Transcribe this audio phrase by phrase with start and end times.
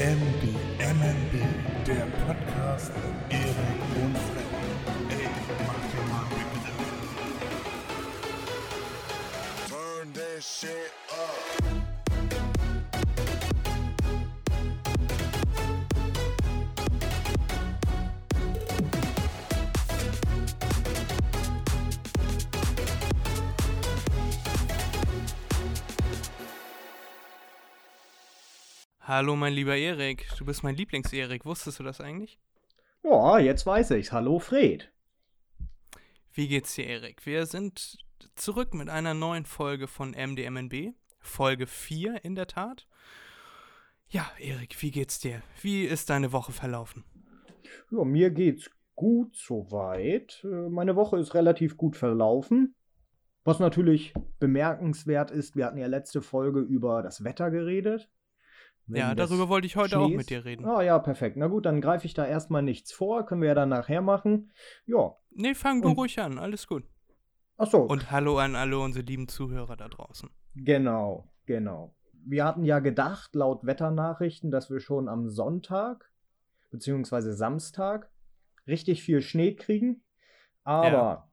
[0.00, 1.42] MB, MNB,
[1.86, 3.52] der Podcast mit Erik
[4.02, 4.29] und
[29.12, 30.28] Hallo, mein lieber Erik.
[30.38, 31.44] Du bist mein Lieblings-Erik.
[31.44, 32.38] Wusstest du das eigentlich?
[33.02, 34.12] Ja, jetzt weiß ich's.
[34.12, 34.92] Hallo Fred.
[36.32, 37.26] Wie geht's dir, Erik?
[37.26, 37.98] Wir sind
[38.36, 40.94] zurück mit einer neuen Folge von MDMNB.
[41.18, 42.86] Folge 4 in der Tat.
[44.10, 45.42] Ja, Erik, wie geht's dir?
[45.60, 47.02] Wie ist deine Woche verlaufen?
[47.90, 50.40] Ja, mir geht's gut soweit.
[50.44, 52.76] Äh, Meine Woche ist relativ gut verlaufen.
[53.42, 58.08] Was natürlich bemerkenswert ist, wir hatten ja letzte Folge über das Wetter geredet.
[58.96, 60.16] Ja, darüber wollte ich heute auch Schnees.
[60.18, 60.64] mit dir reden.
[60.66, 61.36] Ah ja, perfekt.
[61.36, 63.26] Na gut, dann greife ich da erstmal nichts vor.
[63.26, 64.50] Können wir ja dann nachher machen.
[64.86, 65.14] Ja.
[65.30, 66.38] Nee, fang du ruhig an.
[66.38, 66.84] Alles gut.
[67.56, 67.82] Achso.
[67.82, 70.30] Und hallo an alle unsere lieben Zuhörer da draußen.
[70.54, 71.94] Genau, genau.
[72.24, 76.10] Wir hatten ja gedacht, laut Wetternachrichten, dass wir schon am Sonntag
[76.70, 78.10] beziehungsweise Samstag
[78.66, 80.02] richtig viel Schnee kriegen.
[80.64, 81.30] Aber Ja.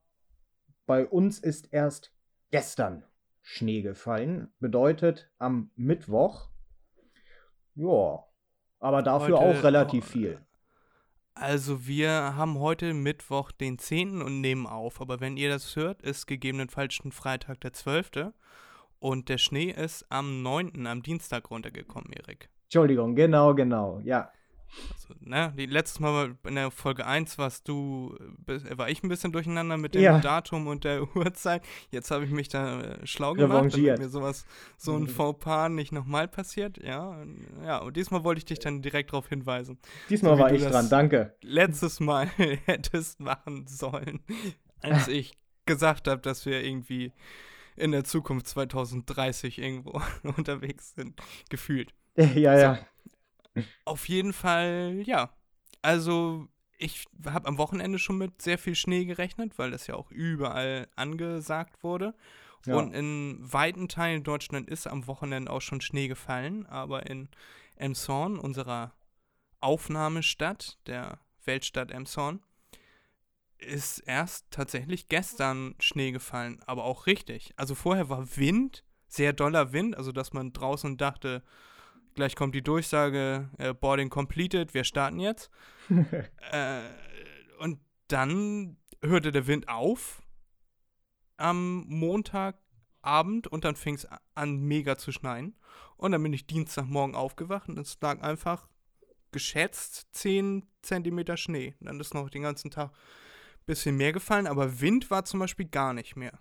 [0.86, 2.14] bei uns ist erst
[2.52, 3.04] gestern
[3.42, 4.50] Schnee gefallen.
[4.60, 6.50] Bedeutet am Mittwoch.
[7.78, 8.24] Ja.
[8.80, 10.40] Aber dafür Heute- auch relativ viel.
[11.34, 14.22] Also wir haben heute Mittwoch den 10.
[14.24, 18.34] und nehmen auf, aber wenn ihr das hört, ist gegebenenfalls schon Freitag der 12.
[19.00, 20.88] Und der Schnee ist am 9.
[20.88, 22.50] am Dienstag runtergekommen, Erik.
[22.64, 24.00] Entschuldigung, genau, genau.
[24.04, 24.32] Ja.
[24.94, 29.10] Also, ne, die, letztes Mal in der Folge 1 warst du, äh, war ich ein
[29.10, 30.20] bisschen durcheinander mit dem Ja.
[30.20, 31.64] Datum und der Uhrzeit.
[31.92, 34.46] Jetzt habe ich mich da äh, schlau gemacht, damit mir sowas,
[34.78, 35.08] so ein Mhm.
[35.08, 36.78] Fauxpas nicht nochmal passiert.
[36.84, 37.24] Ja,
[37.66, 39.80] ja, und diesmal wollte ich dich dann direkt darauf hinweisen.
[40.10, 41.36] Diesmal So war ich dran, danke.
[41.42, 42.28] letztes Mal
[42.66, 44.22] hättest machen sollen,
[44.82, 45.34] als ich
[45.66, 47.12] gesagt habe, dass wir irgendwie
[47.76, 50.02] in der Zukunft 2030 irgendwo
[50.38, 51.20] unterwegs sind,
[51.50, 51.94] gefühlt.
[52.16, 52.80] Ja, ja.
[53.86, 55.32] Auf jeden Fall, ja.
[55.82, 56.48] Also,
[56.78, 60.88] ich habe am Wochenende schon mit sehr viel Schnee gerechnet, weil das ja auch überall
[60.96, 62.14] angesagt wurde.
[62.66, 62.76] Ja.
[62.76, 67.30] Und in weiten Teilen Deutschland ist am Wochenende auch schon Schnee gefallen, aber in
[67.76, 68.94] Emshorn, unserer
[69.60, 72.42] Aufnahmestadt, der Weltstadt Emshorn,
[73.58, 77.54] ist erst tatsächlich gestern Schnee gefallen, aber auch richtig.
[77.58, 81.44] Also vorher war Wind, sehr doller Wind, also dass man draußen dachte,
[82.18, 85.50] gleich kommt die Durchsage, äh, Boarding completed, wir starten jetzt.
[86.52, 86.82] äh,
[87.60, 87.80] und
[88.10, 90.22] dann hörte der Wind auf
[91.38, 95.56] am Montagabend und dann fing es an, mega zu schneien.
[95.96, 98.68] Und dann bin ich Dienstagmorgen aufgewacht und es lag einfach
[99.32, 101.76] geschätzt 10 Zentimeter Schnee.
[101.80, 105.40] Und dann ist noch den ganzen Tag ein bisschen mehr gefallen, aber Wind war zum
[105.40, 106.40] Beispiel gar nicht mehr.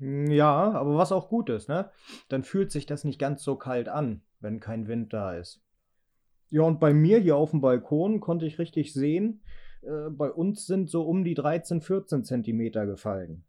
[0.00, 1.90] Ja, aber was auch gut ist, ne?
[2.28, 5.60] Dann fühlt sich das nicht ganz so kalt an, wenn kein Wind da ist.
[6.50, 9.42] Ja, und bei mir hier auf dem Balkon konnte ich richtig sehen,
[9.82, 13.44] äh, bei uns sind so um die 13, 14 Zentimeter gefallen.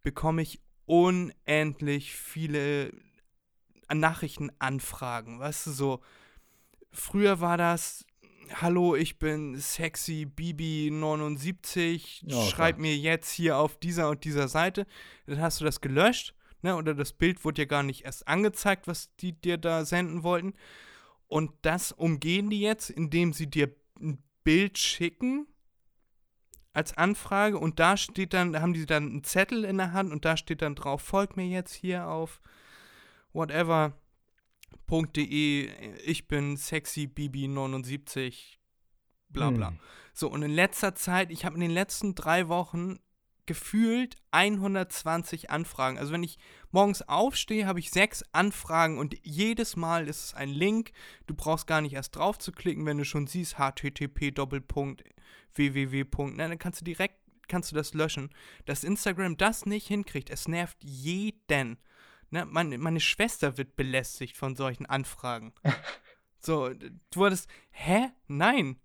[0.02, 2.92] bekomme ich unendlich viele
[3.92, 5.38] Nachrichtenanfragen.
[5.38, 6.00] Weißt du, so,
[6.92, 8.04] früher war das,
[8.60, 14.86] hallo, ich bin sexy Bibi79, Oh schreib mir jetzt hier auf dieser und dieser Seite.
[15.26, 18.86] Dann hast du das gelöscht, ne, oder das Bild wurde dir gar nicht erst angezeigt,
[18.86, 20.54] was die dir da senden wollten.
[21.26, 25.46] Und das umgehen die jetzt, indem sie dir ein Bild schicken
[26.74, 30.12] als Anfrage und da steht dann, da haben die dann einen Zettel in der Hand
[30.12, 32.40] und da steht dann drauf, folgt mir jetzt hier auf
[33.32, 33.94] whatever.de,
[36.04, 38.58] ich bin sexy Bibi79,
[39.28, 39.68] bla bla.
[39.68, 39.78] Hm.
[40.12, 42.98] So, und in letzter Zeit, ich habe in den letzten drei Wochen
[43.46, 45.98] gefühlt 120 Anfragen.
[45.98, 46.38] Also wenn ich
[46.70, 50.92] morgens aufstehe, habe ich sechs Anfragen und jedes Mal ist es ein Link.
[51.26, 54.32] Du brauchst gar nicht erst drauf zu klicken, wenn du schon siehst, http
[55.54, 56.04] www.
[56.36, 57.18] Dann kannst du direkt
[57.48, 58.30] kannst du das löschen.
[58.64, 61.78] Dass Instagram das nicht hinkriegt, es nervt jeden.
[62.30, 65.52] Ne, meine, meine Schwester wird belästigt von solchen Anfragen.
[66.40, 66.70] so,
[67.10, 68.08] du hattest, hä?
[68.26, 68.76] Nein.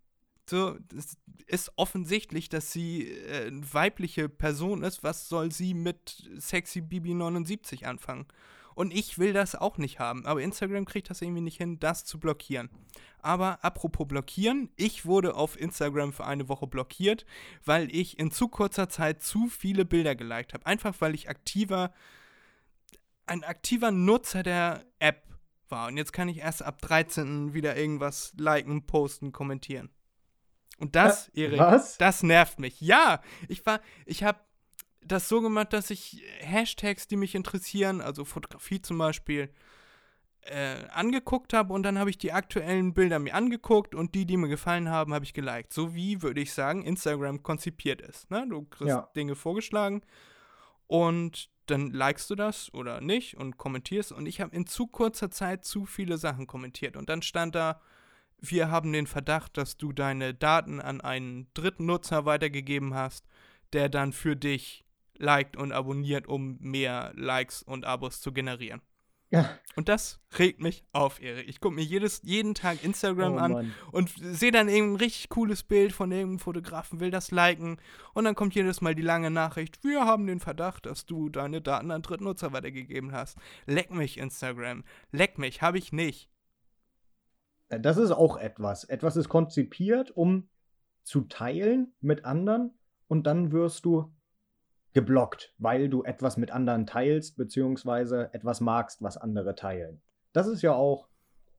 [0.49, 5.03] So, es ist offensichtlich, dass sie äh, eine weibliche Person ist.
[5.03, 8.25] Was soll sie mit Sexy Bibi 79 anfangen?
[8.79, 10.25] Und ich will das auch nicht haben.
[10.25, 12.69] Aber Instagram kriegt das irgendwie nicht hin, das zu blockieren.
[13.21, 17.25] Aber apropos blockieren, ich wurde auf Instagram für eine Woche blockiert,
[17.65, 20.65] weil ich in zu kurzer Zeit zu viele Bilder geliked habe.
[20.65, 21.91] Einfach weil ich aktiver,
[23.25, 25.27] ein aktiver Nutzer der App
[25.67, 25.89] war.
[25.89, 27.53] Und jetzt kann ich erst ab 13.
[27.53, 29.89] wieder irgendwas liken, posten, kommentieren.
[30.77, 31.59] Und das, Erik,
[31.97, 32.79] das nervt mich.
[32.79, 34.39] Ja, ich war, ich habe
[35.01, 39.49] das so gemacht, dass ich Hashtags, die mich interessieren, also Fotografie zum Beispiel,
[40.41, 44.37] äh, angeguckt habe und dann habe ich die aktuellen Bilder mir angeguckt und die, die
[44.37, 45.73] mir gefallen haben, habe ich geliked.
[45.73, 48.31] So wie, würde ich sagen, Instagram konzipiert ist.
[48.31, 48.45] Ne?
[48.49, 49.09] Du kriegst Ja.
[49.15, 50.01] Dinge vorgeschlagen
[50.87, 54.11] und dann likest du das oder nicht und kommentierst.
[54.11, 56.97] Und ich habe in zu kurzer Zeit zu viele Sachen kommentiert.
[56.97, 57.81] Und dann stand da,
[58.39, 63.27] wir haben den Verdacht, dass du deine Daten an einen dritten Nutzer weitergegeben hast,
[63.73, 64.85] der dann für dich
[65.19, 68.81] liked und abonniert, um mehr Likes und Abos zu generieren.
[69.31, 69.47] Ja.
[69.75, 71.47] Und das regt mich auf, Erik.
[71.47, 73.73] Ich gucke mir jedes, jeden Tag Instagram Oh, an Mann.
[73.91, 77.77] und sehe dann irgendein richtig cooles Bild von irgendeinem Fotografen, will das liken
[78.15, 81.61] und dann kommt jedes Mal die lange Nachricht, wir haben den Verdacht, dass du deine
[81.61, 83.37] Daten an Drittnutzer weitergegeben hast.
[83.67, 84.83] Leck mich, Instagram.
[85.11, 86.31] Leck mich, habe ich nicht.
[87.67, 88.83] Das ist auch etwas.
[88.83, 90.49] Etwas ist konzipiert, um
[91.03, 92.73] zu teilen mit anderen
[93.07, 94.11] und dann wirst du
[94.93, 100.01] geblockt, weil du etwas mit anderen teilst, beziehungsweise etwas magst, was andere teilen.
[100.33, 101.07] Das ist ja auch,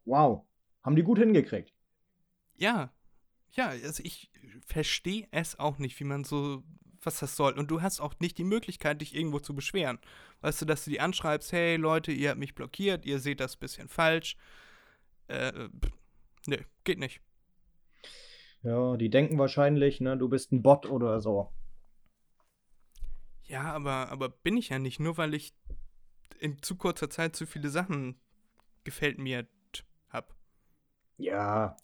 [0.05, 0.45] wow,
[0.83, 1.73] haben die gut hingekriegt.
[2.57, 2.93] Ja,
[3.53, 4.31] ja, also ich
[4.67, 6.63] verstehe es auch nicht, wie man so,
[7.03, 7.59] was das soll.
[7.59, 9.99] Und du hast auch nicht die Möglichkeit, dich irgendwo zu beschweren.
[10.41, 13.57] Weißt du, dass du die anschreibst, hey Leute, ihr habt mich blockiert, ihr seht das
[13.57, 14.37] bisschen falsch.
[15.29, 15.93] Äh, pff,
[16.47, 17.21] nö, geht nicht.
[18.63, 21.51] Ja, die denken wahrscheinlich, ne, du bist ein Bot oder so.
[23.51, 25.53] Ja, aber, aber bin ich ja nicht, nur weil ich
[26.39, 28.21] in zu kurzer Zeit zu viele Sachen
[28.85, 29.49] gefällt mir
[30.09, 30.37] hab.
[31.17, 31.77] Ja,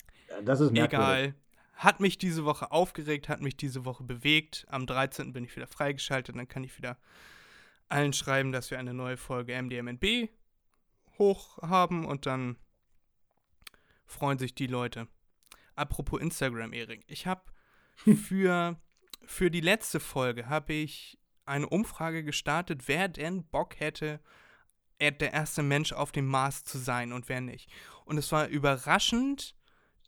[0.45, 1.09] das ist merkwürdig.
[1.09, 1.35] Egal.
[1.75, 4.65] Hat mich diese Woche aufgeregt, hat mich diese Woche bewegt.
[4.69, 5.33] Am 13.
[5.33, 6.97] bin ich wieder freigeschaltet, dann kann ich wieder
[7.89, 10.31] allen schreiben, dass wir eine neue Folge MDMNB
[11.19, 12.57] hoch haben und dann
[14.05, 15.09] freuen sich die Leute.
[15.75, 17.03] Apropos Instagram, Erik.
[17.09, 17.43] Ich habe
[17.97, 18.81] für,
[19.25, 24.21] für die letzte Folge habe ich eine Umfrage gestartet, wer denn Bock hätte,
[24.99, 27.71] er- der erste Mensch auf dem Mars zu sein und wer nicht.
[28.05, 29.55] Und es war überraschend,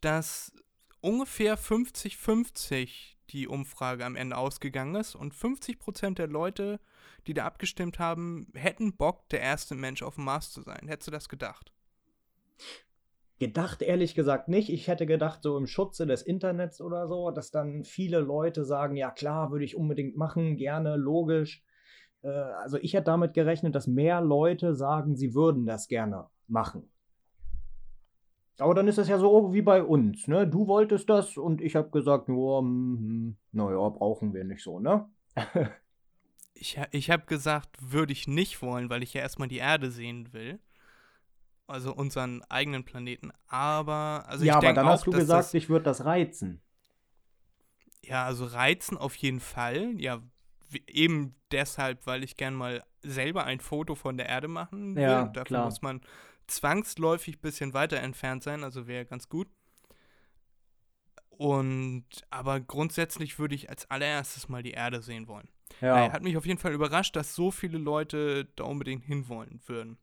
[0.01, 0.53] dass
[1.01, 6.81] ungefähr 50-50 die Umfrage am Ende ausgegangen ist und 50% der Leute,
[7.27, 10.89] die da abgestimmt haben, hätten Bock, der erste Mensch auf dem Mars zu sein.
[10.89, 11.73] Hättest du das gedacht?
[13.39, 14.69] Gedacht ehrlich gesagt nicht.
[14.69, 18.97] Ich hätte gedacht, so im Schutze des Internets oder so, dass dann viele Leute sagen,
[18.97, 21.63] ja klar, würde ich unbedingt machen, gerne, logisch.
[22.23, 26.91] Äh, also ich hätte damit gerechnet, dass mehr Leute sagen, sie würden das gerne machen.
[28.59, 30.47] Aber dann ist das ja so wie bei uns, ne?
[30.47, 35.09] Du wolltest das und ich habe gesagt, ja, hm, naja, brauchen wir nicht so, ne?
[36.61, 40.33] Ich, ich habe gesagt, würde ich nicht wollen, weil ich ja erstmal die Erde sehen
[40.33, 40.59] will.
[41.69, 43.31] Also unseren eigenen Planeten.
[43.47, 46.63] Aber, also ja, ich aber dann auch, hast du gesagt, das, dich würde das reizen.
[48.03, 49.93] Ja, also reizen auf jeden Fall.
[50.01, 50.23] Ja,
[50.87, 55.03] eben deshalb, weil ich gern mal selber ein Foto von der Erde machen will.
[55.03, 55.65] Ja, Dafür klar.
[55.67, 56.01] muss man
[56.47, 59.49] zwangsläufig ein bisschen weiter entfernt sein, also wäre ganz gut.
[61.29, 65.49] Und aber grundsätzlich würde ich als allererstes mal die Erde sehen wollen.
[65.81, 65.95] Ja.
[65.95, 69.99] Naja, hat mich auf jeden Fall überrascht, dass so viele Leute da unbedingt hinwollen würden.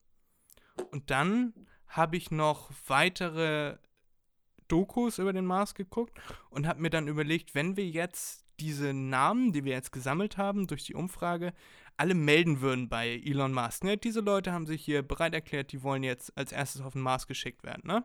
[0.92, 1.54] Und dann
[1.88, 3.78] habe ich noch weitere
[4.68, 9.54] Dokus über den Mars geguckt und habe mir dann überlegt, wenn wir jetzt diese Namen,
[9.54, 11.54] die wir jetzt gesammelt haben durch die Umfrage,
[11.98, 13.84] alle melden würden bei Elon Musk.
[13.84, 13.98] Ne?
[13.98, 17.28] Diese Leute haben sich hier bereit erklärt, die wollen jetzt als erstes auf den Mars
[17.28, 17.84] geschickt werden.
[17.86, 18.04] Ne?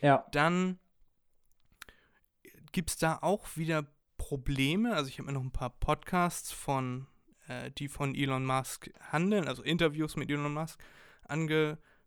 [0.00, 0.26] ja.
[0.32, 0.78] dann
[2.72, 3.86] gibt es da auch wieder
[4.16, 4.94] Probleme.
[4.94, 7.06] Also ich habe mir noch ein paar Podcasts von,
[7.48, 10.82] äh, die von Elon Musk handeln, also Interviews mit Elon Musk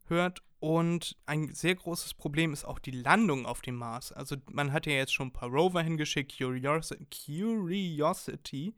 [0.04, 0.42] angehört.
[0.60, 4.14] Und ein sehr großes Problem ist auch die Landung auf dem Mars.
[4.14, 8.74] Also man hat ja jetzt schon ein paar Rover hingeschickt, Curiosity, Curiosity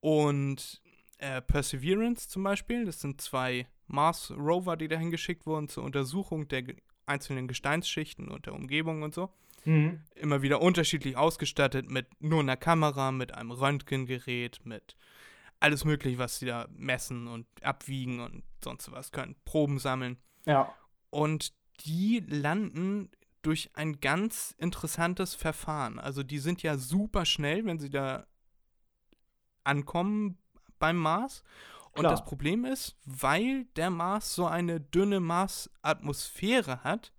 [0.00, 0.80] und
[1.18, 2.86] äh, Perseverance zum Beispiel.
[2.86, 6.64] Das sind zwei Mars-Rover, die dahin geschickt wurden zur Untersuchung der
[7.04, 9.28] einzelnen Gesteinsschichten und der Umgebung und so.
[9.66, 10.00] Mhm.
[10.14, 14.96] Immer wieder unterschiedlich ausgestattet mit nur einer Kamera, mit einem Röntgengerät, mit
[15.60, 19.36] alles mögliche, was sie da messen und abwiegen und sonst was können.
[19.44, 20.16] Proben sammeln.
[20.46, 20.72] Ja.
[21.10, 21.52] Und
[21.84, 23.10] die landen
[23.42, 25.98] durch ein ganz interessantes Verfahren.
[25.98, 28.26] Also die sind ja super schnell, wenn sie da
[29.62, 30.38] ankommen
[30.78, 31.42] beim Mars.
[31.92, 32.12] Und Klar.
[32.12, 37.12] das Problem ist, weil der Mars so eine dünne Marsatmosphäre hat,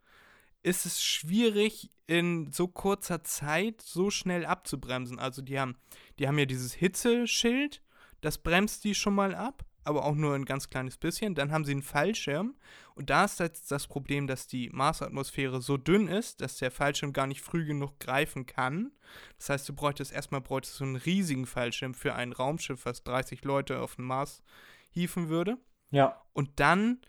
[0.63, 5.19] ist es schwierig, in so kurzer Zeit so schnell abzubremsen.
[5.19, 5.75] Also die haben,
[6.19, 7.81] die haben ja dieses Hitzeschild,
[8.21, 11.33] das bremst die schon mal ab aber auch nur ein ganz kleines bisschen.
[11.33, 12.55] Dann haben sie einen Fallschirm
[12.95, 17.13] und da ist jetzt das Problem, dass die Marsatmosphäre so dünn ist, dass der Fallschirm
[17.13, 18.91] gar nicht früh genug greifen kann.
[19.37, 23.43] Das heißt, du bräuchtest erstmal bräuchtest so einen riesigen Fallschirm für ein Raumschiff, was 30
[23.45, 24.43] Leute auf den Mars
[24.89, 25.57] hieven würde.
[25.89, 26.21] Ja.
[26.33, 26.99] Und dann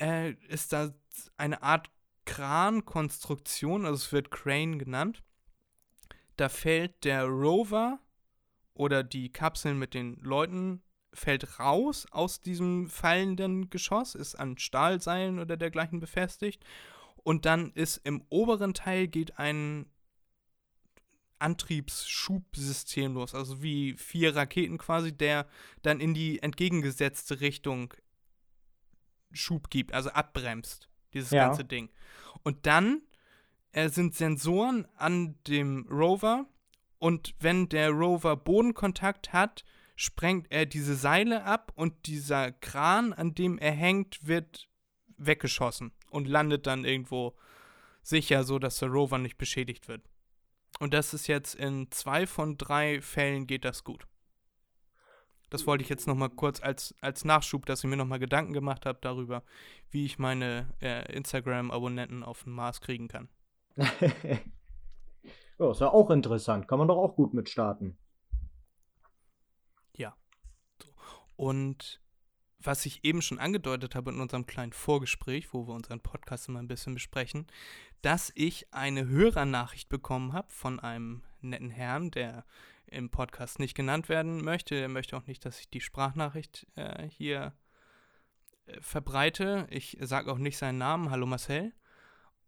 [0.00, 0.92] äh, ist da
[1.36, 1.90] eine Art
[2.24, 5.22] Krankonstruktion, also es wird Crane genannt.
[6.36, 7.98] Da fällt der Rover
[8.72, 10.82] oder die Kapseln mit den Leuten
[11.18, 16.64] fällt raus aus diesem fallenden Geschoss, ist an Stahlseilen oder dergleichen befestigt.
[17.22, 19.86] Und dann ist im oberen Teil geht ein
[21.38, 25.46] Antriebsschubsystem los, also wie vier Raketen quasi, der
[25.82, 27.94] dann in die entgegengesetzte Richtung
[29.32, 31.46] Schub gibt, also abbremst, dieses ja.
[31.46, 31.90] ganze Ding.
[32.42, 33.02] Und dann
[33.72, 36.46] äh, sind Sensoren an dem Rover
[36.98, 39.64] und wenn der Rover Bodenkontakt hat,
[39.98, 44.68] sprengt er diese Seile ab und dieser Kran, an dem er hängt, wird
[45.16, 47.36] weggeschossen und landet dann irgendwo
[48.00, 50.02] sicher, so dass der Rover nicht beschädigt wird.
[50.78, 54.06] Und das ist jetzt in zwei von drei Fällen geht das gut.
[55.50, 58.86] Das wollte ich jetzt nochmal kurz als, als Nachschub, dass ich mir nochmal Gedanken gemacht
[58.86, 59.42] habe darüber,
[59.90, 63.28] wie ich meine äh, Instagram-Abonnenten auf den Mars kriegen kann.
[65.58, 66.68] ja, ist ja auch interessant.
[66.68, 67.98] Kann man doch auch gut mit starten.
[71.38, 72.00] Und
[72.58, 76.58] was ich eben schon angedeutet habe in unserem kleinen Vorgespräch, wo wir unseren Podcast immer
[76.58, 77.46] ein bisschen besprechen,
[78.02, 82.44] dass ich eine Hörernachricht bekommen habe von einem netten Herrn, der
[82.86, 84.74] im Podcast nicht genannt werden möchte.
[84.74, 87.52] Er möchte auch nicht, dass ich die Sprachnachricht äh, hier
[88.66, 89.68] äh, verbreite.
[89.70, 91.12] Ich sage auch nicht seinen Namen.
[91.12, 91.72] Hallo Marcel.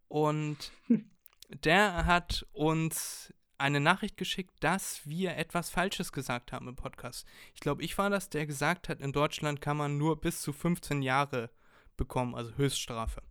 [0.09, 0.73] Und
[1.63, 7.25] der hat uns eine Nachricht geschickt, dass wir etwas Falsches gesagt haben im Podcast.
[7.53, 10.51] Ich glaube, ich war das, der gesagt hat, in Deutschland kann man nur bis zu
[10.51, 11.49] 15 Jahre
[11.95, 13.21] bekommen, also Höchststrafe.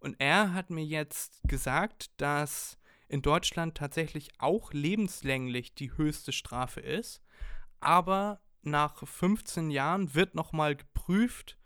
[0.00, 6.80] Und er hat mir jetzt gesagt, dass in Deutschland tatsächlich auch lebenslänglich die höchste Strafe
[6.80, 7.22] ist,
[7.80, 11.58] aber nach 15 Jahren wird nochmal geprüft,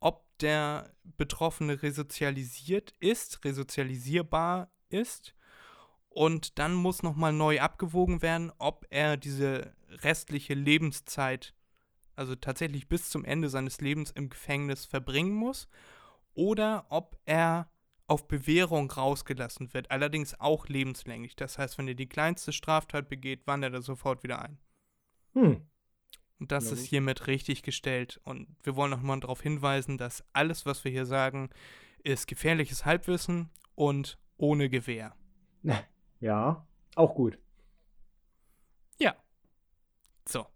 [0.00, 5.34] ob der Betroffene resozialisiert ist, resozialisierbar ist
[6.14, 11.54] und dann muss nochmal neu abgewogen werden, ob er diese restliche Lebenszeit,
[12.14, 15.66] also tatsächlich bis zum Ende seines Lebens im Gefängnis verbringen muss,
[16.32, 17.68] oder ob er
[18.06, 21.34] auf Bewährung rausgelassen wird, allerdings auch lebenslänglich.
[21.34, 24.58] Das heißt, wenn er die kleinste Straftat begeht, wandert er sofort wieder ein.
[25.32, 25.62] Hm.
[26.38, 28.20] Und das ist hiermit richtig gestellt.
[28.24, 31.50] Und wir wollen nochmal darauf hinweisen, dass alles, was wir hier sagen,
[32.04, 35.16] ist gefährliches Halbwissen und ohne Gewehr.
[36.24, 37.38] Ja, auch gut.
[38.98, 39.14] Ja.
[40.26, 40.46] So,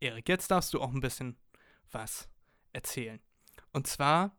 [0.00, 1.36] Erik, jetzt darfst du auch ein bisschen
[1.92, 2.28] was
[2.72, 3.20] erzählen.
[3.72, 4.36] Und zwar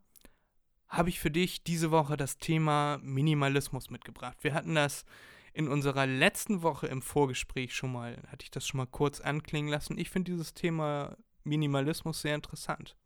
[0.88, 4.36] habe ich für dich diese Woche das Thema Minimalismus mitgebracht.
[4.44, 5.06] Wir hatten das
[5.54, 9.70] in unserer letzten Woche im Vorgespräch schon mal, hatte ich das schon mal kurz anklingen
[9.70, 9.96] lassen.
[9.96, 12.98] Ich finde dieses Thema Minimalismus sehr interessant.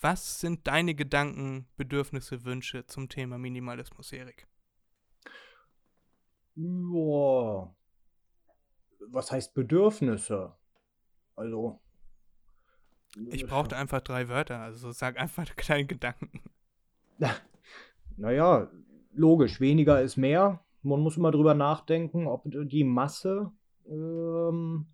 [0.00, 4.46] Was sind deine Gedanken, Bedürfnisse, Wünsche zum Thema Minimalismus, Erik?
[6.54, 7.74] Ja.
[9.08, 10.54] Was heißt Bedürfnisse?
[11.36, 11.80] Also.
[13.30, 16.40] Ich brauchte einfach drei Wörter, also sag einfach deinen Gedanken.
[18.18, 18.70] Naja,
[19.14, 20.62] logisch, weniger ist mehr.
[20.82, 23.50] Man muss immer drüber nachdenken, ob die Masse
[23.88, 24.86] ähm,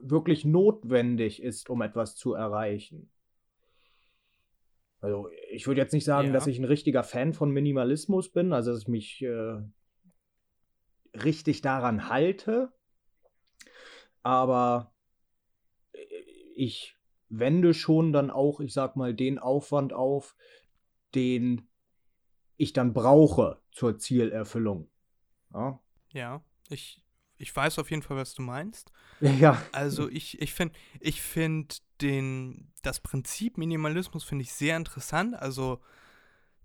[0.00, 3.10] wirklich notwendig ist, um etwas zu erreichen.
[5.00, 6.32] Also ich würde jetzt nicht sagen, ja.
[6.32, 9.58] dass ich ein richtiger Fan von Minimalismus bin, also dass ich mich äh,
[11.24, 12.72] richtig daran halte.
[14.22, 14.92] aber
[15.92, 15.98] äh,
[16.56, 16.96] ich
[17.28, 20.36] wende schon dann auch, ich sag mal, den Aufwand auf,
[21.14, 21.68] den
[22.56, 24.88] ich dann brauche zur Zielerfüllung.
[25.52, 25.80] Ja,
[26.12, 27.02] Ja, ich,
[27.36, 28.92] ich weiß auf jeden Fall, was du meinst.
[29.20, 29.60] ja.
[29.72, 35.34] Also ich, ich finde ich find den, das Prinzip Minimalismus finde ich sehr interessant.
[35.34, 35.80] Also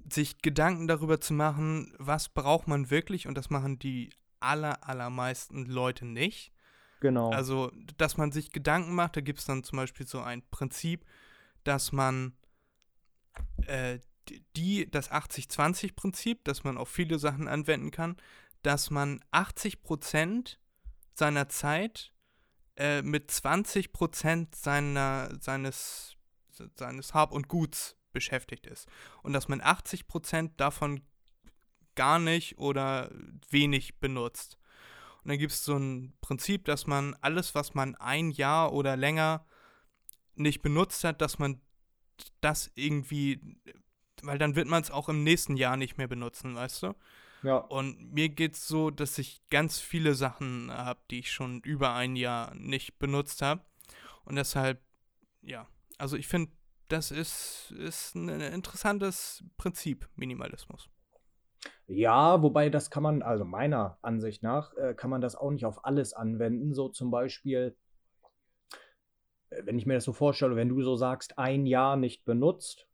[0.09, 4.09] sich Gedanken darüber zu machen, was braucht man wirklich und das machen die
[4.41, 6.51] aller, allermeisten Leute nicht.
[6.99, 7.31] genau.
[7.31, 11.05] Also, dass man sich Gedanken macht, da gibt es dann zum Beispiel so ein Prinzip,
[11.63, 12.33] dass man
[13.65, 13.99] äh,
[14.55, 18.17] die- das 80-20-Prinzip, das man auf viele Sachen anwenden kann,
[18.61, 20.57] dass man 80%
[21.13, 22.13] seiner Zeit
[22.77, 26.15] äh, mit 20% seiner, seines,
[26.75, 28.87] seines Hab und Guts beschäftigt ist.
[29.23, 31.01] Und dass man 80% davon
[31.95, 33.09] gar nicht oder
[33.49, 34.57] wenig benutzt.
[35.23, 38.97] Und dann gibt es so ein Prinzip, dass man alles, was man ein Jahr oder
[38.97, 39.45] länger
[40.35, 41.61] nicht benutzt hat, dass man
[42.39, 43.39] das irgendwie,
[44.23, 46.95] weil dann wird man es auch im nächsten Jahr nicht mehr benutzen, weißt du?
[47.43, 47.57] ja.
[47.57, 51.93] Und mir geht es so, dass ich ganz viele Sachen habe, die ich schon über
[51.93, 53.63] ein Jahr nicht benutzt habe.
[54.25, 54.81] Und deshalb,
[55.41, 55.67] ja,
[55.97, 56.51] also ich finde,
[56.87, 60.89] das ist, ist ein interessantes Prinzip, Minimalismus.
[61.93, 65.65] Ja, wobei das kann man, also meiner Ansicht nach, äh, kann man das auch nicht
[65.65, 66.73] auf alles anwenden.
[66.73, 67.75] So zum Beispiel,
[69.49, 72.87] äh, wenn ich mir das so vorstelle, wenn du so sagst, ein Jahr nicht benutzt,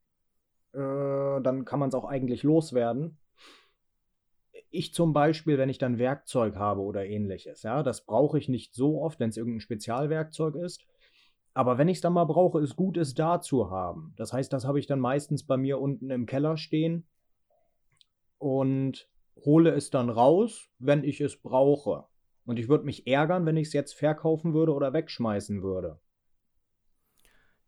[0.73, 3.19] äh, dann kann man es auch eigentlich loswerden.
[4.71, 8.73] Ich zum Beispiel, wenn ich dann Werkzeug habe oder ähnliches, ja, das brauche ich nicht
[8.73, 10.87] so oft, wenn es irgendein Spezialwerkzeug ist.
[11.53, 14.13] Aber wenn ich es dann mal brauche, ist gut, es da zu haben.
[14.17, 17.07] Das heißt, das habe ich dann meistens bei mir unten im Keller stehen
[18.37, 19.09] und
[19.45, 22.05] hole es dann raus, wenn ich es brauche.
[22.45, 25.99] Und ich würde mich ärgern, wenn ich es jetzt verkaufen würde oder wegschmeißen würde.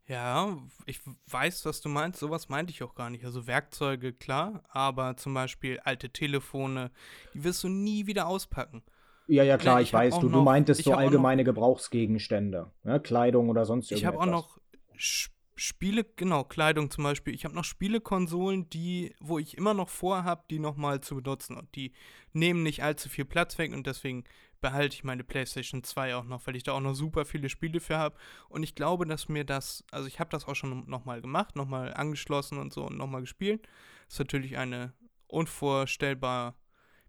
[0.06, 2.18] Ja, ich weiß, was du meinst.
[2.18, 3.24] Sowas meinte ich auch gar nicht.
[3.24, 6.90] Also Werkzeuge, klar, aber zum Beispiel alte Telefone,
[7.34, 8.82] die wirst du nie wieder auspacken.
[9.28, 11.44] Ja, ja, klar, ich, ich weiß, du, du noch- meintest ich so auch noch- allgemeine
[11.44, 12.98] Gebrauchsgegenstände, ne?
[13.00, 14.20] Kleidung oder sonst Ich irgendwas.
[14.20, 14.58] habe auch noch
[14.96, 15.30] Sch-
[15.62, 17.34] Spiele, genau, Kleidung zum Beispiel.
[17.34, 21.54] Ich habe noch Spielekonsolen, die, wo ich immer noch vorhabe, die nochmal zu benutzen.
[21.54, 21.92] Und die
[22.32, 24.24] nehmen nicht allzu viel Platz weg und deswegen
[24.62, 27.80] behalte ich meine PlayStation 2 auch noch, weil ich da auch noch super viele Spiele
[27.80, 28.16] für habe.
[28.48, 31.92] Und ich glaube, dass mir das, also ich habe das auch schon nochmal gemacht, nochmal
[31.92, 33.68] angeschlossen und so und nochmal gespielt.
[34.08, 34.94] ist natürlich eine
[35.26, 36.56] unvorstellbar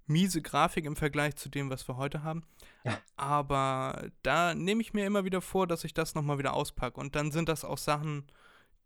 [0.07, 2.43] miese Grafik im Vergleich zu dem, was wir heute haben.
[2.83, 2.97] Ja.
[3.15, 6.99] Aber da nehme ich mir immer wieder vor, dass ich das nochmal wieder auspacke.
[6.99, 8.25] Und dann sind das auch Sachen,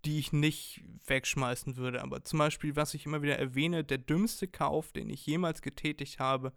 [0.04, 2.04] die ich nicht wegschmeißen würde.
[2.04, 6.20] Aber zum Beispiel, was ich immer wieder erwähne, der dümmste Kauf, den ich jemals getätigt
[6.20, 6.54] habe,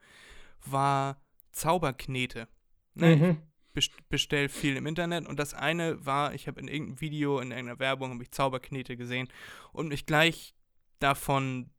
[0.66, 1.20] war
[1.52, 2.48] Zauberknete.
[2.94, 3.42] Ne, Mhm.
[3.74, 7.38] Ich best- bestell viel im Internet und das eine war, ich habe in irgendeinem Video,
[7.38, 9.28] in irgendeiner Werbung, habe ich Zauberknete gesehen
[9.72, 10.54] und mich gleich
[10.98, 11.70] davon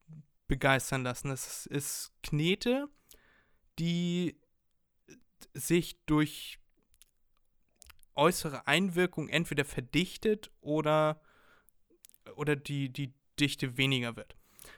[0.49, 1.29] begeistern lassen.
[1.29, 2.89] Das ist, Knete,
[3.79, 4.35] die
[5.53, 6.59] sich durch
[8.15, 11.21] äußere Einwirkung entweder verdichtet oder,
[12.35, 14.35] oder die, die Dichte weniger wird.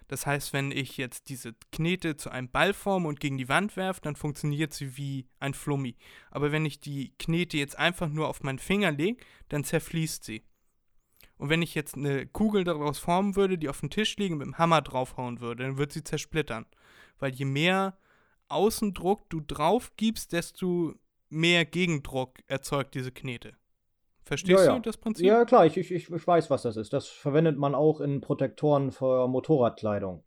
[0.08, 3.76] Das heißt, wenn ich jetzt diese Knete zu einem Ball forme und gegen die Wand
[3.76, 5.96] werfe, dann funktioniert sie wie ein Flummi.
[6.30, 9.18] Aber wenn ich die Knete jetzt einfach nur auf meinen Finger lege,
[9.50, 10.44] dann zerfließt sie.
[11.42, 14.38] Und wenn ich jetzt eine Kugel daraus formen würde, die auf den Tisch liegen und
[14.40, 16.68] mit dem Hammer draufhauen würde, dann wird sie zersplittern.
[17.18, 17.98] Weil je mehr
[18.48, 20.94] Außendruck du drauf gibst, desto
[21.30, 23.54] mehr Gegendruck erzeugt diese Knete.
[24.24, 24.76] Verstehst Ja, ja.
[24.76, 25.26] du das Prinzip?
[25.26, 26.94] Ja, klar, ich, ich, ich weiß, was das ist.
[26.94, 30.24] Das verwendet man auch in Protektoren für Motorradkleidung.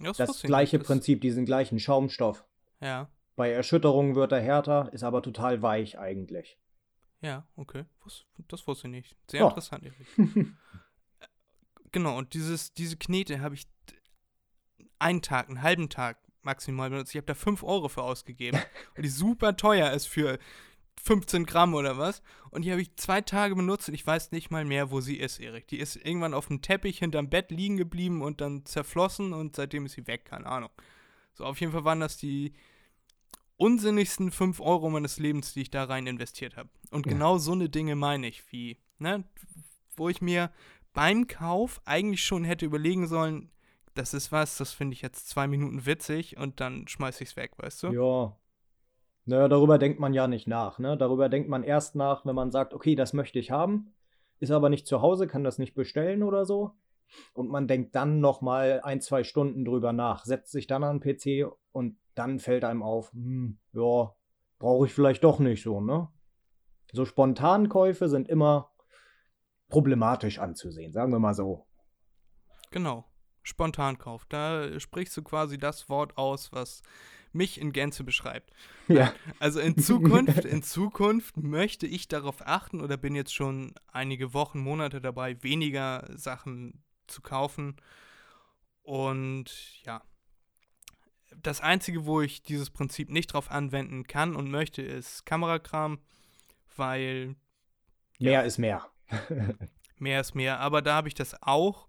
[0.00, 0.78] das Das gleiche.
[0.78, 2.44] Das- Prinzip, diesen gleichen Schaumstoff.
[2.82, 6.58] Ja, Bei Erschütterungen wird er härter, ist aber total weich eigentlich.
[7.20, 7.84] Ja, okay.
[8.48, 9.16] Das wusste ich nicht.
[9.30, 9.48] Sehr Ja.
[9.48, 10.08] interessant, ehrlich.
[11.92, 13.66] Genau, und dieses, diese Knete habe ich
[15.00, 17.10] einen Tag, einen halben Tag maximal benutzt.
[17.10, 18.60] Ich habe da 5 Euro für ausgegeben.
[18.96, 20.38] und die super teuer ist für
[21.02, 22.22] 15 Gramm oder was.
[22.50, 25.16] Und die habe ich zwei Tage benutzt und ich weiß nicht mal mehr, wo sie
[25.16, 25.66] ist, Erik.
[25.68, 29.86] Die ist irgendwann auf dem Teppich hinterm Bett liegen geblieben und dann zerflossen und seitdem
[29.86, 30.70] ist sie weg, keine Ahnung.
[31.34, 32.52] So, auf jeden Fall waren das die
[33.60, 36.70] unsinnigsten 5 Euro meines Lebens, die ich da rein investiert habe.
[36.90, 37.12] Und Ja.
[37.12, 39.24] genau so eine Dinge meine ich, wie, ne,
[39.96, 40.50] wo ich mir
[40.94, 43.50] beim Kauf eigentlich schon hätte überlegen sollen,
[43.94, 47.36] das ist was, das finde ich jetzt zwei Minuten witzig und dann schmeiß ich es
[47.36, 47.92] weg, weißt du?
[47.92, 48.36] Ja.
[49.26, 50.96] Naja, darüber denkt man ja nicht nach, ne?
[50.96, 53.92] Darüber denkt man erst nach, wenn man sagt, okay, das möchte ich haben,
[54.38, 56.72] ist aber nicht zu Hause, kann das nicht bestellen oder so.
[57.34, 61.44] Und man denkt dann nochmal ein, zwei Stunden drüber nach, setzt sich dann an den
[61.44, 64.14] PC und dann fällt einem auf, hm, ja,
[64.58, 66.08] brauche ich vielleicht doch nicht so, ne?
[66.92, 68.70] So Spontankäufe sind immer
[69.68, 71.66] problematisch anzusehen, sagen wir mal so.
[72.70, 73.06] Genau.
[73.42, 74.26] Spontankauf.
[74.26, 76.82] Da sprichst du quasi das Wort aus, was
[77.32, 78.52] mich in Gänze beschreibt.
[78.86, 79.14] Ja.
[79.38, 84.58] Also in Zukunft, in Zukunft möchte ich darauf achten oder bin jetzt schon einige Wochen,
[84.58, 87.76] Monate dabei, weniger Sachen zu kaufen.
[88.82, 90.02] Und ja,
[91.36, 95.98] das Einzige, wo ich dieses Prinzip nicht drauf anwenden kann und möchte, ist Kamerakram,
[96.76, 97.36] weil
[98.20, 98.86] Mehr ist mehr.
[99.98, 100.60] mehr ist mehr.
[100.60, 101.88] Aber da habe ich das auch,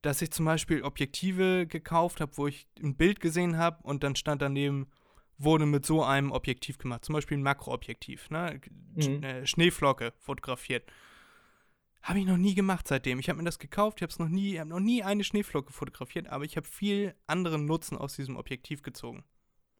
[0.00, 4.16] dass ich zum Beispiel Objektive gekauft habe, wo ich ein Bild gesehen habe und dann
[4.16, 4.90] stand daneben,
[5.38, 7.04] wurde mit so einem Objektiv gemacht.
[7.04, 8.60] Zum Beispiel ein Makroobjektiv, ne?
[8.94, 9.22] Mhm.
[9.22, 10.84] Äh, Schneeflocke fotografiert.
[12.02, 13.20] Habe ich noch nie gemacht seitdem.
[13.20, 15.72] Ich habe mir das gekauft, ich habe es noch nie, habe noch nie eine Schneeflocke
[15.72, 19.24] fotografiert, aber ich habe viel anderen Nutzen aus diesem Objektiv gezogen.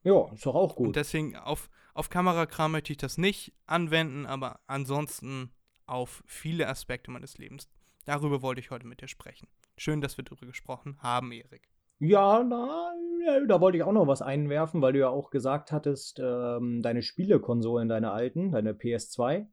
[0.05, 0.97] Ja, ist doch auch Und gut.
[0.97, 5.51] deswegen auf, auf Kamerakram möchte ich das nicht anwenden, aber ansonsten
[5.87, 7.69] auf viele Aspekte meines Lebens.
[8.05, 9.49] Darüber wollte ich heute mit dir sprechen.
[9.77, 11.69] Schön, dass wir darüber gesprochen haben, Erik.
[11.99, 12.93] Ja, na,
[13.47, 17.03] da wollte ich auch noch was einwerfen, weil du ja auch gesagt hattest, ähm, deine
[17.03, 19.47] Spielekonsolen, deine alten, deine PS2,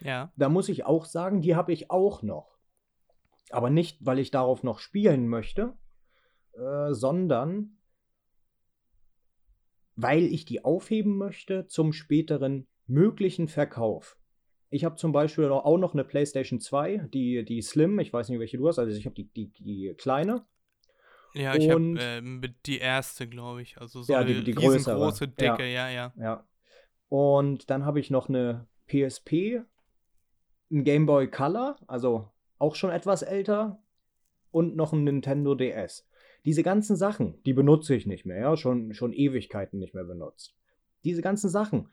[0.00, 2.56] Ja, da muss ich auch sagen, die habe ich auch noch.
[3.50, 5.74] Aber nicht, weil ich darauf noch spielen möchte,
[6.54, 7.76] äh, sondern
[9.94, 14.18] weil ich die aufheben möchte zum späteren möglichen Verkauf.
[14.68, 18.40] Ich habe zum Beispiel auch noch eine PlayStation 2, die, die Slim, ich weiß nicht,
[18.40, 20.44] welche du hast, also ich habe die, die, die kleine.
[21.34, 23.78] ja, ich habe mit die erste, glaube ich.
[23.78, 26.12] Also so Ja, eine die- die größere, riesengroße, dicke, ja, ja.
[26.18, 26.44] Ja.
[27.08, 29.62] Und dann habe ich noch eine PSP,
[30.70, 33.82] ein Game Boy Color, also auch schon etwas älter,
[34.50, 36.08] und noch ein Nintendo DS.
[36.44, 40.56] Diese ganzen Sachen, die benutze ich nicht mehr, ja, schon, schon Ewigkeiten nicht mehr benutzt.
[41.04, 41.90] Diese ganzen Sachen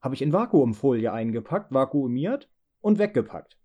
[0.00, 2.50] habe ich in Vakuumfolie eingepackt, vakuumiert
[2.80, 3.58] und weggepackt.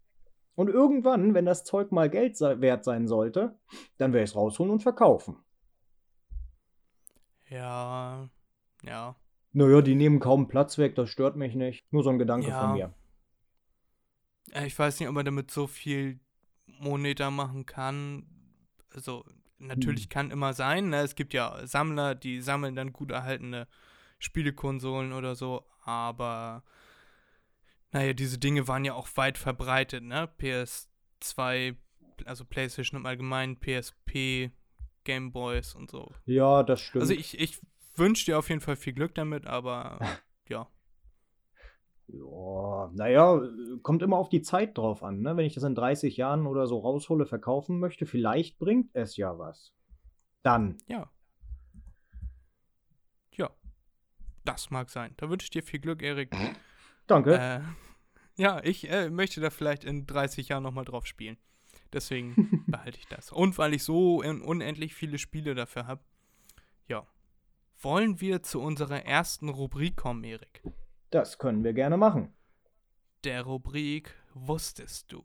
[0.55, 3.57] Und irgendwann, wenn das Zeug mal Geld wert sein sollte,
[3.97, 5.37] dann werde ich es rausholen und verkaufen.
[7.49, 8.29] Ja,
[8.83, 9.15] ja.
[9.51, 11.85] Naja, die nehmen kaum Platz weg, das stört mich nicht.
[11.91, 12.61] Nur so ein Gedanke Ja.
[12.61, 12.93] von mir.
[14.55, 16.19] Äh, Ich weiß nicht, ob man damit so viel
[16.79, 18.25] Moneta machen kann.
[18.93, 19.25] Also,
[19.59, 20.09] natürlich Hm.
[20.09, 20.89] kann immer sein.
[20.89, 21.01] Ne?
[21.01, 23.67] Es gibt ja Sammler, die sammeln dann gut erhaltene
[24.19, 25.65] Spielekonsolen oder so.
[25.83, 26.63] Aber,
[27.91, 30.03] naja, diese Dinge waren ja auch weit verbreitet.
[30.03, 30.29] Ne?
[30.39, 31.75] PS2,
[32.25, 34.51] also PlayStation im Allgemeinen, PSP,
[35.03, 36.11] Gameboys und so.
[36.25, 37.01] Ja, das stimmt.
[37.03, 37.59] Also, ich, ich
[37.95, 39.99] wünsche dir auf jeden Fall viel Glück damit, aber
[40.49, 40.67] ja.
[42.07, 43.41] Ja, naja,
[43.81, 45.21] kommt immer auf die Zeit drauf an.
[45.21, 45.35] Ne?
[45.37, 49.37] Wenn ich das in 30 Jahren oder so raushole, verkaufen möchte, vielleicht bringt es ja
[49.39, 49.73] was.
[50.43, 50.77] Dann.
[50.87, 51.09] Ja.
[53.35, 53.49] Ja.
[54.43, 55.13] Das mag sein.
[55.17, 56.35] Da wünsche ich dir viel Glück, Erik.
[57.07, 57.37] Danke.
[57.37, 57.61] Äh,
[58.41, 61.37] ja, ich äh, möchte da vielleicht in 30 Jahren nochmal drauf spielen.
[61.91, 63.31] Deswegen behalte ich das.
[63.31, 66.03] Und weil ich so un unendlich viele Spiele dafür habe.
[66.87, 67.07] Ja.
[67.81, 70.61] Wollen wir zu unserer ersten Rubrik kommen, Erik?
[71.15, 72.33] Das können wir gerne machen.
[73.23, 75.23] Der Rubrik Wusstest du?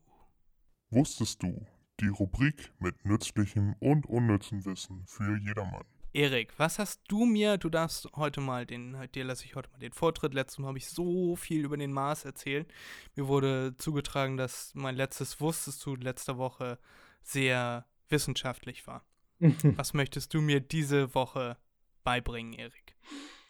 [0.89, 1.67] Wusstest du?
[1.99, 5.83] Die Rubrik mit nützlichem und unnützem Wissen für jedermann.
[6.13, 9.79] Erik, was hast du mir, du darfst heute mal den, dir lasse ich heute mal
[9.79, 10.33] den Vortritt.
[10.33, 12.71] Letztes Mal habe ich so viel über den Mars erzählt.
[13.17, 16.79] Mir wurde zugetragen, dass mein letztes Wusstest du letzte Woche
[17.21, 19.03] sehr wissenschaftlich war.
[19.75, 21.57] Was möchtest du mir diese Woche
[22.05, 22.95] beibringen, Erik?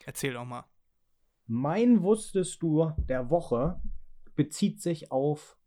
[0.06, 0.65] Erzähl doch mal.
[1.47, 3.82] Mein Wusstest du der Woche
[4.36, 5.58] bezieht sich auf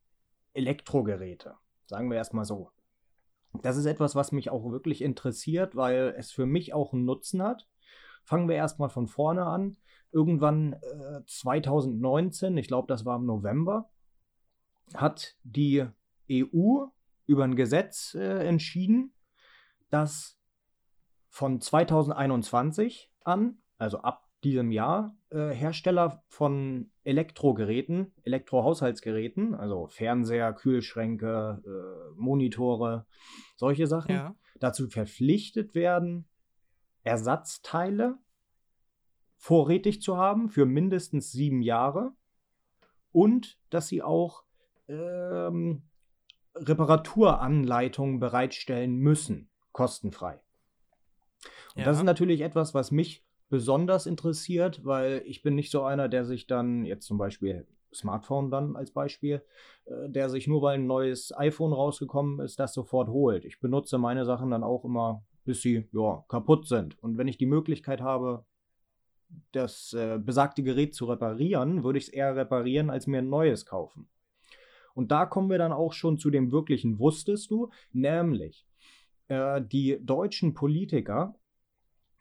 [0.55, 1.57] Elektrogeräte.
[1.87, 2.71] Sagen wir erstmal so.
[3.63, 7.43] Das ist etwas, was mich auch wirklich interessiert, weil es für mich auch einen Nutzen
[7.43, 7.69] hat.
[8.25, 9.77] Fangen wir erstmal von vorne an.
[10.11, 13.91] Irgendwann äh, 2019, ich glaube, das war im November,
[14.95, 15.87] hat die
[16.31, 16.87] EU
[17.27, 19.13] über ein Gesetz äh, entschieden,
[19.91, 20.39] dass
[21.29, 31.63] von 2021 an, also ab diesem Jahr, äh, Hersteller von Elektrogeräten, Elektrohaushaltsgeräten, also Fernseher, Kühlschränke,
[31.65, 33.07] äh, Monitore,
[33.57, 34.35] solche Sachen, Ja.
[34.61, 36.29] dazu verpflichtet werden,
[37.03, 38.19] Ersatzteile
[39.37, 42.13] vorrätig zu haben für mindestens sieben Jahre
[43.13, 44.45] und dass sie auch
[44.89, 45.83] ähm,
[46.55, 50.41] Reparaturanleitungen bereitstellen müssen, kostenfrei.
[51.75, 51.85] Und Ja.
[51.87, 56.25] das ist natürlich etwas, was mich besonders interessiert, weil ich bin nicht so einer, der
[56.25, 59.43] sich dann, jetzt zum Beispiel Smartphone dann als Beispiel,
[59.85, 63.45] äh, der sich nur weil ein neues iPhone rausgekommen ist, das sofort holt.
[63.45, 67.01] Ich benutze meine Sachen dann auch immer, bis sie ja, kaputt sind.
[67.03, 68.45] Und wenn ich die Möglichkeit habe,
[69.53, 73.67] das äh, besagte Gerät zu reparieren, würde ich es eher reparieren, als mir ein neues
[73.67, 74.09] kaufen.
[74.95, 78.67] Und da kommen wir dann auch schon zu dem wirklichen Wusstest du, nämlich
[79.29, 81.35] äh, die deutschen Politiker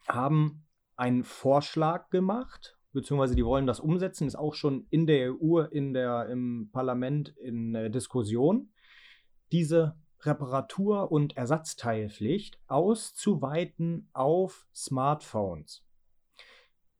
[0.08, 0.63] haben
[0.96, 5.92] einen Vorschlag gemacht, beziehungsweise die wollen das umsetzen, ist auch schon in der EU, in
[5.94, 8.70] der, im Parlament in äh, Diskussion,
[9.52, 15.84] diese Reparatur- und Ersatzteilpflicht auszuweiten auf Smartphones.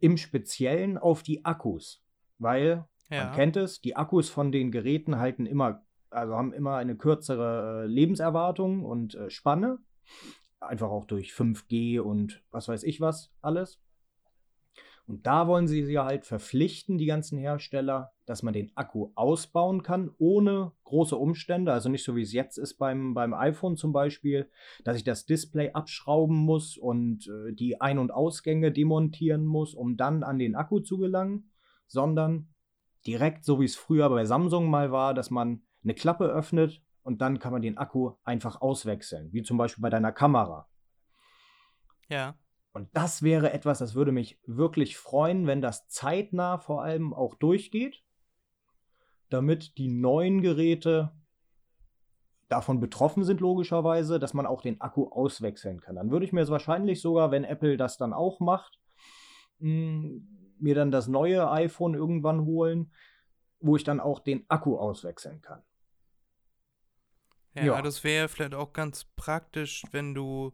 [0.01, 2.03] Im Speziellen auf die Akkus,
[2.39, 3.25] weil Ja.
[3.27, 7.85] man kennt es, die Akkus von den Geräten halten immer, also haben immer eine kürzere
[7.85, 9.79] äh, Lebenserwartung und äh, Spanne.
[10.67, 13.81] Einfach auch durch 5G und was weiß ich was alles.
[15.07, 19.83] Und da wollen sie sie halt verpflichten, die ganzen Hersteller, dass man den Akku ausbauen
[19.83, 21.73] kann, ohne große Umstände.
[21.73, 24.49] Also nicht so wie es jetzt ist beim, beim iPhone zum Beispiel,
[24.83, 29.99] dass ich das Display abschrauben muss und äh, die Ein- und Ausgänge demontieren muss, um
[29.99, 31.51] dann an den Akku zu gelangen,
[31.87, 32.49] sondern
[33.07, 37.21] direkt so wie es früher bei Samsung mal war, dass man eine Klappe öffnet und
[37.21, 40.67] dann kann man den Akku einfach auswechseln, wie zum Beispiel bei deiner Kamera.
[42.09, 42.35] Ja.
[42.73, 47.37] Und das wäre etwas, das würde mich wirklich freuen, wenn das zeitnah vor allem auch
[47.37, 48.03] durchgeht,
[49.29, 51.13] damit die neuen Geräte
[52.49, 55.97] davon betroffen sind, logischerweise, dass man auch den Akku auswechseln kann.
[55.97, 58.81] Dann würde ich mir es wahrscheinlich sogar, wenn Apple das dann auch macht,
[59.59, 60.21] mh,
[60.59, 62.93] mir dann das neue iPhone irgendwann holen,
[63.61, 65.63] wo ich dann auch den Akku auswechseln kann.
[67.55, 67.83] Ja, Ja.
[67.83, 70.53] das wäre vielleicht auch ganz praktisch, wenn du,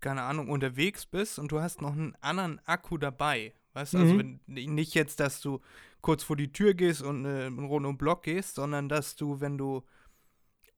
[0.00, 3.54] keine Ahnung, unterwegs bist und du hast noch einen anderen Akku dabei.
[3.72, 4.40] Weißt du, also Mhm.
[4.46, 5.60] wenn, nicht jetzt, dass du
[6.00, 9.40] kurz vor die Tür gehst und äh, Runde um den Block gehst, sondern dass du,
[9.40, 9.84] wenn du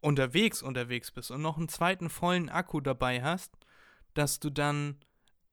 [0.01, 3.57] unterwegs unterwegs bist und noch einen zweiten vollen Akku dabei hast,
[4.15, 4.97] dass du dann,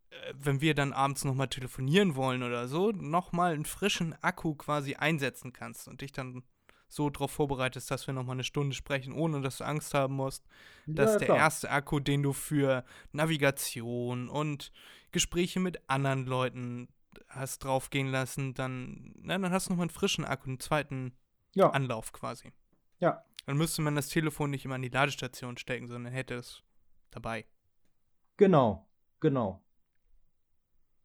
[0.10, 4.96] äh, wenn wir dann abends nochmal telefonieren wollen oder so, nochmal einen frischen Akku quasi
[4.96, 6.44] einsetzen kannst und dich dann
[6.90, 10.46] so darauf vorbereitest, dass wir nochmal eine Stunde sprechen, ohne dass du Angst haben musst,
[10.88, 14.72] dass Ja, der erste Akku, den du für Navigation und
[15.12, 16.90] Gespräche mit anderen Leuten
[17.28, 21.14] hast draufgehen lassen, dann, na, dann hast du nochmal einen frischen Akku, einen zweiten
[21.54, 22.52] Ja, Anlauf quasi.
[23.00, 26.64] ja, Dann müsste man das Telefon nicht immer an die Ladestation stecken, sondern hätte es
[27.12, 27.46] dabei.
[28.38, 28.88] Genau,
[29.20, 29.62] genau.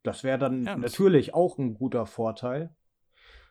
[0.02, 2.74] Das wäre dann Ja, das- natürlich auch ein guter Vorteil,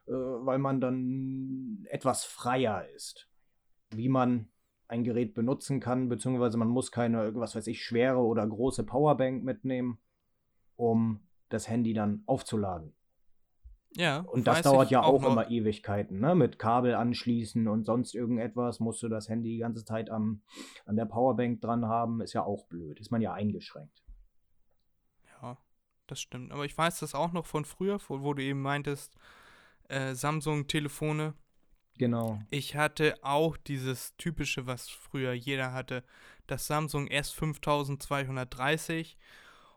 [0.05, 3.29] weil man dann etwas freier ist,
[3.91, 4.49] wie man
[4.87, 9.43] ein Gerät benutzen kann, beziehungsweise man muss keine, was weiß ich, schwere oder große Powerbank
[9.43, 9.97] mitnehmen,
[10.75, 12.93] um das Handy dann aufzuladen.
[13.95, 14.19] Ja.
[14.21, 15.31] Und das dauert ja auch, noch.
[15.31, 16.33] immer Ewigkeiten, ne?
[16.33, 20.41] Mit Kabel anschließen und sonst irgendetwas musst du das Handy die ganze Zeit am,
[20.85, 24.03] an der Powerbank dran haben, ist ja auch blöd, ist man ja eingeschränkt.
[25.41, 25.57] Ja,
[26.07, 26.51] das stimmt.
[26.51, 29.15] Aber ich weiß das auch noch von früher, wo, wo du eben meintest,
[29.93, 31.33] äh, Samsung-Telefone.
[31.97, 32.41] Genau.
[32.49, 36.03] Ich hatte auch dieses typische, was früher jeder hatte,
[36.47, 39.15] das Samsung S5230.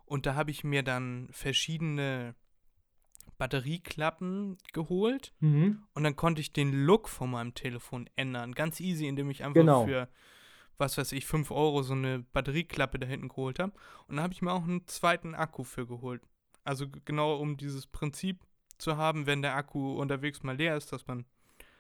[0.07, 2.35] Und da habe ich mir dann verschiedene
[3.39, 5.35] Batterieklappen geholt.
[5.41, 5.83] Mhm.
[5.95, 8.53] Und dann konnte ich den Look von meinem Telefon ändern.
[8.53, 9.85] Ganz easy, indem ich einfach Genau.
[9.85, 10.09] für,
[10.79, 13.73] was weiß ich, 5 Euro so eine Batterieklappe da hinten geholt habe.
[14.09, 16.23] Und da habe ich mir auch einen zweiten Akku für geholt.
[16.65, 18.41] Also genau um dieses Prinzip
[18.79, 21.25] zu haben, wenn der Akku unterwegs mal leer ist, dass man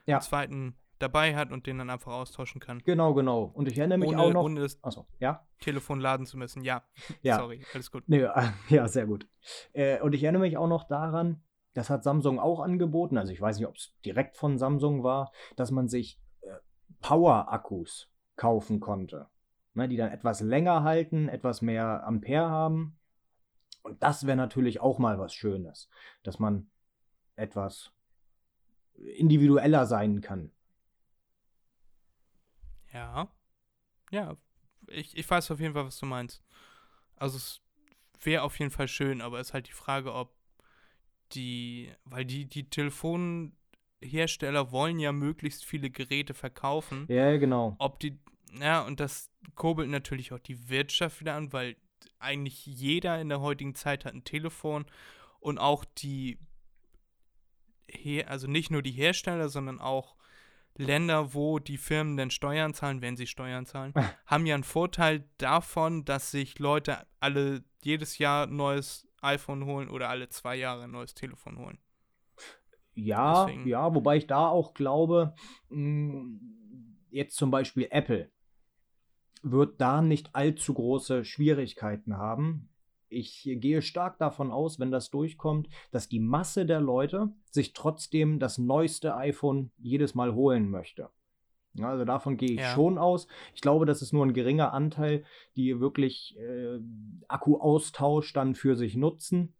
[0.07, 0.17] Ja.
[0.17, 2.79] einen zweiten dabei hat und den dann einfach austauschen kann.
[2.85, 3.51] Genau, genau.
[3.53, 4.45] Und ich erinnere mich Ohne, auch noch.
[4.45, 5.47] ohne das Achso, ja?
[5.61, 6.63] Telefon laden zu müssen.
[6.65, 6.83] Ja,
[7.23, 7.37] Ja.
[7.37, 8.05] sorry, alles gut.
[8.07, 8.27] Nee,
[8.71, 9.29] ja, sehr gut.
[9.75, 11.43] Äh, und ich erinnere mich auch noch daran,
[11.75, 15.33] das hat Samsung auch angeboten, also ich weiß nicht, ob es direkt von Samsung war,
[15.57, 16.49] dass man sich äh,
[17.03, 19.29] Power-Akkus kaufen konnte.
[19.75, 22.99] Ne, die dann etwas länger halten, etwas mehr Ampere haben.
[23.83, 25.91] Und das wäre natürlich auch mal was Schönes,
[26.23, 26.71] dass man
[27.37, 27.93] etwas
[28.95, 30.51] individueller sein kann.
[32.93, 33.29] Ja.
[34.11, 34.37] Ja,
[34.89, 36.43] ich, ich weiß auf jeden Fall, was du meinst.
[37.17, 37.61] Also es
[38.23, 40.35] wäre auf jeden Fall schön, aber es ist halt die Frage, ob
[41.33, 47.75] die, weil die, die Telefonhersteller wollen ja möglichst viele Geräte verkaufen, Ja, genau.
[47.79, 48.19] ob die,
[48.59, 51.77] ja, und das kurbelt natürlich auch die Wirtschaft wieder an, weil
[52.19, 54.87] eigentlich jeder in der heutigen Zeit hat ein Telefon
[55.41, 56.39] und auch die,
[57.89, 60.17] Her also nicht nur die Hersteller, sondern auch
[60.79, 63.95] Länder, wo die Firmen denn Steuern zahlen, wenn sie Steuern zahlen,
[64.27, 69.89] haben ja einen Vorteil davon, dass sich Leute alle jedes Jahr ein neues iPhone holen
[69.89, 71.79] oder alle zwei Jahre ein neues Telefon holen.
[72.95, 75.35] Ja, Deswegen- ja, wobei ich da auch glaube,
[75.71, 76.41] mh,
[77.11, 78.31] jetzt zum Beispiel Apple
[79.43, 82.69] wird da nicht allzu große Schwierigkeiten haben,
[83.09, 88.39] ich gehe stark davon aus, wenn das durchkommt, dass die Masse der Leute sich trotzdem
[88.39, 91.11] das neueste iPhone jedes Mal holen möchte.
[91.81, 92.75] Also davon gehe ich Ja.
[92.75, 93.27] schon aus.
[93.55, 95.25] Ich glaube, das ist nur ein geringer Anteil,
[95.57, 96.79] die wirklich äh,
[97.29, 99.55] Akkuaustausch dann für sich nutzen.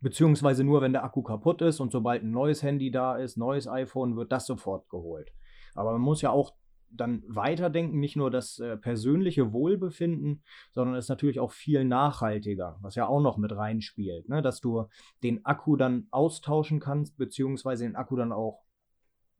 [0.00, 3.68] Beziehungsweise nur, wenn der Akku kaputt ist und sobald ein neues Handy da ist, neues
[3.68, 5.30] iPhone, wird das sofort geholt.
[5.74, 6.54] Aber man muss ja auch
[6.92, 12.78] dann weiterdenken, nicht nur das äh, persönliche Wohlbefinden, sondern es ist natürlich auch viel nachhaltiger,
[12.80, 14.42] was ja auch noch mit reinspielt, ne?
[14.42, 14.86] dass du
[15.22, 18.62] den Akku dann austauschen kannst, beziehungsweise den Akku dann auch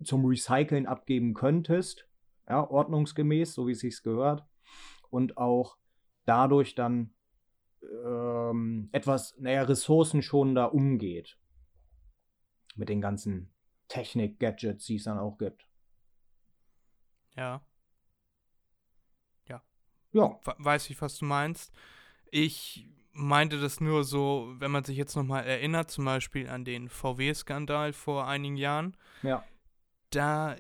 [0.03, 2.07] zum Recyceln abgeben könntest,
[2.49, 4.45] ja, ordnungsgemäß, so wie es sich gehört,
[5.11, 5.77] und auch
[6.25, 7.15] dadurch dann
[7.83, 11.39] ähm, etwas, naja, ressourcenschonender umgeht.
[12.77, 13.53] Mit den ganzen
[13.89, 15.70] Technik-Gadgets, die es dann auch gibt.
[17.37, 17.61] Ja,
[20.13, 21.73] Ja, we- weiß ich, was du meinst.
[22.33, 26.89] Ich meinte das nur so, wenn man sich jetzt nochmal erinnert, zum Beispiel an den
[26.89, 28.97] VW-Skandal vor einigen Jahren.
[29.23, 29.45] ja,
[30.11, 30.57] da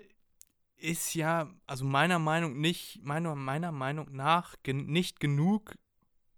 [0.76, 5.74] ist ja, also meiner Meinung nicht, meiner, meiner Meinung nach gen nicht genug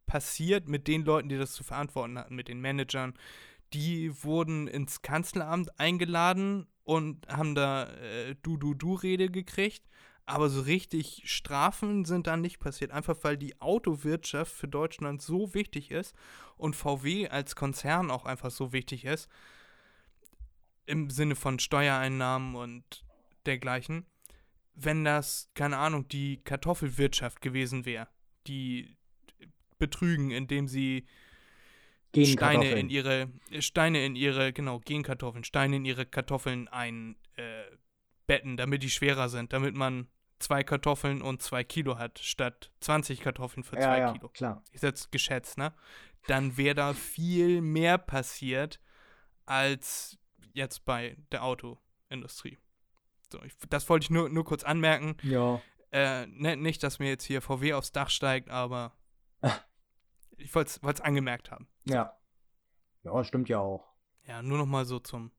[0.07, 3.15] passiert mit den Leuten, die das zu verantworten hatten, mit den Managern.
[3.75, 9.83] Die wurden ins Kanzleramt eingeladen und haben da äh, Du-Du-Du-Rede gekriegt.
[10.33, 12.91] Aber so richtig Strafen sind da nicht passiert.
[12.91, 16.15] Einfach weil die Autowirtschaft für Deutschland so wichtig ist
[16.57, 19.29] und VW als Konzern auch einfach so wichtig ist.
[20.87, 23.05] Im Sinne von Steuereinnahmen und
[23.45, 24.07] dergleichen.
[24.75, 28.09] Wenn das, keine Ahnung, die Kartoffelwirtschaft gewesen wäre,
[28.47, 28.97] die
[29.79, 31.05] betrügen, indem sie
[32.17, 38.83] Steine in ihre Steine in ihre genau Genkartoffeln Steine in ihre Kartoffeln einbetten, äh, damit
[38.83, 40.09] die schwerer sind, damit man
[40.43, 44.29] zwei Kartoffeln und zwei Kilo hat statt 20 Kartoffeln für Ja, zwei ja, Kilo.
[44.29, 44.63] klar.
[44.73, 45.73] Ist jetzt geschätzt, ne?
[46.27, 48.81] Dann wäre da viel mehr passiert
[49.47, 50.19] als
[50.53, 52.59] jetzt bei der Autoindustrie.
[53.33, 55.17] So, ich, das wollte ich nur, nur kurz anmerken.
[55.23, 58.93] Ja, Äh, ne, nicht, dass mir jetzt hier VW aufs Dach steigt, aber
[60.39, 61.69] ich wollte es angemerkt haben.
[61.85, 62.17] ja.
[63.05, 63.85] Ja, stimmt ja auch.
[64.29, 65.33] Ja, nur noch mal so zum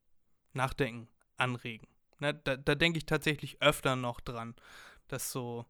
[0.52, 1.88] Nachdenken anregen.
[2.18, 4.54] Ne, da da denke ich tatsächlich öfter noch dran,
[5.08, 5.66] dass so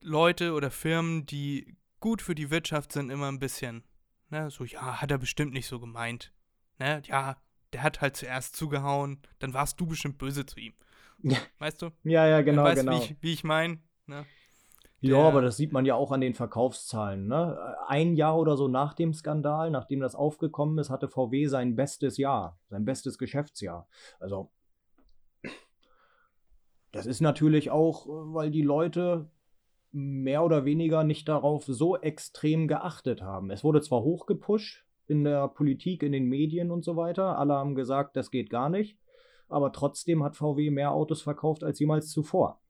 [0.00, 3.84] Leute oder Firmen, die gut für die Wirtschaft sind, immer ein bisschen,
[4.30, 6.32] ne, so, ja, hat er bestimmt nicht so gemeint.
[6.78, 7.36] Ne, ja,
[7.72, 10.74] der hat halt zuerst zugehauen, dann warst du bestimmt böse zu ihm.
[11.22, 11.38] Ja.
[11.58, 11.90] Weißt du?
[12.02, 12.92] Ja, ja, genau, weißt, genau.
[12.92, 13.78] Wie ich, wie ich meine?
[14.06, 14.26] Ne?
[15.00, 17.26] Ja, aber das sieht man ja auch an den Verkaufszahlen.
[17.26, 17.76] Ne?
[17.86, 22.16] Ein Jahr oder so nach dem Skandal, nachdem das aufgekommen ist, hatte VW sein bestes
[22.16, 23.86] Jahr, sein bestes Geschäftsjahr.
[24.18, 24.50] Also,
[26.94, 29.30] das ist natürlich auch, äh, weil die Leute
[29.92, 33.50] mehr oder weniger nicht darauf so extrem geachtet haben.
[33.50, 37.38] Es wurde zwar hochgepusht in der Politik, in den Medien und so weiter.
[37.38, 38.98] Alle haben gesagt, das geht gar nicht.
[39.48, 42.60] Aber trotzdem hat VW mehr Autos verkauft als jemals zuvor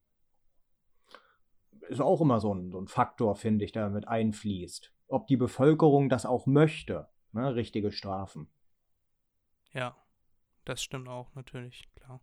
[1.89, 4.93] ist auch immer so ein, so ein Faktor, finde ich, der mit einfließt.
[5.09, 7.55] Ob die Bevölkerung das auch möchte, ne?
[7.55, 8.49] richtige Strafen.
[9.73, 9.97] Ja,
[10.65, 12.21] das stimmt auch, natürlich, klar.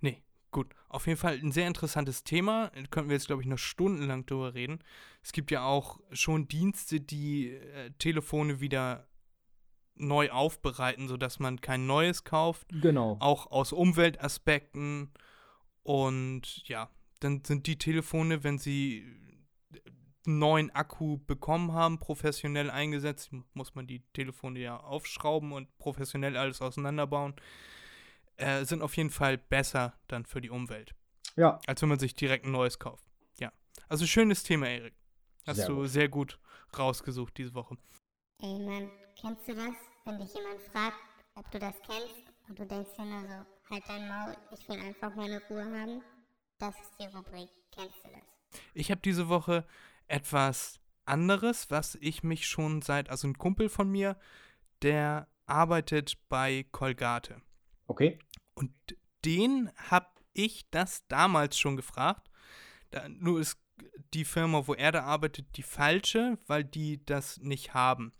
[0.00, 0.74] Nee, gut.
[0.88, 2.70] Auf jeden Fall ein sehr interessantes Thema.
[2.74, 4.80] Da könnten wir jetzt, glaube ich, noch stundenlang drüber reden.
[5.22, 9.06] Es gibt ja auch schon Dienste, die äh, Telefone wieder
[9.96, 12.68] neu aufbereiten, sodass man kein neues kauft.
[12.70, 13.16] Genau.
[13.20, 15.10] Auch aus Umweltaspekten.
[15.82, 19.04] Und ja, dann sind die Telefone, wenn sie
[20.26, 26.36] einen neuen Akku bekommen haben, professionell eingesetzt, muss man die Telefone ja aufschrauben und professionell
[26.36, 27.34] alles auseinanderbauen,
[28.38, 30.94] äh, sind auf jeden Fall besser dann für die Umwelt,
[31.36, 33.04] Ja, als wenn man sich direkt ein neues kauft.
[33.38, 33.52] Ja,
[33.88, 34.94] also schönes Thema, Erik.
[35.46, 35.88] Hast Sehr du gut.
[35.88, 36.38] sehr gut
[36.78, 37.76] rausgesucht diese Woche.
[38.42, 39.74] Ey Mann, kennst du das?
[40.04, 40.96] Wenn dich jemand fragt,
[41.34, 44.78] ob du das kennst und du denkst dir nur so, halt dein Maul, ich will
[44.80, 46.02] einfach meine Ruhe haben.
[46.58, 48.60] Das ist die Rubrik, kennst du das?
[48.74, 49.66] Ich habe diese Woche
[50.06, 54.18] etwas anderes, was ich mich schon seit, also ein Kumpel von mir,
[54.82, 57.40] der arbeitet bei Colgate.
[57.86, 58.18] okay.
[58.58, 58.72] Und
[59.24, 62.30] den habe ich das damals schon gefragt.
[62.90, 63.58] Da, nur ist
[64.14, 68.12] die Firma, wo er da arbeitet, die falsche, weil die das nicht haben.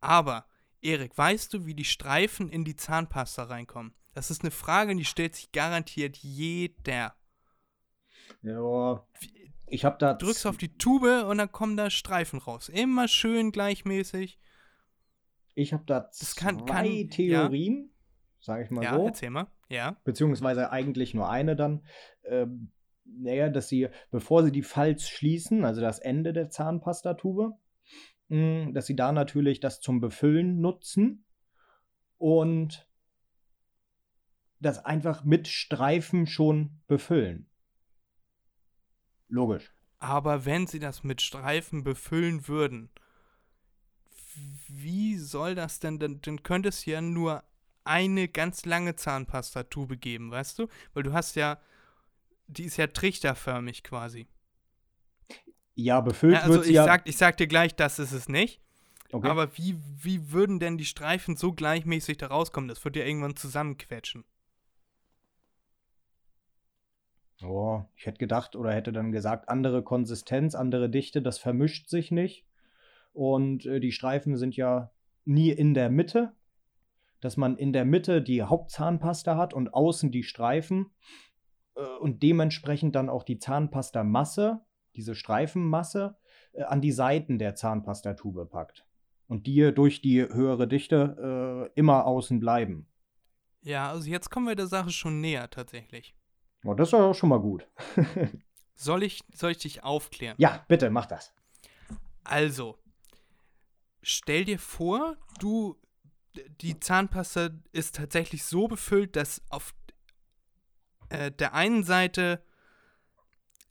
[0.00, 0.46] Aber,
[0.80, 3.94] Erik, weißt du, wie die Streifen in die Zahnpasta reinkommen?
[4.14, 7.14] Das ist eine Frage, die stellt sich garantiert jeder.
[8.42, 9.06] Ja,
[9.66, 10.14] ich habe da.
[10.14, 12.68] drückst auf die Tube und dann kommen da Streifen raus.
[12.68, 14.38] Immer schön gleichmäßig.
[15.54, 17.06] Ich habe da Das kann- zwei kann- ja.
[17.08, 17.90] Theorien,
[18.40, 19.06] sage ich mal ja, so.
[19.06, 19.46] erzähl mal.
[19.72, 19.96] Ja.
[20.04, 21.82] beziehungsweise eigentlich nur eine dann.
[22.24, 22.70] Ähm,
[23.04, 27.52] naja, dass sie, bevor sie die Falz schließen, also das Ende der Zahnpastatube,
[28.28, 31.24] mh, dass sie da natürlich das zum Befüllen nutzen
[32.18, 32.86] und
[34.60, 37.48] das einfach mit Streifen schon befüllen.
[39.28, 39.72] Logisch.
[39.98, 42.90] Aber wenn sie das mit Streifen befüllen würden,
[44.68, 45.98] wie soll das denn?
[45.98, 47.42] Dann, dann könnte es ja nur
[47.84, 50.68] eine ganz lange Zahnpastatube geben, weißt du?
[50.94, 51.58] Weil du hast ja,
[52.46, 54.26] die ist ja trichterförmig quasi.
[55.74, 56.84] Ja, befüllt Ja, also wird sie ich, ja.
[56.84, 58.60] sag, ich sag dir gleich, das ist es nicht.
[59.10, 59.28] okay.
[59.28, 62.68] Aber wie, wie würden denn die Streifen so gleichmäßig da rauskommen?
[62.68, 64.24] Das wird ja irgendwann zusammenquetschen.
[67.44, 72.10] Oh, ich hätte gedacht oder hätte dann gesagt, andere Konsistenz, andere Dichte, das vermischt sich
[72.10, 72.44] nicht.
[73.12, 74.90] Und äh, die Streifen sind ja
[75.24, 76.32] nie in der Mitte,
[77.22, 80.90] dass man in der Mitte die Hauptzahnpasta hat und außen die Streifen
[81.76, 84.60] äh, und dementsprechend dann auch die Zahnpastamasse,
[84.96, 86.18] diese Streifenmasse,
[86.52, 88.86] äh, an die Seiten der Zahnpastatube packt.
[89.28, 92.88] Und die durch die höhere Dichte äh, immer außen bleiben.
[93.62, 96.14] Ja, also jetzt kommen wir der Sache schon näher tatsächlich.
[96.64, 97.66] Oh, das ist auch schon mal gut.
[98.74, 100.34] Soll ich, soll ich dich aufklären?
[100.38, 101.32] ja, bitte, mach das.
[102.24, 102.78] Also,
[104.02, 105.76] stell dir vor, du,
[106.60, 109.74] die Zahnpasta ist tatsächlich so befüllt, dass auf
[111.08, 112.42] äh, der einen Seite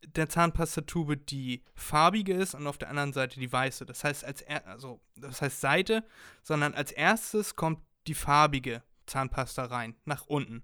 [0.02, 3.86] der Zahnpastatube die farbige ist und auf der anderen Seite die weiße.
[3.86, 6.04] Das heißt, als er, also, das heißt Seite,
[6.42, 10.62] sondern als erstes kommt die farbige Zahnpasta rein, nach unten.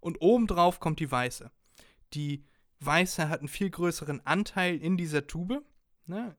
[0.00, 1.50] Und obendrauf kommt die weiße.
[2.14, 2.44] Die
[2.80, 5.62] weiße hat einen viel größeren Anteil in dieser Tube,
[6.06, 6.36] ne?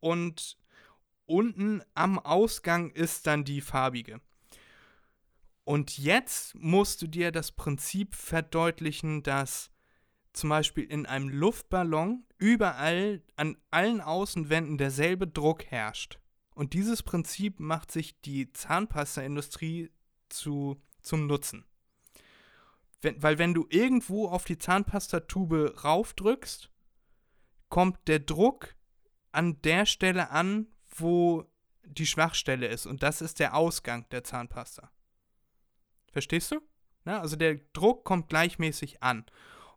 [0.00, 0.58] Und
[1.26, 4.20] unten am Ausgang ist dann die farbige.
[5.68, 9.70] Und jetzt musst du dir das Prinzip verdeutlichen, dass
[10.32, 16.20] zum Beispiel in einem Luftballon überall an allen Außenwänden derselbe Druck herrscht.
[16.54, 19.90] Und dieses Prinzip macht sich die Zahnpasta-Industrie
[20.30, 21.66] zu, zum Nutzen.
[23.02, 26.70] Wenn, weil wenn du irgendwo auf die Zahnpastatube raufdrückst,
[27.68, 28.74] kommt der Druck
[29.32, 31.44] an der Stelle an, wo
[31.84, 32.86] die Schwachstelle ist.
[32.86, 34.90] Und das ist der Ausgang der Zahnpasta.
[36.18, 36.60] Verstehst du?
[37.04, 39.24] Na, also der Druck kommt gleichmäßig an.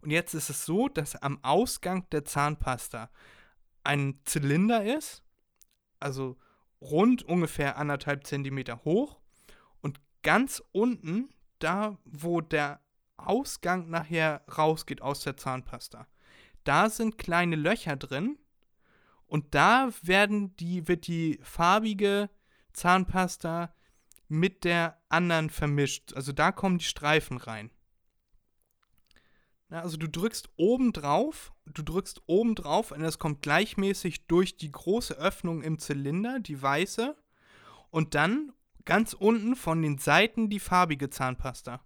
[0.01, 3.11] Und jetzt ist es so, dass am Ausgang der Zahnpasta
[3.83, 5.21] ein Zylinder ist,
[5.99, 6.39] also
[6.81, 9.19] rund ungefähr anderthalb Zentimeter hoch.
[9.81, 11.29] Und ganz unten,
[11.59, 12.81] da wo der
[13.17, 16.07] Ausgang nachher rausgeht aus der Zahnpasta,
[16.63, 18.39] da sind kleine Löcher drin.
[19.27, 22.31] Und da werden die, wird die farbige
[22.73, 23.75] Zahnpasta
[24.31, 26.13] mit der anderen vermischt.
[26.13, 27.69] Also da kommen die Streifen rein.
[29.69, 34.55] Ja, also du drückst oben drauf, du drückst oben drauf und es kommt gleichmäßig durch
[34.55, 37.17] die große Öffnung im Zylinder, die weiße,
[37.89, 38.53] und dann
[38.85, 41.83] ganz unten von den Seiten die farbige Zahnpasta.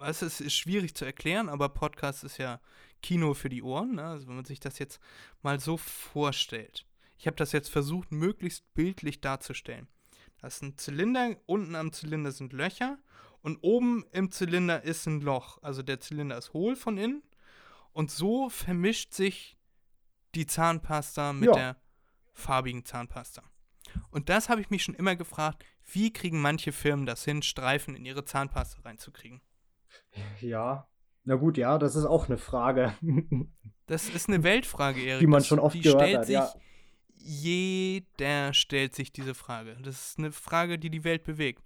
[0.00, 2.58] Es ist, schwierig zu erklären, aber Podcast ist ja
[3.02, 3.96] Kino für die Ohren.
[3.96, 4.04] Ne?
[4.04, 4.98] Also wenn man sich das jetzt
[5.42, 6.86] mal so vorstellt.
[7.20, 9.88] Ich habe das jetzt versucht, möglichst bildlich darzustellen.
[10.40, 12.96] Das ist ein Zylinder, unten am Zylinder sind Löcher
[13.42, 15.58] und oben im Zylinder ist ein Loch.
[15.62, 17.22] Also der Zylinder ist hohl von innen.
[17.92, 19.58] Und so vermischt sich
[20.34, 21.52] die Zahnpasta mit Ja.
[21.52, 21.76] der
[22.32, 23.42] farbigen Zahnpasta.
[24.10, 25.62] Und das habe ich mich schon immer gefragt,
[25.92, 29.42] wie kriegen manche Firmen das hin, Streifen in ihre Zahnpasta reinzukriegen?
[30.40, 30.88] Ja.
[31.24, 32.94] Na gut, ja, das ist auch eine Frage.
[33.84, 35.20] Das ist eine Weltfrage, Erik.
[35.20, 36.50] Die man schon oft die gehört stellt hat, sich, ja.
[37.22, 39.76] Jeder stellt sich diese Frage.
[39.82, 41.62] Das ist eine Frage, die die Welt bewegt.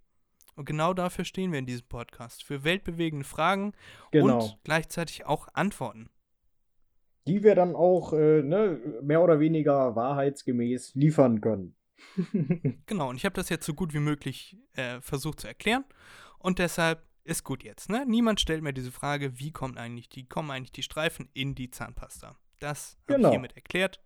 [0.57, 2.45] Und genau dafür stehen wir in diesem Podcast.
[2.45, 3.73] Für weltbewegende Fragen
[4.13, 4.43] Genau.
[4.45, 6.11] und gleichzeitig auch Antworten.
[7.27, 11.75] Die wir dann auch äh, ne, mehr oder weniger wahrheitsgemäß liefern können.
[12.87, 15.85] Genau, und ich habe das jetzt so gut wie möglich äh, versucht zu erklären.
[16.39, 17.89] Und deshalb ist gut jetzt.
[17.89, 18.05] Ne?
[18.07, 21.71] Niemand stellt mir diese Frage, wie kommen eigentlich die, kommen eigentlich die Streifen in die
[21.71, 22.37] Zahnpasta.
[22.61, 23.29] Das habe Genau.
[23.29, 24.04] ich hiermit erklärt.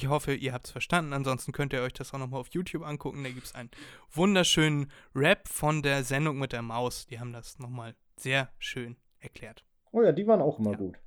[0.00, 1.12] Ich hoffe, ihr habt es verstanden.
[1.12, 3.24] Ansonsten könnt ihr euch das auch nochmal auf YouTube angucken.
[3.24, 3.68] Da gibt es einen
[4.12, 7.06] wunderschönen Rap von der Sendung mit der Maus.
[7.06, 9.64] Die haben das nochmal sehr schön erklärt.
[9.90, 10.76] Oh ja, die waren auch immer Ja.
[10.76, 10.98] gut.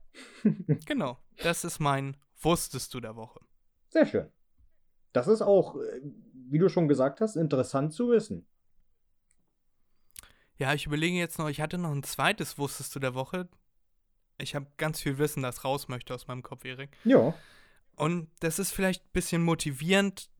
[0.85, 3.39] Genau, das ist mein Wusstest du der Woche.
[3.87, 4.29] Sehr schön.
[5.13, 6.01] Das ist auch, äh,
[6.49, 8.45] wie du schon gesagt hast, interessant zu wissen.
[10.57, 13.47] Ja, ich überlege jetzt noch, ich hatte noch ein zweites Wusstest du der Woche.
[14.37, 16.89] Ich habe ganz viel Wissen, das raus möchte aus meinem Kopf, Erik.
[17.05, 17.33] Ja.
[18.01, 20.31] Und das ist vielleicht ein bisschen motivierend,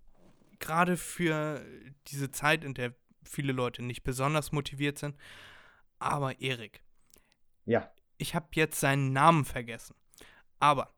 [0.57, 1.63] gerade für
[2.07, 5.15] diese Zeit, in der viele Leute nicht besonders motiviert sind.
[5.99, 6.81] Aber Erik,
[7.65, 7.87] Ja.
[8.17, 9.95] ich habe jetzt seinen Namen vergessen.
[10.57, 10.91] Aber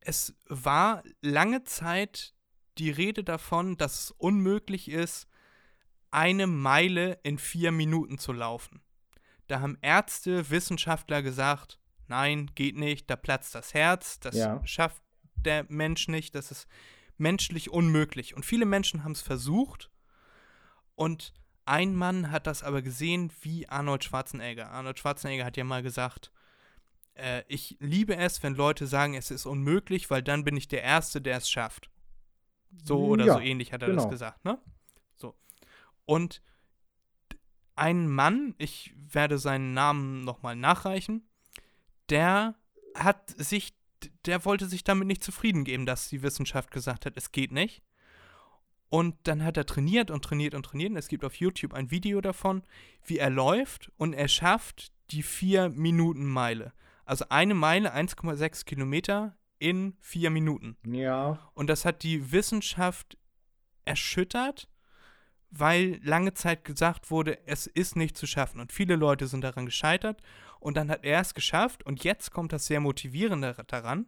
[0.00, 2.34] es war lange Zeit
[2.76, 5.28] die Rede davon, dass es unmöglich ist,
[6.10, 8.82] eine Meile in vier Minuten zu laufen.
[9.46, 11.78] Da haben Ärzte, Wissenschaftler gesagt,
[12.10, 14.60] nein, geht nicht, da platzt das Herz, das Ja.
[14.64, 15.02] schafft
[15.36, 16.68] der Mensch nicht, das ist
[17.16, 18.34] menschlich unmöglich.
[18.34, 19.90] Und viele Menschen haben es versucht
[20.94, 21.32] und
[21.64, 24.70] ein Mann hat das aber gesehen wie Arnold Schwarzenegger.
[24.70, 26.30] Arnold Schwarzenegger hat ja mal gesagt,
[27.14, 30.82] äh, ich liebe es, wenn Leute sagen, es ist unmöglich, weil dann bin ich der
[30.82, 31.90] Erste, der es schafft.
[32.84, 34.02] So oder Ja, so ähnlich hat er genau.
[34.02, 34.58] das gesagt, ne?
[35.16, 35.34] So.
[36.06, 36.42] Und
[37.76, 41.28] ein Mann, ich werde seinen Namen nochmal nachreichen,
[42.10, 42.54] der
[42.94, 43.74] hat sich,
[44.26, 47.82] der wollte sich damit nicht zufrieden geben, dass die Wissenschaft gesagt hat, es geht nicht.
[48.88, 50.90] Und dann hat er trainiert und trainiert und trainiert.
[50.90, 52.62] Und es gibt auf YouTube ein Video davon,
[53.04, 56.72] wie er läuft und er schafft die 4-Minuten-Meile.
[57.04, 60.76] Also eine Meile, 1,6 Kilometer in 4 Minuten.
[60.84, 63.16] Ja, Und das hat die Wissenschaft
[63.84, 64.68] erschüttert,
[65.50, 68.60] weil lange Zeit gesagt wurde, es ist nicht zu schaffen.
[68.60, 70.22] Und viele Leute sind daran gescheitert.
[70.60, 71.84] Und dann hat er es geschafft.
[71.84, 74.06] Und jetzt kommt das sehr motivierende daran.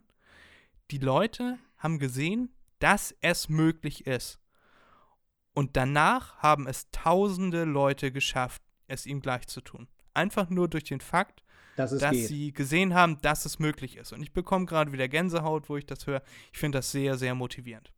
[0.91, 4.39] Die Leute haben gesehen, dass es möglich ist.
[5.53, 9.87] Und danach haben es tausende Leute geschafft, es ihm gleich zu tun.
[10.13, 11.43] Einfach nur durch den Fakt,
[11.75, 14.13] dass dass sie gesehen haben, dass es möglich ist.
[14.13, 16.21] Und ich bekomme gerade wieder Gänsehaut, wo ich das höre.
[16.51, 17.91] Ich finde das sehr, sehr motivierend.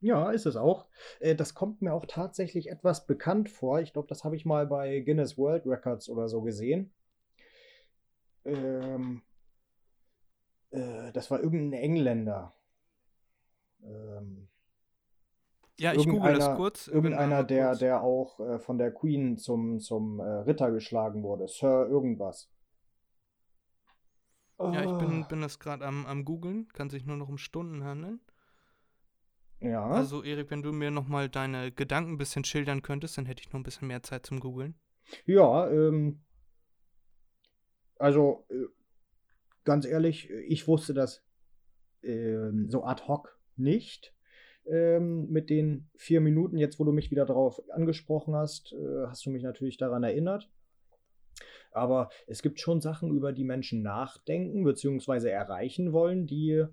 [0.00, 0.86] Ja, ist es auch.
[1.20, 3.80] Äh, Das kommt mir auch tatsächlich etwas bekannt vor.
[3.80, 6.92] Ich glaube, das habe ich mal bei Guinness World Records oder so gesehen.
[8.44, 9.22] Ähm,
[10.70, 12.54] äh, das war irgendein Engländer.
[13.82, 14.48] Ähm,
[15.78, 16.86] Ja, ich google das kurz.
[16.86, 17.78] Irgendeiner, der, kurz.
[17.78, 21.48] der auch äh, von der Queen zum, zum äh, Ritter geschlagen wurde.
[21.48, 22.50] Sir irgendwas.
[24.62, 26.68] Ja, ich bin, Ah, bin das gerade am, am googeln.
[26.72, 28.20] Kann sich nur noch um Stunden handeln.
[29.60, 29.86] ja.
[29.92, 33.52] Also, Erik, wenn du mir nochmal deine Gedanken ein bisschen schildern könntest, dann hätte ich
[33.52, 34.74] noch ein bisschen mehr Zeit zum Googeln.
[35.26, 36.20] Ja, ähm,
[38.00, 38.54] also äh,
[39.64, 41.22] ganz ehrlich, ich wusste das
[42.02, 44.14] ähm, so ad hoc nicht
[44.66, 46.56] ähm, mit den vier Minuten.
[46.56, 50.50] Jetzt, wo du mich wieder darauf angesprochen hast, äh, hast du mich natürlich daran erinnert.
[51.72, 55.28] Aber es gibt schon Sachen, über die Menschen nachdenken bzw.
[55.28, 56.68] erreichen wollen, die äh,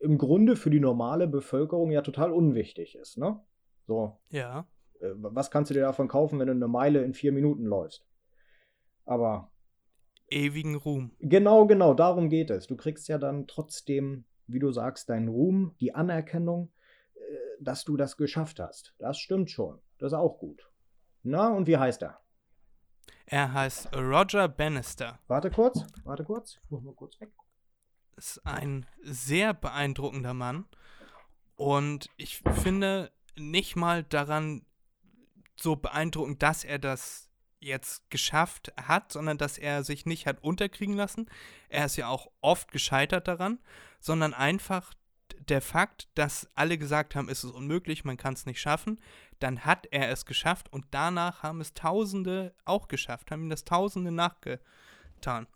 [0.00, 3.18] im Grunde für die normale Bevölkerung ja total unwichtig ist.
[3.18, 3.40] Ne?
[3.86, 4.66] So, Ja.
[5.00, 8.06] äh, was kannst du dir davon kaufen, wenn du eine Meile in vier Minuten läufst?
[9.04, 9.51] Aber
[10.32, 11.12] Ewigen Ruhm.
[11.20, 12.66] genau, genau, darum geht es.
[12.66, 16.72] Du kriegst ja dann trotzdem, wie du sagst, deinen Ruhm, die Anerkennung,
[17.14, 17.20] äh,
[17.60, 18.94] dass du das geschafft hast.
[18.98, 19.78] Das stimmt schon.
[19.98, 20.68] Das ist auch gut.
[21.22, 22.18] Na, und wie heißt er?
[23.26, 25.18] Er heißt Roger Bannister.
[25.28, 26.58] Warte kurz, warte kurz.
[26.64, 27.30] Ich muss mal kurz weg.
[28.16, 30.66] Ist ein sehr beeindruckender Mann.
[31.56, 34.66] Und ich finde nicht mal daran
[35.56, 37.30] so beeindruckend, dass er das
[37.62, 41.28] jetzt geschafft hat, sondern dass er sich nicht hat unterkriegen lassen.
[41.68, 43.58] Er ist ja auch oft gescheitert daran,
[44.00, 44.94] sondern einfach
[45.48, 49.00] der Fakt, dass alle gesagt haben, es ist unmöglich, man kann es nicht schaffen,
[49.38, 53.64] dann hat er es geschafft und danach haben es Tausende auch geschafft, haben ihm das
[53.64, 55.46] Tausende nachgetan.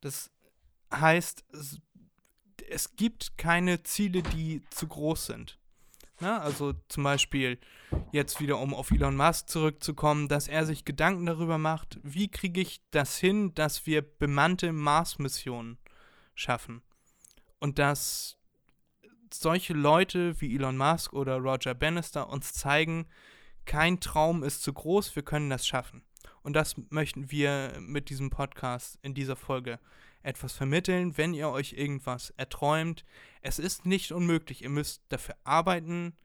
[0.00, 0.30] Das
[0.92, 1.44] heißt,
[2.68, 5.58] es, gibt keine Ziele, die zu groß sind.
[6.22, 7.58] Na, also zum Beispiel
[8.12, 12.60] jetzt wieder, um auf Elon Musk zurückzukommen, dass er sich Gedanken darüber macht, wie kriege
[12.60, 15.78] ich das hin, dass wir bemannte Mars-Missionen
[16.36, 16.80] schaffen.
[17.58, 18.38] Und dass
[19.34, 23.08] solche Leute wie Elon Musk oder Roger Bannister uns zeigen,
[23.64, 26.04] kein Traum ist zu groß, wir können das schaffen.
[26.42, 29.80] Und das möchten wir mit diesem Podcast in dieser Folge
[30.22, 33.04] etwas vermitteln, wenn ihr euch irgendwas erträumt.
[33.40, 36.16] Es ist nicht unmöglich, ihr müsst dafür arbeiten,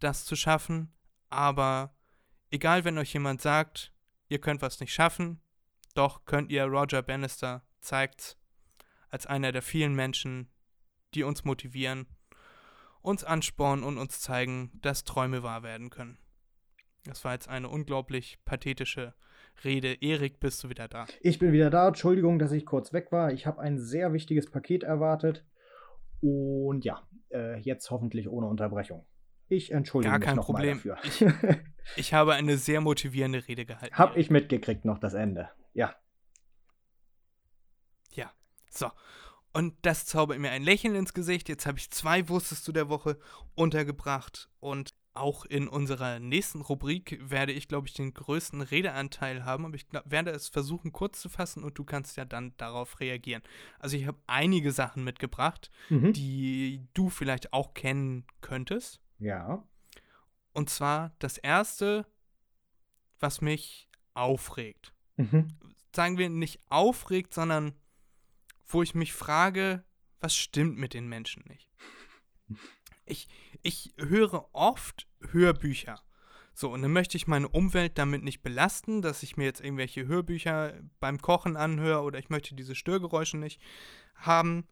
[0.00, 0.92] das zu schaffen,
[1.30, 1.94] aber
[2.50, 3.92] egal, wenn euch jemand sagt,
[4.28, 5.40] ihr könnt was nicht schaffen,
[5.94, 8.36] doch könnt ihr Roger Bannister zeigt
[9.08, 10.48] als einer der vielen Menschen,
[11.14, 12.06] die uns motivieren,
[13.00, 16.18] uns anspornen und uns zeigen, dass Träume wahr werden können.
[17.04, 19.14] Das war jetzt eine unglaublich pathetische
[19.64, 19.96] Rede.
[20.00, 21.06] Erik, bist du wieder da?
[21.20, 21.88] Ich bin wieder da.
[21.88, 23.32] Entschuldigung, dass ich kurz weg war.
[23.32, 25.44] Ich habe ein sehr wichtiges Paket erwartet.
[26.20, 29.06] Und ja, äh, jetzt hoffentlich ohne Unterbrechung.
[29.48, 30.80] Ich entschuldige Gar mich kein Problem.
[30.84, 30.98] dafür.
[31.96, 33.96] Ich habe eine sehr motivierende Rede gehalten.
[33.96, 34.20] Hab Erik.
[34.20, 35.48] ich mitgekriegt noch das Ende.
[35.72, 35.94] Ja.
[38.12, 38.30] Ja.
[38.68, 38.90] So.
[39.54, 41.48] Und das zaubert mir ein Lächeln ins Gesicht.
[41.48, 43.18] Jetzt habe ich zwei Wusstest du der Woche
[43.54, 44.50] untergebracht.
[44.60, 49.74] Und auch in unserer nächsten Rubrik werde ich, glaube ich, den größten Redeanteil haben, aber
[49.74, 53.42] ich glaub, werde es versuchen kurz zu fassen und du kannst ja dann darauf reagieren.
[53.80, 56.12] Also ich habe einige Sachen mitgebracht, Mhm.
[56.12, 59.00] die du vielleicht auch kennen könntest.
[59.18, 59.64] Ja.
[60.52, 62.06] Und zwar das erste,
[63.18, 64.92] was mich aufregt.
[65.16, 65.48] Mhm.
[65.94, 67.72] Sagen wir nicht aufregt, sondern
[68.66, 69.82] wo ich mich frage,
[70.20, 71.68] was stimmt mit den Menschen nicht?
[73.06, 73.28] Ich,
[73.68, 76.00] ich höre oft Hörbücher.
[76.54, 80.06] So, und dann möchte ich meine Umwelt damit nicht belasten, dass ich mir jetzt irgendwelche
[80.06, 83.60] Hörbücher beim Kochen anhöre oder ich möchte diese Störgeräusche nicht
[84.16, 84.66] haben.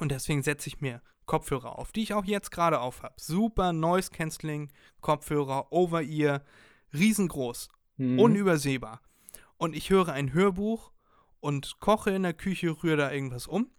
[0.00, 3.14] Und deswegen setze ich mir Kopfhörer auf, die ich auch jetzt gerade auf habe.
[3.18, 6.42] Super Noise Cancelling Kopfhörer, Over-Ear,
[6.92, 8.18] riesengroß, Mhm.
[8.18, 9.00] unübersehbar.
[9.56, 10.92] Und ich höre ein Hörbuch
[11.40, 13.70] und koche in der Küche, rühre da irgendwas um.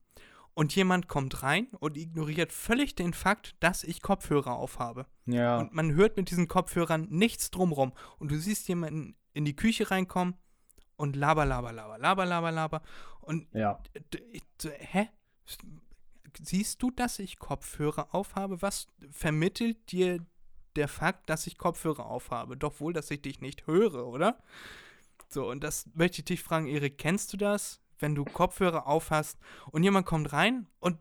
[0.60, 5.06] Und jemand kommt rein und ignoriert völlig den Fakt, dass ich Kopfhörer aufhabe.
[5.26, 5.58] ja.
[5.58, 7.94] Und man hört mit diesen Kopfhörern nichts drumrum.
[8.18, 10.36] Und du siehst jemanden in die Küche reinkommen
[10.98, 12.82] und laber, laber, laber, laber, laber, laber.
[13.22, 13.82] Und ja.
[14.62, 15.08] hä?
[16.42, 18.62] Siehst du, dass ich Kopfhörer aufhabe?
[18.62, 20.20] Was vermittelt dir
[20.76, 22.58] der Fakt, dass ich Kopfhörer aufhabe?
[22.58, 24.44] Doch wohl, dass ich dich nicht höre, oder?
[25.30, 29.38] So, und das möchte ich dich fragen, Erik, kennst du das, wenn du Kopfhörer aufhast
[29.72, 30.98] und jemand kommt rein und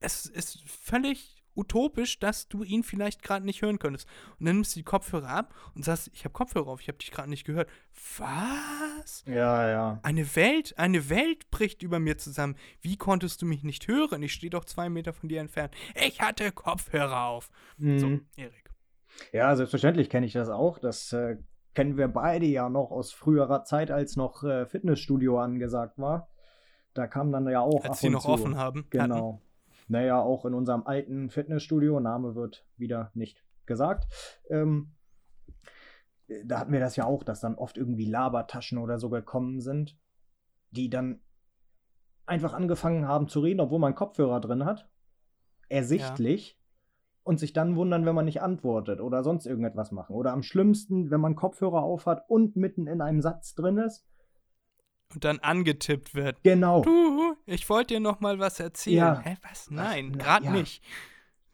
[0.00, 4.08] es ist völlig utopisch, dass du ihn vielleicht gerade nicht hören könntest.
[4.38, 6.96] Und dann nimmst du die Kopfhörer ab und sagst, ich habe Kopfhörer auf, ich habe
[6.96, 7.68] dich gerade nicht gehört.
[8.16, 9.22] Was?
[9.26, 10.00] Ja, ja.
[10.02, 12.56] Eine Welt, eine Welt bricht über mir zusammen.
[12.80, 14.22] Wie konntest du mich nicht hören?
[14.22, 15.74] Ich stehe doch zwei Meter von dir entfernt.
[15.94, 17.50] Ich hatte Kopfhörer auf.
[17.78, 18.26] So, Mhm.
[18.36, 18.70] Erik.
[19.32, 20.78] Ja, selbstverständlich kenne ich das auch.
[20.78, 21.36] Das äh,
[21.74, 26.28] kennen wir beide ja noch aus früherer Zeit, als noch äh, Fitnessstudio angesagt war.
[26.94, 28.28] Da kam dann ja auch Als sie noch zu.
[28.28, 28.86] offen haben.
[28.90, 29.40] Genau.
[29.88, 34.06] Naja, auch in unserem alten Fitnessstudio, Name wird wieder nicht gesagt.
[34.48, 34.94] Ähm,
[36.44, 39.98] da hatten wir das ja auch, dass dann oft irgendwie Labertaschen oder so gekommen sind,
[40.70, 41.20] die dann
[42.26, 44.88] einfach angefangen haben zu reden, obwohl man Kopfhörer drin hat.
[45.68, 46.58] Ersichtlich.
[47.24, 50.16] Und sich dann wundern, wenn man nicht antwortet oder sonst irgendetwas machen.
[50.16, 54.04] Oder am schlimmsten, wenn man Kopfhörer aufhat und mitten in einem Satz drin ist.
[55.14, 56.42] Und dann angetippt wird.
[56.42, 56.82] Genau.
[56.82, 58.96] Du, ich wollte dir noch mal was erzählen.
[58.96, 59.20] Ja.
[59.20, 59.70] Hä, was?
[59.70, 60.52] Nein, gerade ja.
[60.52, 60.82] nicht.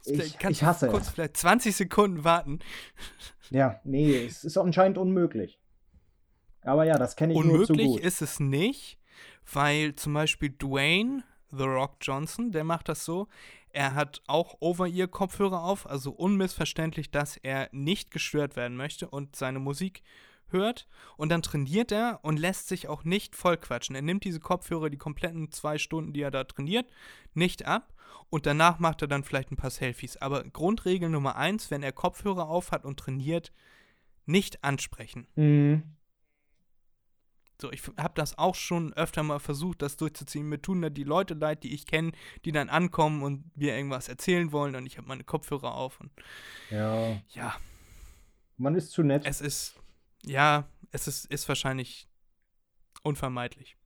[0.04, 2.61] Ich- Kannst ich hasse kurz vielleicht 20 Sekunden warten.
[3.50, 5.59] Ja, nee, es ist anscheinend unmöglich.
[6.61, 8.00] Aber ja, das kenne ich nur zu Unmöglich gut.
[8.00, 8.98] ist es nicht,
[9.50, 13.26] weil zum Beispiel Dwayne The Rock Johnson, der macht das so.
[13.70, 19.61] Er hat auch Over-Ear-Kopfhörer auf, also unmissverständlich, dass er nicht gestört werden möchte und seine
[19.61, 20.02] Musik
[20.53, 20.88] hört.
[21.16, 23.94] Und dann trainiert er und lässt sich auch nicht vollquatschen.
[23.94, 26.86] Er nimmt diese Kopfhörer, die kompletten zwei Stunden, die er da trainiert,
[27.34, 27.92] nicht ab.
[28.30, 30.16] Und danach macht er dann vielleicht ein paar Selfies.
[30.16, 33.53] Aber Grundregel Nummer eins, wenn er Kopfhörer auf hat und trainiert,
[34.26, 35.26] nicht ansprechen.
[35.34, 35.82] Mhm.
[37.61, 40.49] So, ich habe das auch schon öfter mal versucht, das durchzuziehen.
[40.49, 42.12] Mir tun da die Leute leid, die ich kenne,
[42.44, 46.12] die dann ankommen und mir irgendwas erzählen wollen und ich habe meine Kopfhörer auf und
[46.70, 47.57] Ja, ja,
[48.59, 49.24] man ist zu nett.
[49.26, 49.74] es ist,
[50.28, 52.08] ja, es ist, ist wahrscheinlich
[53.02, 53.76] unvermeidlich.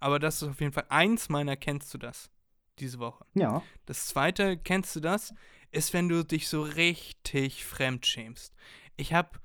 [0.00, 2.30] Aber das ist auf jeden Fall eins meiner, kennst du das,
[2.78, 3.24] diese Woche.
[3.34, 3.62] ja.
[3.86, 5.34] Das zweite, kennst du das,
[5.70, 8.54] ist, wenn du dich so richtig fremdschämst.
[8.96, 9.40] Ich habe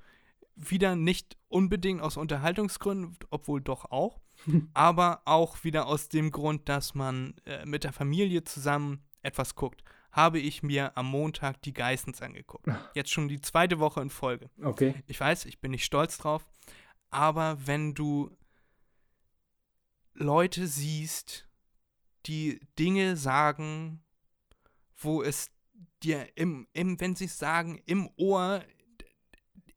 [0.54, 4.20] wieder nicht unbedingt aus Unterhaltungsgründen, obwohl doch auch,
[4.74, 9.82] aber auch wieder aus dem Grund, dass man äh, mit der Familie zusammen etwas guckt,
[10.12, 12.66] habe ich mir am Montag die Geissens angeguckt.
[12.94, 14.50] Jetzt schon die zweite Woche in Folge.
[14.62, 14.94] Okay.
[15.06, 16.46] Ich weiß, ich bin nicht stolz drauf,
[17.10, 18.30] aber wenn du
[20.14, 21.48] Leute siehst,
[22.26, 24.02] die Dinge sagen,
[24.96, 25.50] wo es
[26.02, 28.62] dir im, im wenn sie es sagen, im Ohr,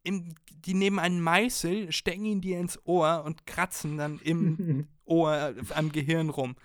[0.04, 5.54] im, die nehmen einen Meißel, stecken ihn dir ins Ohr und kratzen dann im Ohr
[5.76, 6.56] am Gehirn rum.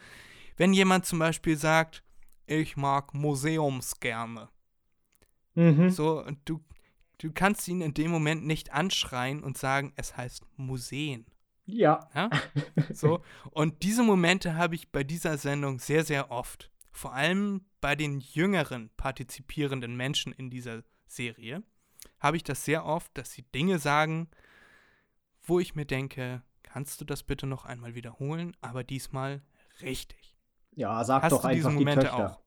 [0.56, 2.02] Wenn jemand zum Beispiel sagt,
[2.48, 4.48] ich mag Museums gerne,
[5.54, 5.90] Mhm.
[5.90, 6.62] so, du,
[7.18, 11.26] du kannst ihn in dem Moment nicht anschreien und sagen, es heißt Museen.
[11.66, 12.08] Ja.
[12.14, 12.30] Ja?
[12.94, 16.70] So, und diese Momente habe ich bei dieser Sendung sehr, sehr oft.
[16.92, 21.62] Vor allem bei den jüngeren partizipierenden Menschen in dieser Serie
[22.20, 24.28] habe ich das sehr oft, dass sie Dinge sagen,
[25.42, 29.42] wo ich mir denke, kannst du das bitte noch einmal wiederholen, aber diesmal
[29.82, 30.27] richtig.
[30.78, 32.30] Ja, sag Hast doch du diese einfach Momente die Töchter.
[32.30, 32.40] auch?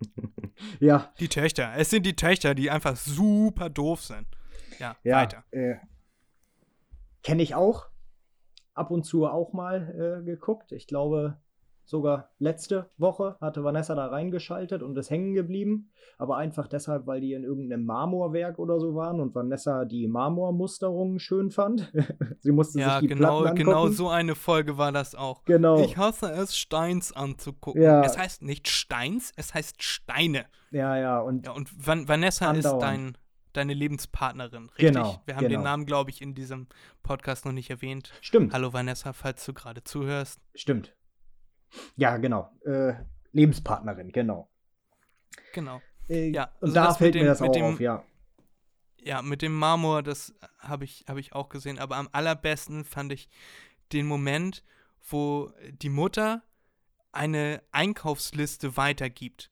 [0.80, 1.74] Ja, Die Töchter.
[1.76, 4.26] Es sind die Töchter, die einfach super doof sind.
[4.78, 5.16] Ja, ja.
[5.16, 5.44] weiter.
[5.50, 5.76] Äh,
[7.22, 7.86] Kenne ich auch.
[8.72, 10.72] Ab und zu auch mal äh, geguckt.
[10.72, 11.38] Ich glaube,
[11.86, 15.90] sogar letzte Woche hatte Vanessa da reingeschaltet und ist hängen geblieben.
[16.18, 21.18] Aber einfach deshalb, weil die in irgendeinem Marmorwerk oder so waren und Vanessa die Marmormusterungen
[21.20, 21.92] schön fand.
[22.40, 23.92] Sie musste Ja, sich die genau, Platten genau angucken.
[23.94, 25.44] so eine Folge war das auch.
[25.44, 25.80] Genau.
[25.80, 27.82] Ich hasse es, Steins anzugucken.
[27.82, 28.02] Ja.
[28.02, 30.46] Es heißt nicht Steins, es heißt Steine.
[30.72, 32.82] Ja, ja, und Ja, und Van Vanessa ist Andauernd.
[32.82, 33.18] dein,
[33.52, 34.88] deine Lebenspartnerin, richtig?
[34.88, 35.60] Genau, Wir haben genau.
[35.60, 36.66] den Namen, glaube ich, in diesem
[37.04, 38.12] Podcast noch nicht erwähnt.
[38.20, 38.52] stimmt.
[38.52, 40.40] Hallo Vanessa, falls du gerade zuhörst.
[40.54, 40.95] Stimmt.
[41.96, 42.50] Ja, genau.
[42.64, 42.94] Äh,
[43.32, 44.48] Lebenspartnerin, genau.
[45.52, 45.80] Genau.
[46.08, 48.04] Äh, Ja, und also da fällt dem- mir das auch dem- auf, ja.
[48.98, 51.78] Ja, mit dem Marmor, das habe ich, hab ich auch gesehen.
[51.78, 53.28] Aber am allerbesten fand ich
[53.92, 54.64] den Moment,
[55.08, 56.42] wo die Mutter
[57.12, 59.50] eine Einkaufsliste weitergibt.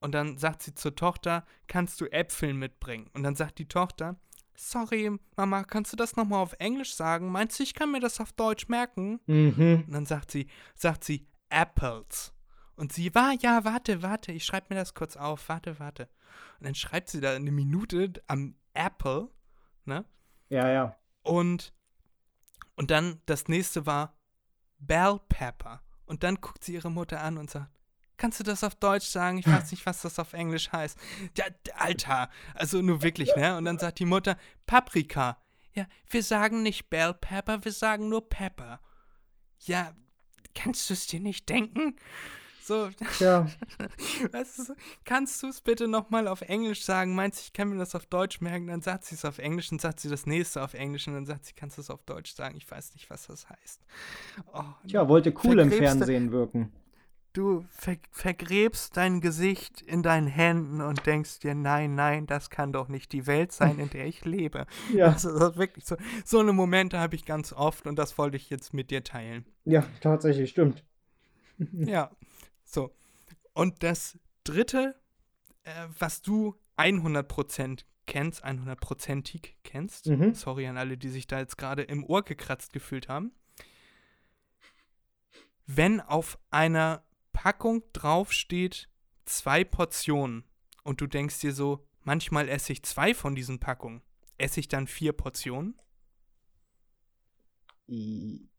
[0.00, 3.08] Und dann sagt sie zur Tochter, kannst du Äpfel mitbringen?
[3.14, 4.16] Und dann sagt die Tochter,
[4.54, 7.30] sorry, Mama, kannst du das nochmal auf Englisch sagen?
[7.30, 9.20] Meinst du, ich kann mir das auf Deutsch merken?
[9.26, 9.84] Mhm.
[9.86, 12.32] Und dann sagt sie, sagt sie, Apples.
[12.76, 16.08] Und sie war, ja, warte, warte, ich schreibe mir das kurz auf, warte, warte.
[16.58, 19.30] Und dann schreibt sie da eine Minute am Apple,
[19.84, 20.04] ne?
[20.48, 20.96] Ja, ja.
[21.22, 21.72] Und,
[22.76, 24.16] und dann das nächste war
[24.78, 25.82] Bell Pepper.
[26.06, 27.70] Und dann guckt sie ihre Mutter an und sagt,
[28.16, 29.38] kannst du das auf Deutsch sagen?
[29.38, 30.98] Ich weiß nicht, was das auf Englisch heißt.
[31.36, 33.56] Ja, Alter, also nur wirklich, ne?
[33.56, 34.36] Und dann sagt die Mutter,
[34.66, 35.38] Paprika.
[35.74, 38.80] Ja, wir sagen nicht Bell Pepper, wir sagen nur Pepper.
[39.60, 39.94] Ja,
[40.54, 41.96] kannst du es dir nicht denken?
[42.68, 43.46] So, Ja,
[44.32, 44.74] Weißt du,
[45.06, 47.14] kannst du es bitte nochmal auf Englisch sagen?
[47.14, 48.66] Meinst du, ich kann mir das auf Deutsch merken?
[48.66, 51.24] Dann sagt sie es auf Englisch und sagt sie das nächste auf Englisch und dann
[51.24, 52.58] sagt sie, kannst du es auf Deutsch sagen?
[52.58, 53.80] Ich weiß nicht, was das heißt.
[54.52, 56.70] Oh, tja, wollte cool im Fernsehen wirken.
[57.38, 62.72] Du ver vergräbst dein Gesicht in deinen Händen und denkst dir, nein, nein, das kann
[62.72, 64.66] doch nicht die Welt sein, in der ich lebe.
[64.92, 65.96] Ja, Das ist wirklich so.
[66.24, 69.44] So eine Momente habe ich ganz oft und das wollte ich jetzt mit dir teilen.
[69.64, 70.82] ja, tatsächlich, stimmt.
[71.72, 72.10] Ja,
[72.64, 72.92] so.
[73.52, 75.00] Und das dritte,
[75.62, 80.34] äh, was du 100% kennst, 100%ig kennst, Mhm.
[80.34, 83.30] sorry an alle, die sich da jetzt gerade im Ohr gekratzt gefühlt haben,
[85.66, 87.04] wenn auf einer
[87.38, 88.88] Packung draufsteht,
[89.24, 90.42] zwei Portionen
[90.82, 94.02] und du denkst dir so, manchmal esse ich zwei von diesen Packungen,
[94.38, 95.80] esse ich dann vier Portionen?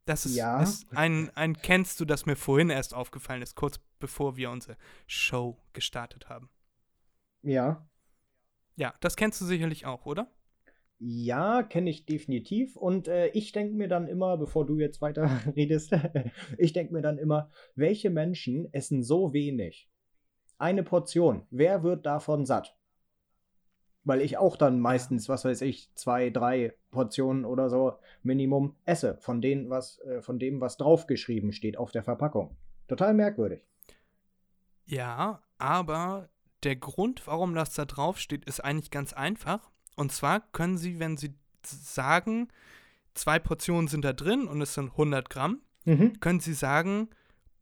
[0.06, 0.64] Das ist, Ja.
[0.64, 4.78] ist ein, ein Kennst du, das mir vorhin erst aufgefallen ist, kurz bevor wir unsere
[5.08, 6.50] Show gestartet haben.
[7.42, 7.86] Ja,
[8.78, 10.32] Ja, das kennst du sicherlich auch, oder?
[11.00, 12.76] Ja, kenne ich definitiv.
[12.76, 15.96] Und äh, ich denke mir dann immer, bevor du jetzt weiter redest,
[16.58, 19.90] ich denke mir dann immer, welche Menschen essen so wenig?
[20.58, 21.44] Eine Portion.
[21.50, 22.76] Wer wird davon satt?
[24.04, 27.94] Weil ich auch dann meistens, was weiß ich, zwei, drei Portionen oder so
[28.24, 32.58] Minimum esse von denen, was, äh, von dem, was draufgeschrieben steht auf der Verpackung.
[32.88, 33.62] Total merkwürdig.
[34.86, 36.30] Ja, aber
[36.64, 39.72] der Grund, warum das da drauf steht, ist eigentlich ganz einfach.
[40.00, 41.34] Und zwar können Sie, wenn Sie
[41.64, 42.48] sagen,
[43.14, 46.20] zwei Portionen sind da drin und es sind 100 Gramm, Mhm.
[46.20, 47.10] können Sie sagen,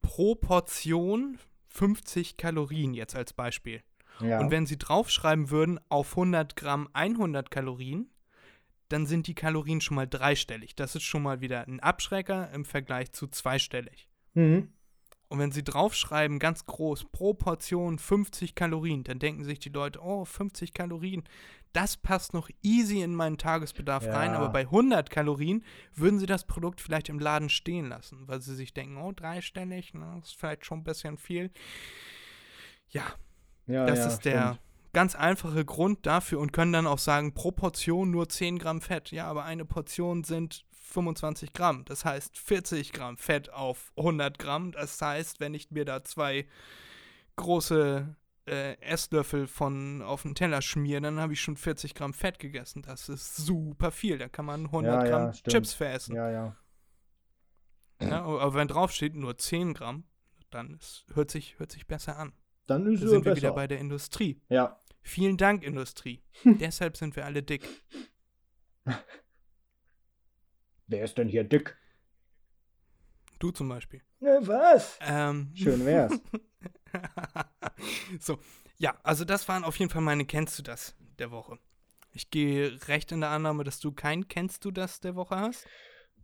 [0.02, 1.38] pro Portion
[1.70, 3.82] 50 Kalorien jetzt als Beispiel.
[4.20, 4.40] Ja.
[4.40, 8.10] Und wenn Sie draufschreiben würden, auf 100 Gramm 100 Kalorien,
[8.90, 10.76] dann sind die Kalorien schon mal dreistellig.
[10.76, 14.08] Das ist schon mal wieder ein Abschrecker im Vergleich zu zweistellig.
[14.34, 14.70] mhm.
[15.30, 20.00] Und wenn Sie draufschreiben, ganz groß, pro Portion 50 Kalorien, dann denken sich die Leute,
[20.02, 21.24] oh, 50 Kalorien,
[21.74, 24.14] das passt noch easy in meinen Tagesbedarf Ja.
[24.14, 24.34] rein.
[24.34, 25.64] Aber bei 100 Kalorien
[25.94, 29.94] würden Sie das Produkt vielleicht im Laden stehen lassen, weil Sie sich denken, oh, dreistellig,
[29.94, 31.52] ne, ist vielleicht schon ein bisschen viel.
[32.90, 33.04] Ja,
[33.68, 34.62] ja, das ja, ist der stimmt.
[34.94, 39.12] ganz einfache Grund dafür und können dann auch sagen, pro Portion nur 10 Gramm Fett.
[39.12, 41.86] Ja, aber eine Portion sind 25 Gramm.
[41.86, 44.72] Das heißt 40 Gramm Fett auf 100 Gramm.
[44.72, 46.48] Das heißt, wenn ich mir da zwei
[47.36, 48.16] große
[48.48, 52.82] äh, Esslöffel von auf den Teller schmiere, dann habe ich schon 40 Gramm Fett gegessen.
[52.82, 54.18] Das ist super viel.
[54.18, 55.52] Da kann man 100 Ja, ja, Gramm stimmt.
[55.54, 56.16] Chips veressen.
[56.16, 56.56] Ja, ja.
[58.02, 60.04] Ja, aber wenn drauf steht nur 10 Gramm,
[60.52, 62.32] dann ist, hört, sich, hört sich besser an.
[62.68, 63.38] Dann ist Da sind wir besser.
[63.38, 64.42] wieder bei der Industrie.
[64.50, 64.80] ja.
[65.04, 66.22] Vielen Dank, Industrie.
[66.44, 67.66] Deshalb sind wir alle dick.
[70.88, 71.78] Wer ist denn hier dick?
[73.40, 74.02] Du zum Beispiel.
[74.20, 74.98] Na, was?
[75.02, 76.20] Ähm, Schön wär's.
[78.20, 78.40] so,
[78.78, 81.60] ja, also das waren auf jeden Fall meine Kennst du das der Woche.
[82.14, 85.68] Ich gehe recht in der Annahme, dass du kein Kennst du das der Woche hast.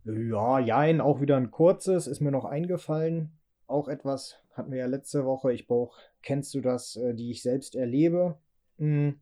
[0.04, 3.38] Ja, jein, auch wieder ein kurzes, ist mir noch eingefallen.
[3.66, 5.52] Auch etwas hatten wir ja letzte Woche.
[5.52, 8.38] Ich brauche, kennst du das, äh, die ich selbst erlebe?
[8.78, 9.20] Hm,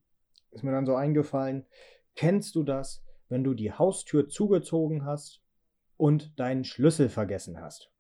[0.51, 1.67] ist mir dann so eingefallen.
[2.15, 5.43] Kennst du das, wenn du die Haustür zugezogen hast
[5.97, 7.91] und deinen Schlüssel vergessen hast?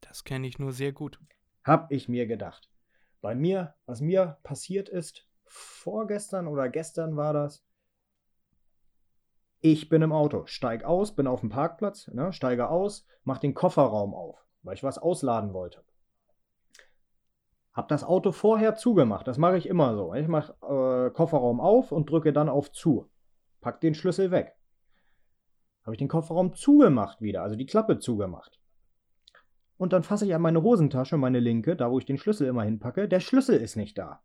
[0.00, 1.18] Das kenne ich nur sehr gut.
[1.64, 2.70] Hab ich mir gedacht.
[3.20, 7.66] Bei mir, was mir passiert ist, vorgestern oder gestern war das,
[9.60, 13.54] ich bin im Auto, steig aus, bin auf dem Parkplatz, ne, steige aus, mach den
[13.54, 15.82] Kofferraum auf, weil ich was ausladen wollte.
[17.72, 20.14] Hab das Auto vorher zugemacht, das mache ich immer so.
[20.14, 23.10] Ich mache äh, Kofferraum auf und drücke dann auf zu.
[23.66, 24.54] Pack den Schlüssel weg.
[25.82, 28.60] Habe ich den Kofferraum zugemacht wieder, also die Klappe zugemacht.
[29.76, 32.62] Und dann fasse ich an meine Hosentasche, meine linke, da wo ich den Schlüssel immer
[32.62, 33.08] hinpacke.
[33.08, 34.22] Der Schlüssel ist nicht da.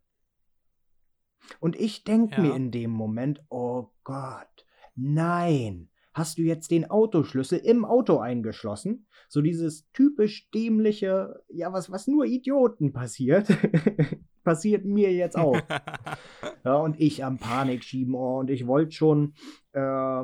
[1.58, 2.40] Und ich denke Ja.
[2.42, 4.64] mir in dem Moment, oh Gott,
[4.94, 9.08] nein, hast du jetzt den Autoschlüssel im Auto eingeschlossen?
[9.28, 13.48] So dieses typisch dämliche, ja, was, was nur Idioten passiert,
[14.42, 15.56] passiert mir jetzt auch.
[16.64, 19.34] Ja, und ich am Panik schieben, oh, und ich wollte schon
[19.72, 20.22] äh,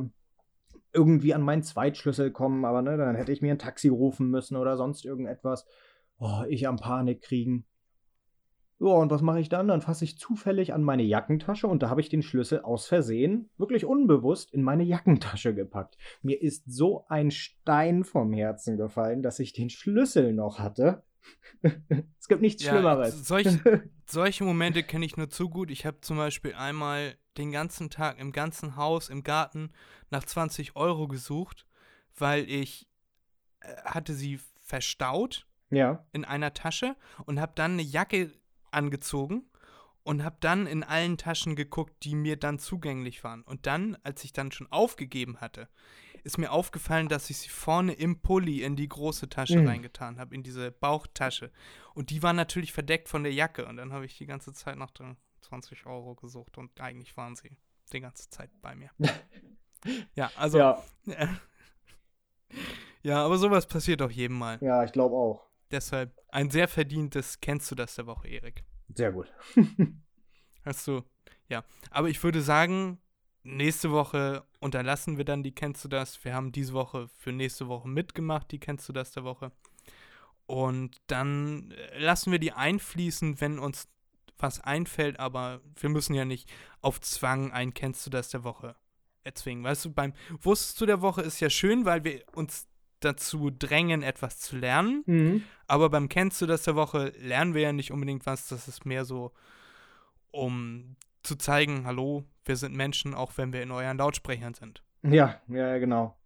[0.93, 4.57] irgendwie an meinen Zweitschlüssel kommen, aber ne, dann hätte ich mir ein Taxi rufen müssen
[4.57, 5.67] oder sonst irgendetwas.
[6.19, 7.65] Oh, ich am Panik kriegen.
[8.81, 9.67] Ja, und was mache ich dann?
[9.67, 13.51] Dann fasse ich zufällig an meine Jackentasche und da habe ich den Schlüssel aus Versehen,
[13.59, 15.99] wirklich unbewusst, in meine Jackentasche gepackt.
[16.23, 21.03] Mir ist so ein Stein vom Herzen gefallen, dass ich den Schlüssel noch hatte.
[22.19, 23.27] Es gibt nichts Ja, Schlimmeres.
[23.27, 23.47] solch-
[24.11, 25.71] Solche Momente kenne ich nur zu gut.
[25.71, 29.71] Ich habe zum Beispiel einmal den ganzen Tag im ganzen Haus, im Garten
[30.11, 31.67] nach 20 Euro gesucht,
[32.17, 32.89] weil ich
[33.61, 36.07] äh, hatte sie verstaut ja.
[36.13, 36.97] in einer Tasche
[37.27, 38.33] und habe dann eine Jacke
[38.71, 39.45] angezogen
[40.05, 43.43] und habe dann in allen Taschen geguckt, die mir dann zugänglich waren.
[43.43, 45.69] Und dann, als ich dann schon aufgegeben hatte,
[46.25, 49.67] ist mir aufgefallen, dass ich sie vorne im Pulli in die große Tasche Mhm.
[49.69, 51.51] reingetan habe, in diese Bauchtasche.
[51.95, 53.67] Und die war natürlich verdeckt von der Jacke.
[53.67, 57.37] Und dann habe ich die ganze Zeit nach den 20 Euro gesucht und eigentlich waren
[57.37, 57.57] sie
[57.93, 58.91] die ganze Zeit bei mir.
[60.15, 60.83] ja, also, ja.
[61.07, 61.29] ja,
[63.03, 64.59] ja, aber sowas passiert doch jedem Mal.
[64.61, 65.47] ja, ich glaube auch.
[65.71, 68.65] Deshalb ein sehr verdientes Kennst du das der Woche, Erik.
[68.95, 69.33] Sehr gut.
[70.65, 71.03] Hast du,
[71.49, 71.63] ja.
[71.91, 72.99] Aber ich würde sagen,
[73.57, 76.25] nächste Woche unterlassen wir dann die Kennst du das.
[76.25, 79.53] Wir haben diese Woche für nächste Woche mitgemacht, die Kennst du das der Woche.
[80.47, 83.89] Und dann äh, lassen wir die einfließen, wenn uns
[84.39, 88.77] was einfällt, aber wir müssen ja nicht auf Zwang ein Kennst du das der Woche
[89.25, 89.65] erzwingen.
[89.65, 92.69] Weißt du, beim Wusstest du der Woche ist ja schön, weil wir uns
[93.01, 95.03] dazu drängen, etwas zu lernen.
[95.07, 95.45] Mhm.
[95.67, 98.49] Aber beim Kennst du das der Woche lernen wir ja nicht unbedingt was.
[98.49, 99.33] Das ist mehr so,
[100.31, 104.83] um zu zeigen, hallo, wir sind Menschen, auch wenn wir in euren Lautsprechern sind.
[105.03, 106.17] Ja, ja, genau.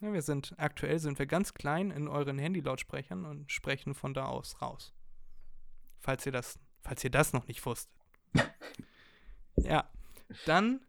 [0.00, 4.26] Ja, wir sind, aktuell sind wir ganz klein in euren Handy-Lautsprechern und sprechen von da
[4.26, 4.94] aus raus.
[5.98, 7.96] Falls ihr das, falls ihr das noch nicht wusstet.
[9.56, 9.88] ja,
[10.44, 10.80] dann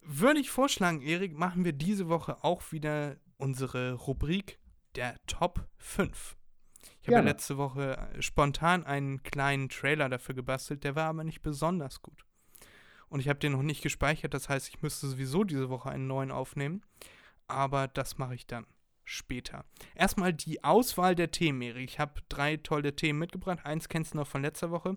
[0.00, 4.60] würde ich vorschlagen, Erik, machen wir diese Woche auch wieder unsere Rubrik
[4.94, 6.36] der Top 5.
[7.00, 11.42] Ich habe ja letzte Woche spontan einen kleinen Trailer dafür gebastelt, der war aber nicht
[11.42, 12.24] besonders gut.
[13.08, 16.06] Und ich habe den noch nicht gespeichert, das heißt, ich müsste sowieso diese Woche einen
[16.06, 16.82] neuen aufnehmen.
[17.46, 18.66] Aber das mache ich dann
[19.04, 19.64] später.
[19.94, 21.90] Erstmal die Auswahl der Themen, Erik.
[21.90, 23.60] Ich habe drei tolle Themen mitgebracht.
[23.64, 24.96] Eins kennst du noch von letzter Woche.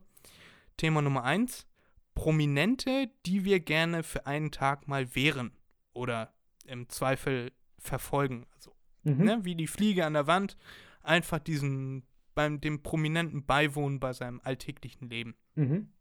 [0.77, 1.67] Thema Nummer eins:
[2.15, 5.51] Prominente, die wir gerne für einen Tag mal wären.
[5.93, 6.33] Oder
[6.65, 8.45] im Zweifel verfolgen.
[8.53, 9.23] Also Mhm.
[9.23, 10.57] ne, wie die Fliege an der Wand,
[11.01, 12.03] einfach diesen
[12.35, 15.35] beim dem Prominenten beiwohnen bei seinem alltäglichen Leben.
[15.55, 15.91] Mhm.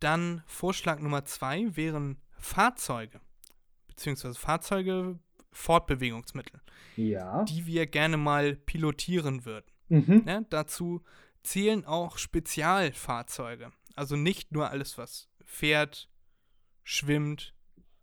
[0.00, 3.20] Dann Vorschlag Nummer zwei wären Fahrzeuge,
[3.88, 5.18] beziehungsweise Fahrzeuge,
[5.52, 6.60] Fortbewegungsmittel,
[6.96, 7.44] Ja.
[7.44, 9.66] die wir gerne mal pilotieren würden.
[9.88, 10.22] Mhm.
[10.24, 10.46] Ne?
[10.50, 11.02] Dazu
[11.42, 16.10] zählen auch Spezialfahrzeuge, also nicht nur alles, was fährt,
[16.84, 17.54] schwimmt,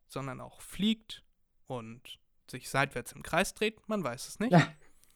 [0.08, 1.24] sondern auch fliegt
[1.68, 2.20] und
[2.50, 4.52] sich seitwärts im Kreis dreht, man weiß es nicht.
[4.52, 4.68] Ja.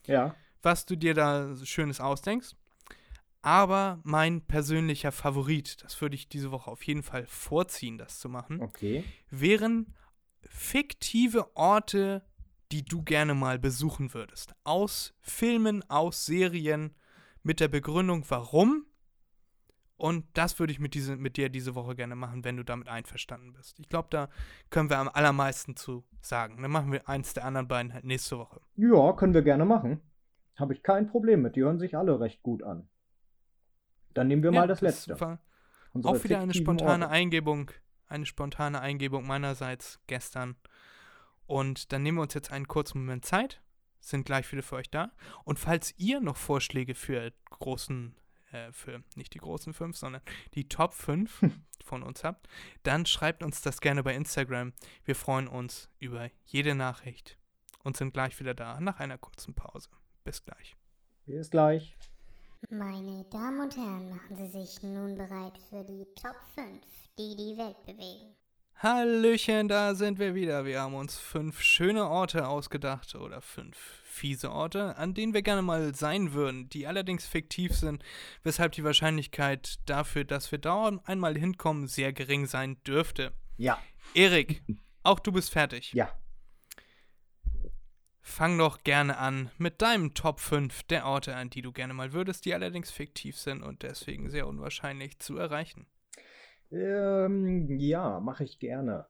[0.05, 0.36] Ja.
[0.63, 2.55] was du dir da so Schönes ausdenkst.
[3.48, 8.28] Aber mein persönlicher Favorit, das würde ich diese Woche auf jeden Fall vorziehen, das zu
[8.28, 9.06] machen, Okay.
[9.30, 9.95] wären
[10.41, 12.26] fiktive Orte,
[12.74, 14.54] die du gerne mal besuchen würdest.
[14.66, 16.93] Aus Filmen, aus Serien,
[17.41, 18.86] mit der Begründung, warum.
[19.95, 22.89] Und das würde ich mit, diese, mit dir diese Woche gerne machen, wenn du damit
[22.89, 23.80] einverstanden bist.
[23.80, 24.28] Ich glaube, da
[24.72, 26.62] können wir am allermeisten zu sagen.
[26.62, 28.60] Dann machen wir eins der anderen beiden halt nächste Woche.
[28.76, 30.02] Ja, können wir gerne machen.
[30.58, 31.56] Habe ich kein Problem mit.
[31.56, 32.89] Die hören sich alle recht gut an.
[34.14, 35.20] Dann nehmen wir Ja, mal das letzte.
[35.20, 35.39] war
[35.93, 37.10] Unsere auch wieder eine spontane Orte.
[37.10, 37.72] Eingebung,
[38.08, 40.55] eine spontane Eingebung meinerseits gestern.
[41.45, 43.62] Und dann nehmen wir uns jetzt einen kurzen Moment Zeit,
[43.99, 45.12] sind gleich wieder für euch da.
[45.43, 48.16] Und falls ihr noch Vorschläge für großen,
[48.51, 50.22] äh, für nicht die großen fünf, sondern
[50.55, 51.41] die Top 5
[51.86, 52.47] von uns habt,
[52.84, 54.74] dann schreibt uns das gerne bei Instagram.
[55.05, 57.38] Wir freuen uns über jede Nachricht
[57.84, 59.89] und sind gleich wieder da nach einer kurzen Pause.
[60.26, 60.76] Bis gleich.
[61.26, 61.95] Bis gleich.
[62.70, 66.82] Meine Damen und Herren, machen Sie sich nun bereit für die Top 5,
[67.18, 68.36] die die Welt bewegen.
[68.76, 70.66] Hallöchen, da sind wir wieder.
[70.66, 75.62] Wir haben uns fünf schöne Orte ausgedacht oder fünf fiese Orte, an denen wir gerne
[75.62, 78.03] mal sein würden, die allerdings fiktiv sind,
[78.43, 83.34] weshalb die Wahrscheinlichkeit dafür, dass wir da einmal hinkommen, sehr gering sein dürfte.
[83.58, 83.80] Ja.
[84.14, 84.62] Erik,
[85.03, 85.93] auch du bist fertig.
[85.93, 86.12] Ja.
[88.28, 92.11] Fang doch gerne an mit deinem Top 5 der Orte, an die du gerne mal
[92.11, 95.88] würdest, die allerdings fiktiv sind und deswegen sehr unwahrscheinlich zu erreichen.
[96.69, 99.07] Ähm, ja, mache ich gerne.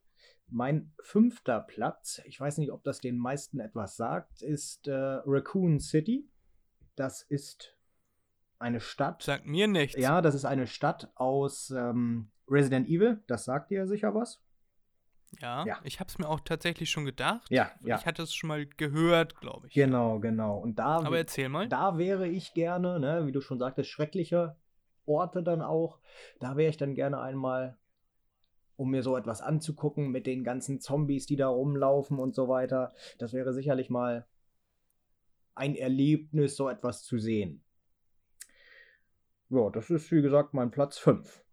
[0.48, 5.80] Mein fünfter Platz, ich weiß nicht, ob das den meisten etwas sagt, ist äh, Raccoon
[5.80, 6.30] City.
[6.96, 7.76] Das ist
[8.60, 9.24] eine Stadt.
[9.24, 10.00] Sagt mir nichts.
[10.00, 13.22] Ja, das ist eine Stadt aus ähm, Resident Evil.
[13.26, 14.40] Das sagt dir sicher was.
[15.42, 15.80] Ja, Ja.
[15.84, 17.48] ich habe es mir auch tatsächlich schon gedacht.
[17.50, 17.98] Ja, ja.
[17.98, 19.74] Ich hatte es schon mal gehört, glaube ich.
[19.74, 20.58] Genau, genau.
[20.58, 21.68] Und da, Aber erzähl mal.
[21.68, 24.56] da wäre ich gerne, ne, wie du schon sagtest, schreckliche
[25.06, 26.00] Orte dann auch.
[26.40, 27.78] Da wäre ich dann gerne einmal,
[28.78, 32.94] um mir so etwas anzugucken mit den ganzen Zombies, die da rumlaufen und so weiter.
[33.18, 34.26] Das wäre sicherlich mal
[35.56, 37.64] ein Erlebnis, so etwas zu sehen.
[39.50, 41.44] Ja, das ist wie gesagt mein Platz 5.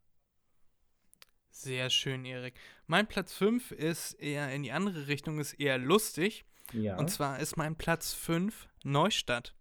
[1.57, 2.55] Sehr schön, Erik.
[2.89, 6.45] Mein Platz 5 ist eher in die andere Richtung, ist eher lustig.
[6.73, 6.97] Ja.
[6.99, 9.55] Und zwar ist mein Platz 5 Neustadt.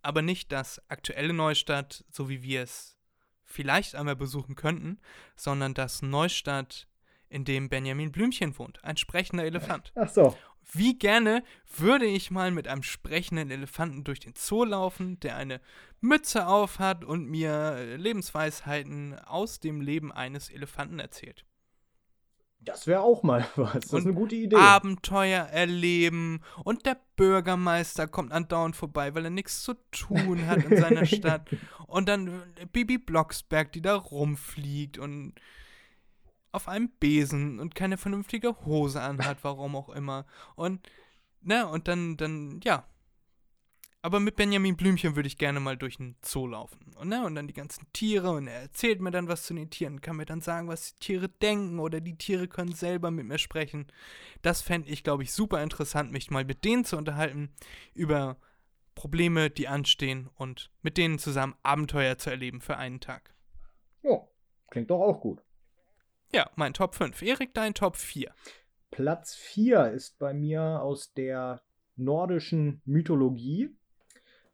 [0.00, 2.96] Aber nicht das aktuelle Neustadt, so wie wir es
[3.44, 5.00] vielleicht einmal besuchen könnten,
[5.34, 6.86] sondern das Neustadt,
[7.28, 8.82] in dem Benjamin Blümchen wohnt.
[8.84, 9.92] Ein sprechender Elefant.
[9.96, 10.36] Ach so.
[10.72, 11.42] Wie gerne
[11.76, 15.60] würde ich mal mit einem sprechenden Elefanten durch den Zoo laufen, der eine
[16.00, 21.44] Mütze auf hat und mir äh, Lebensweisheiten aus dem Leben eines Elefanten erzählt.
[22.60, 23.72] Das wäre auch mal was.
[23.72, 24.56] Das ist Und eine gute Idee.
[24.56, 30.76] Abenteuer erleben und der Bürgermeister kommt andauernd vorbei, weil er nichts zu tun hat in
[30.76, 31.48] seiner Stadt.
[31.86, 35.34] Und dann äh, Bibi Blocksberg, die da rumfliegt und
[36.54, 40.24] auf einem Besen und keine vernünftige Hose anhat, warum auch immer.
[40.54, 40.88] Und,
[41.40, 42.86] ne, und dann, dann, ja.
[44.02, 46.94] Aber mit Benjamin Blümchen würde ich gerne mal durch den Zoo laufen.
[46.98, 49.70] Und, ne, und dann die ganzen Tiere und er erzählt mir dann was zu den
[49.70, 53.26] Tieren, kann mir dann sagen, was die Tiere denken oder die Tiere können selber mit
[53.26, 53.86] mir sprechen.
[54.42, 57.50] Das fände ich, glaube ich, super interessant, mich mal mit denen zu unterhalten
[57.94, 58.36] über
[58.94, 63.34] Probleme, die anstehen und mit denen zusammen Abenteuer zu erleben für einen Tag.
[64.02, 64.20] Ja,
[64.70, 65.42] klingt doch auch gut.
[66.34, 67.22] Ja, mein Top 5.
[67.22, 68.34] Erik, dein Top 4.
[68.90, 71.62] Platz 4 ist bei mir aus der
[71.94, 73.70] nordischen Mythologie.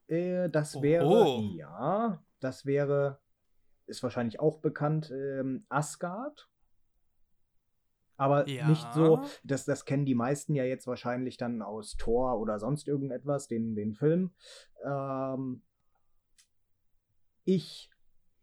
[0.07, 1.41] Äh, das wäre, Oho.
[1.57, 3.19] ja, das wäre,
[3.87, 6.51] ist wahrscheinlich auch bekannt, ähm, Asgard.
[8.19, 8.67] Aber Ja.
[8.67, 12.89] nicht so, das, das kennen die meisten ja jetzt wahrscheinlich dann aus Thor oder sonst
[12.89, 14.33] irgendetwas, den, den Film.
[14.85, 15.63] Ähm,
[17.47, 17.91] ich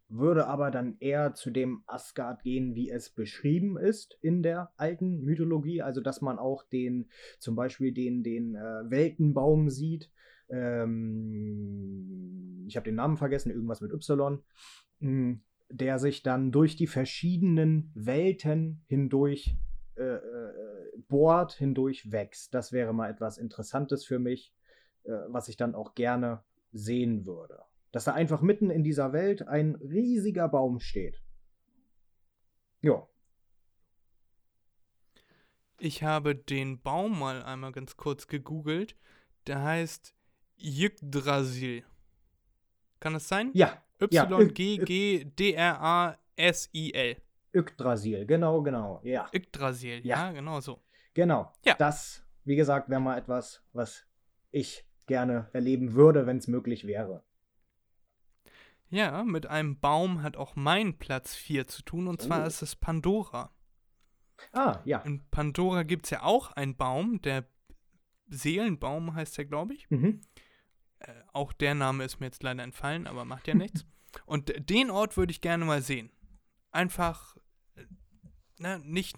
[0.10, 5.22] würde aber dann eher zu dem Asgard gehen, wie es beschrieben ist in der alten
[5.24, 5.82] Mythologie.
[5.82, 10.10] Also, dass man auch den, zum Beispiel den, den äh, Weltenbaum sieht.
[10.50, 11.46] Ähm,
[12.68, 14.42] ich habe den Namen vergessen, irgendwas mit Y.
[15.00, 15.40] mh,
[15.70, 19.56] Der sich dann durch die verschiedenen Welten hindurch
[19.96, 20.54] äh, äh,
[21.08, 22.54] bohrt, hindurch wächst.
[22.54, 24.54] Das wäre mal etwas Interessantes für mich,
[25.04, 27.67] äh, was ich dann auch gerne sehen würde.
[27.92, 31.22] Dass da einfach mitten in dieser Welt ein riesiger Baum steht.
[32.82, 33.08] Ja.
[35.80, 38.96] Ich habe den Baum mal einmal ganz kurz gegoogelt.
[39.48, 40.14] Der heißt
[40.60, 41.84] Yggdrasil.
[43.00, 43.52] Kann das sein?
[43.54, 43.82] Ja.
[45.88, 47.18] Y-G-G-D-R-A-S-I-L.
[47.54, 49.00] Yggdrasil, genau, genau.
[49.04, 50.28] Ja, Yggdrasil, Ja.
[50.28, 50.80] ja, genau so.
[51.14, 51.52] genau.
[51.66, 51.76] Ja.
[51.76, 54.06] Das, wie gesagt, wäre mal etwas, was
[54.52, 57.24] ich gerne erleben würde, wenn es möglich wäre.
[58.90, 62.48] Ja, mit einem Baum hat auch mein Platz 4 zu tun, und zwar Oh.
[62.48, 63.52] ist es Pandora.
[64.54, 65.00] Ah, ja.
[65.00, 67.46] In Pandora gibt es ja auch einen Baum, der
[68.30, 69.90] Seelenbaum heißt der, glaube ich.
[69.90, 70.22] Mhm.
[71.00, 73.86] Äh, auch der Name ist mir jetzt leider entfallen, aber macht ja nichts.
[74.26, 76.12] Und den Ort würde ich gerne mal sehen.
[76.72, 77.36] Einfach,
[77.76, 77.86] äh,
[78.58, 79.18] ne, nicht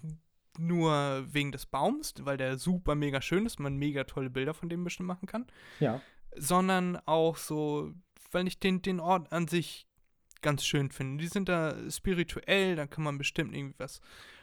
[0.58, 4.68] nur wegen des Baums, weil der super mega schön ist, man mega tolle Bilder von
[4.68, 5.46] dem bestimmt machen kann,
[5.78, 6.00] Ja.
[6.36, 7.92] sondern auch so,
[8.32, 9.86] weil ich den, den Ort an sich
[10.42, 11.22] ganz schön finde.
[11.22, 14.00] Die sind da spirituell, da kann man bestimmt irgendwie was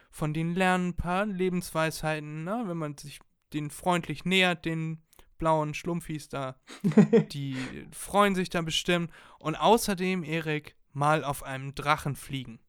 [0.10, 2.64] von denen lernen, ein paar Lebensweisheiten, ne?
[2.66, 3.20] wenn man sich
[3.54, 5.04] den freundlich nähert, den
[5.38, 6.56] blauen Schlumpfis da,
[7.32, 7.56] die
[7.92, 9.12] freuen sich da bestimmt.
[9.40, 12.60] Und außerdem, Erik, mal auf einem Drachen fliegen.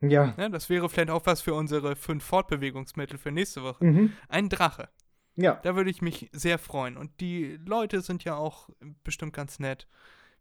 [0.00, 0.34] Ja.
[0.36, 0.50] Ne?
[0.50, 3.84] Das wäre vielleicht auch was für unsere fünf Fortbewegungsmittel für nächste Woche.
[3.84, 4.12] Mhm.
[4.28, 4.88] Ein Drache.
[5.34, 5.54] Ja.
[5.62, 6.96] Da würde ich mich sehr freuen.
[6.96, 8.68] Und die Leute sind ja auch
[9.04, 9.86] bestimmt ganz nett.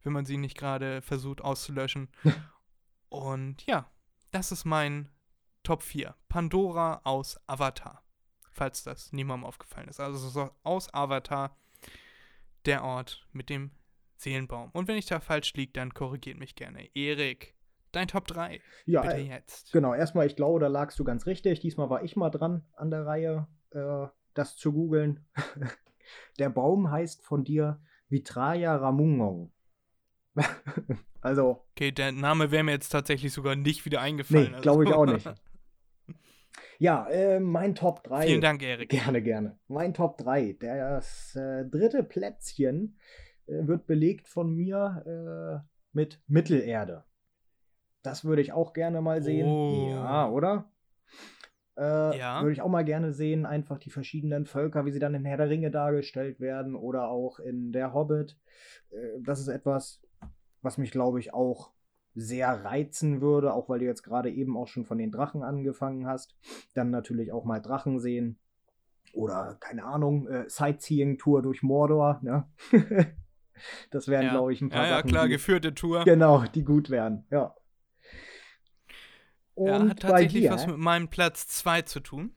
[0.06, 2.10] Wenn man sie nicht gerade versucht auszulöschen.
[3.10, 3.90] Und ja,
[4.32, 5.10] das ist mein
[5.64, 6.16] Top 4.
[6.30, 8.04] Pandora aus Avatar.
[8.52, 10.00] Falls das niemandem aufgefallen ist.
[10.00, 11.58] Also so aus Avatar
[12.66, 13.72] der Ort mit dem
[14.18, 14.70] Seelenbaum.
[14.72, 16.90] Und wenn ich da falsch liege, dann korrigiert mich gerne.
[16.96, 17.56] Erik,
[17.92, 18.62] dein Top 3.
[18.86, 19.72] Ja, Bitte äh, jetzt.
[19.74, 21.60] Genau, erstmal, ich glaube, da lagst du ganz richtig.
[21.60, 25.26] Diesmal war ich mal dran an der Reihe, äh, das zu googeln.
[26.40, 29.52] der Baum heißt von dir Vitraya Ramungong.
[31.22, 34.48] also, Okay, der Name wäre mir jetzt tatsächlich sogar nicht wieder eingefallen.
[34.50, 35.30] nee, also- glaube ich auch nicht.
[36.78, 38.26] Ja, äh, mein Top 3.
[38.28, 38.90] Vielen Dank, Erik.
[38.90, 39.58] Gerne, gerne.
[39.70, 40.58] Mein Top 3.
[40.60, 42.98] Das äh, dritte Plätzchen
[43.48, 47.06] äh, wird belegt von mir äh, mit Mittelerde.
[48.04, 49.48] Das würde ich auch gerne mal sehen.
[49.48, 49.90] Oh.
[49.92, 50.70] Ja, oder?
[51.78, 52.42] Äh, Ja.
[52.42, 55.38] Würde ich auch mal gerne sehen, einfach die verschiedenen Völker, wie sie dann in Herr
[55.38, 58.38] der Ringe dargestellt werden oder auch in Der Hobbit.
[58.92, 60.02] Äh, das ist etwas,
[60.66, 61.72] was mich, glaube ich, auch
[62.16, 66.08] sehr reizen würde, auch weil du jetzt gerade eben auch schon von den Drachen angefangen
[66.08, 66.36] hast.
[66.74, 68.40] Dann natürlich auch mal Drachen sehen.
[69.14, 72.20] Oder, keine Ahnung, äh, Sightseeing-Tour durch Mordor.
[72.22, 72.48] Ne?
[73.92, 74.32] das wären, Ja.
[74.32, 76.04] glaube ich, ein paar Ja, ja, Sachen, klar, die, geführte Tour.
[76.04, 77.26] genau, die gut wären.
[77.32, 77.56] Ja.
[79.56, 80.52] Und Ja, hat tatsächlich dir?
[80.52, 82.34] was mit meinem Platz 2 zu tun.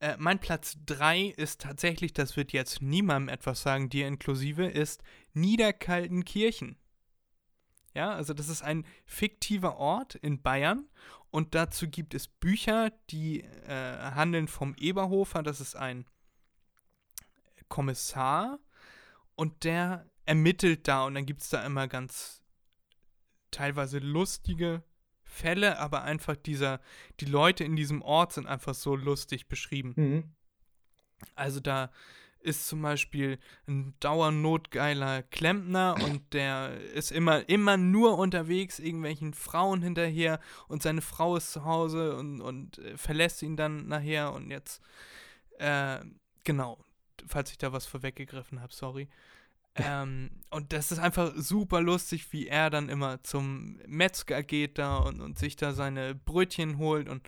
[0.00, 5.02] Äh, mein Platz 3 ist tatsächlich, das wird jetzt niemandem etwas sagen, dir inklusive, ist
[5.32, 6.76] Niederkaltenkirchen.
[7.94, 10.88] Ja, also das ist ein fiktiver Ort in Bayern
[11.30, 16.06] und dazu gibt es Bücher, die äh, handeln vom Eberhofer, das ist ein
[17.68, 18.58] Kommissar
[19.34, 22.42] und der ermittelt da und dann gibt es da immer ganz
[23.50, 24.82] teilweise lustige
[25.24, 26.80] Fälle, aber einfach dieser,
[27.20, 29.94] die Leute in diesem Ort sind einfach so lustig beschrieben.
[29.96, 30.34] Mhm.
[31.34, 31.90] Also da
[32.42, 39.82] ist zum Beispiel ein dauernotgeiler Klempner und der ist immer, immer nur unterwegs, irgendwelchen Frauen
[39.82, 44.50] hinterher und seine Frau ist zu Hause und, und äh, verlässt ihn dann nachher und
[44.50, 44.82] jetzt,
[45.58, 45.98] äh,
[46.44, 46.78] genau,
[47.26, 49.08] falls ich da was vorweggegriffen habe, sorry.
[49.74, 54.98] Ähm, und das ist einfach super lustig, wie er dann immer zum Metzger geht da
[54.98, 57.26] und, und sich da seine Brötchen holt und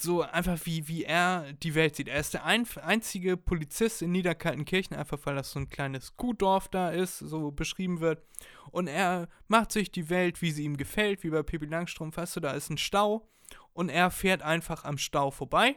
[0.00, 2.08] so einfach wie, wie er die Welt sieht.
[2.08, 6.68] Er ist der ein, einzige Polizist in Niederkaltenkirchen, einfach weil das so ein kleines Kuhdorf
[6.68, 8.22] da ist, so beschrieben wird.
[8.70, 12.16] Und er macht sich die Welt, wie sie ihm gefällt, wie bei Pippi Langstrumpf.
[12.16, 13.28] Weißt du, da ist ein Stau
[13.72, 15.76] und er fährt einfach am Stau vorbei,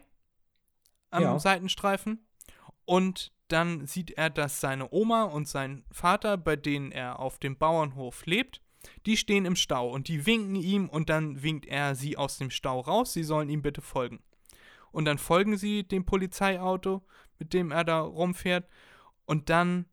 [1.09, 1.39] am Ja.
[1.39, 2.27] Seitenstreifen.
[2.85, 7.57] Und dann sieht er, dass seine Oma und sein Vater, bei denen er auf dem
[7.57, 8.60] Bauernhof lebt,
[9.05, 12.49] die stehen im Stau und die winken ihm und dann winkt er sie aus dem
[12.49, 14.21] Stau raus, sie sollen ihm bitte folgen.
[14.91, 17.01] Und dann folgen sie dem Polizeiauto,
[17.39, 18.67] mit dem er da rumfährt
[19.25, 19.85] und dann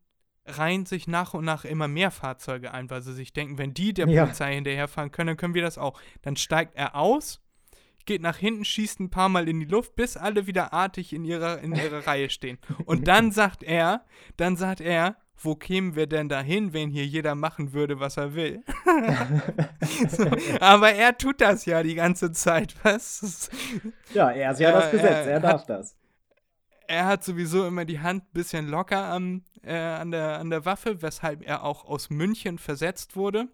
[0.44, 3.92] reihen sich nach und nach immer mehr Fahrzeuge ein, weil sie sich denken, wenn die
[3.92, 4.24] der Ja.
[4.24, 6.00] Polizei hinterherfahren können, dann können wir das auch.
[6.22, 7.40] Dann steigt er aus,
[8.06, 11.24] geht nach hinten, schießt ein paar Mal in die Luft, bis alle wieder artig in
[11.24, 12.58] ihrer, in ihrer Reihe stehen.
[12.86, 14.04] Und dann sagt er,
[14.38, 18.34] dann sagt er, wo kämen wir denn dahin, wenn hier jeder machen würde, was er
[18.34, 18.62] will?
[20.08, 20.24] so,
[20.60, 23.50] aber er tut das ja die ganze Zeit, was?
[24.12, 25.96] Ja, er ist ja Äh, das Gesetz, er er darf das.
[26.88, 30.64] Er hat sowieso immer die Hand ein bisschen locker am, äh, an, der, an der
[30.64, 33.48] Waffe, weshalb er auch aus München versetzt wurde,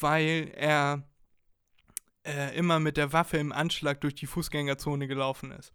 [0.00, 1.04] weil er
[2.24, 5.72] äh, immer mit der Waffe im Anschlag durch die Fußgängerzone gelaufen ist.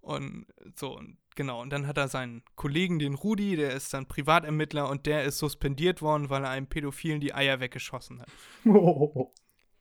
[0.00, 1.62] Und so, und genau.
[1.62, 5.38] Und dann hat er seinen Kollegen, den Rudi, der ist dann Privatermittler und der ist
[5.38, 8.28] suspendiert worden, weil er einem Pädophilen die Eier weggeschossen hat.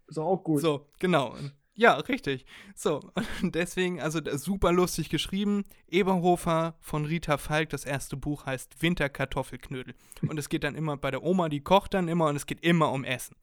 [0.07, 0.61] ist auch gut.
[0.61, 1.35] So, genau.
[1.75, 2.45] Ja, richtig.
[2.75, 3.01] So,
[3.41, 5.65] und deswegen, also super lustig geschrieben.
[5.89, 9.95] Eberhofer von Rita Falk, das erste Buch heißt Winterkartoffelknödel.
[10.25, 12.63] Und es geht dann immer bei der Oma, die kocht dann immer und es geht
[12.63, 13.35] immer um Essen.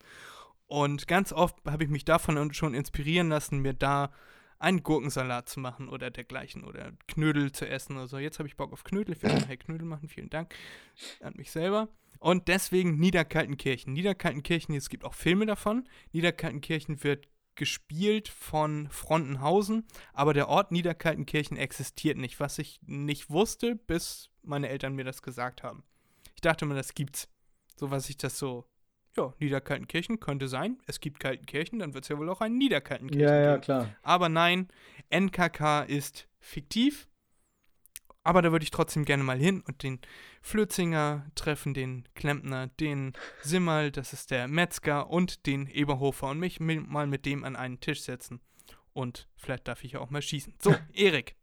[0.69, 4.11] Und ganz oft habe ich mich davon schon inspirieren lassen, mir da
[4.59, 8.19] einen Gurkensalat zu machen oder dergleichen oder Knödel zu essen oder so.
[8.19, 9.15] Jetzt habe ich Bock auf Knödel.
[9.15, 10.09] Ich werde nachher Knödel machen.
[10.09, 10.55] Vielen Dank
[11.21, 11.89] an mich selber.
[12.19, 13.93] Und deswegen Niederkaltenkirchen.
[13.93, 15.89] Niederkaltenkirchen, es gibt auch Filme davon.
[16.13, 23.75] Niederkaltenkirchen wird gespielt von Frontenhausen, aber der Ort Niederkaltenkirchen existiert nicht, was ich nicht wusste,
[23.75, 25.83] bis meine Eltern mir das gesagt haben.
[26.35, 27.29] Ich dachte mir, das gibt's.
[27.77, 28.67] So was ich das so,
[29.17, 30.79] ja, Niederkaltenkirchen könnte sein.
[30.87, 33.63] Es gibt Kaltenkirchen, dann wird es ja wohl auch einen Niederkaltenkirchen ja, ja, geben.
[33.63, 33.89] klar.
[34.03, 34.69] Aber nein,
[35.11, 37.09] NKK ist fiktiv.
[38.23, 40.01] Aber da würde ich trotzdem gerne mal hin und den
[40.43, 43.13] Flötzinger treffen, den Klempner, den
[43.43, 47.55] Simmerl, das ist der Metzger und den Eberhofer und mich mi- mal mit dem an
[47.55, 48.41] einen Tisch setzen.
[48.93, 50.55] Und vielleicht darf ich ja auch mal schießen.
[50.61, 51.37] So, Erik,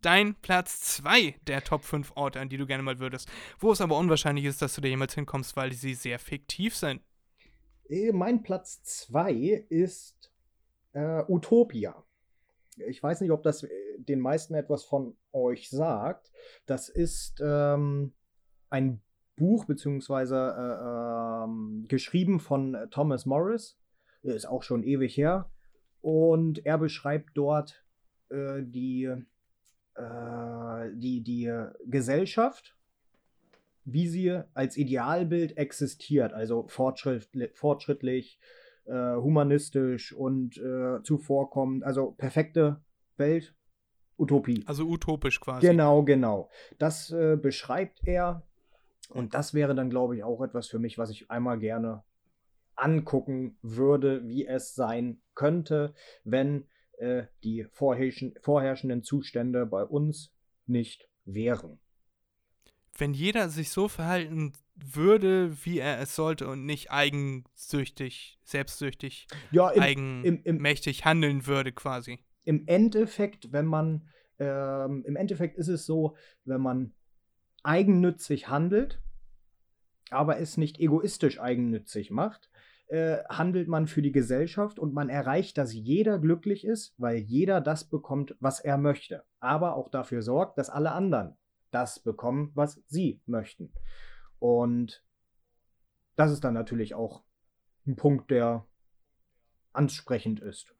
[0.00, 3.30] dein Platz 2 der Top 5 Orte, an die du gerne mal würdest.
[3.58, 7.02] Wo es aber unwahrscheinlich ist, dass du da jemals hinkommst, weil sie sehr fiktiv sind.
[7.90, 10.30] Äh, Mein Platz 2 ist
[10.92, 12.02] äh, Utopia.
[12.76, 13.68] Ich weiß nicht, ob das äh,
[13.98, 16.30] den meisten etwas von euch sagt.
[16.66, 18.12] Das ist ähm,
[18.70, 19.00] ein
[19.36, 23.76] Buch, beziehungsweise äh, ähm, geschrieben von Thomas Morris.
[24.22, 25.50] Ist auch schon ewig her.
[26.00, 27.84] Und er beschreibt dort
[28.28, 29.04] äh, die,
[29.94, 31.52] äh, die, die
[31.86, 32.76] Gesellschaft,
[33.84, 36.32] wie sie als Idealbild existiert.
[36.32, 38.38] Also fortschrittlich, fortschrittlich
[38.86, 41.84] äh, humanistisch und äh, zuvorkommend.
[41.84, 42.82] Also perfekte
[43.16, 43.54] Welt,
[44.18, 44.62] Utopie.
[44.66, 45.66] Also utopisch quasi.
[45.66, 46.50] Genau, genau.
[46.78, 48.46] Das äh, beschreibt er.
[49.08, 52.04] Und das wäre dann, glaube ich, auch etwas für mich, was ich einmal gerne
[52.76, 56.66] angucken würde, wie es sein könnte, wenn
[56.98, 60.32] äh, die vorherrschen vorherrschenden Zustände bei uns
[60.66, 61.80] nicht wären.
[63.00, 69.70] Wenn jeder sich so verhalten würde, wie er es sollte und nicht eigensüchtig, selbstsüchtig, Ja,
[69.70, 72.18] im, im, im, eigenmächtig handeln würde quasi.
[72.44, 74.08] im Endeffekt, wenn man,
[74.38, 76.92] ähm, im Endeffekt ist es so, wenn man
[77.62, 79.00] eigennützig handelt,
[80.10, 82.50] aber es nicht egoistisch eigennützig macht,
[82.88, 87.60] äh, handelt man für die Gesellschaft und man erreicht, dass jeder glücklich ist, weil jeder
[87.60, 91.36] das bekommt, was er möchte, aber auch dafür sorgt, dass alle anderen
[91.70, 93.72] das bekommen, was sie möchten.
[94.38, 95.04] Und
[96.16, 97.22] das ist dann natürlich auch
[97.86, 98.66] ein Punkt, der
[99.72, 100.74] ansprechend ist.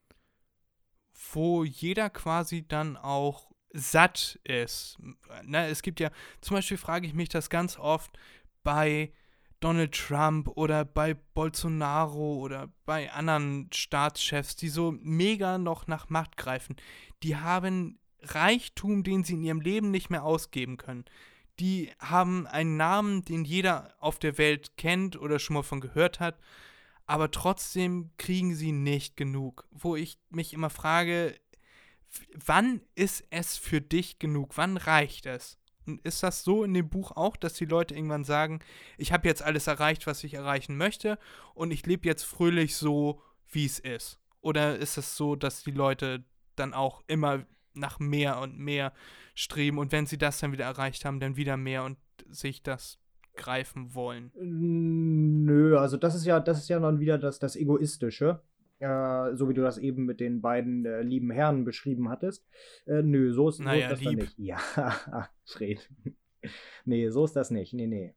[1.33, 4.99] wo jeder quasi dann auch satt ist.
[5.45, 6.11] Ne, es gibt ja,
[6.41, 8.19] zum Beispiel frage ich mich das ganz oft
[8.63, 9.13] bei
[9.61, 16.37] Donald Trump oder bei Bolsonaro oder bei anderen Staatschefs, die so mega noch nach Macht
[16.37, 16.77] greifen.
[17.23, 21.05] Die haben Reichtum, den sie in ihrem Leben nicht mehr ausgeben können.
[21.59, 26.21] Die haben einen Namen, den jeder auf der Welt kennt oder schon mal von gehört
[26.21, 26.39] hat,
[27.07, 29.67] aber trotzdem kriegen sie nicht genug.
[29.71, 31.39] Wo ich mich immer frage,
[32.35, 34.57] wann ist es für dich genug?
[34.57, 35.59] Wann reicht es?
[35.87, 38.61] Und ist das so in dem Buch auch, dass die Leute irgendwann sagen,
[38.97, 41.19] ich habe jetzt alles erreicht, was ich erreichen möchte
[41.55, 44.21] und ich lebe jetzt fröhlich so, wie es ist?
[44.41, 46.25] Oder ist es so, dass die Leute
[46.57, 47.45] dann auch immer
[47.75, 48.93] nach mehr und mehr
[49.35, 51.99] streben und wenn sie das dann wieder erreicht haben, dann wieder mehr und
[52.29, 52.99] sich das
[53.37, 54.31] greifen wollen?
[54.41, 58.43] Nö, also das ist ja, das ist ja dann wieder das, das Egoistische.
[58.81, 62.47] Äh, so wie du das eben mit den beiden äh, lieben Herren beschrieben hattest.
[62.87, 64.21] Äh, nö, so ist, so Naja, ist das dann lieb.
[64.23, 64.35] nicht.
[64.39, 64.59] Ja,
[65.45, 65.91] Fred.
[66.87, 67.75] nee, so ist das nicht.
[67.75, 68.15] Nee, nee.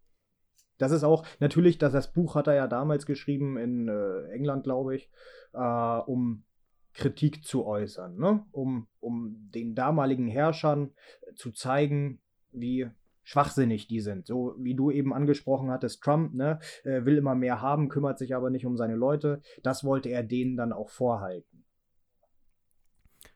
[0.77, 4.63] Das ist auch, natürlich, dass das Buch hat er ja damals geschrieben in äh, England,
[4.63, 5.09] glaube ich,
[5.53, 6.43] äh, um
[6.94, 8.45] Kritik zu äußern, ne?
[8.52, 10.91] um, um den damaligen Herrschern
[11.36, 12.20] zu zeigen,
[12.52, 12.90] wie
[13.24, 14.28] schwachsinnig die sind.
[14.28, 18.36] So wie du eben angesprochen hattest, Trump, ne, äh, will immer mehr haben, kümmert sich
[18.36, 19.41] aber nicht um seine Leute.
[19.64, 21.65] Das wollte er denen dann auch vorhalten.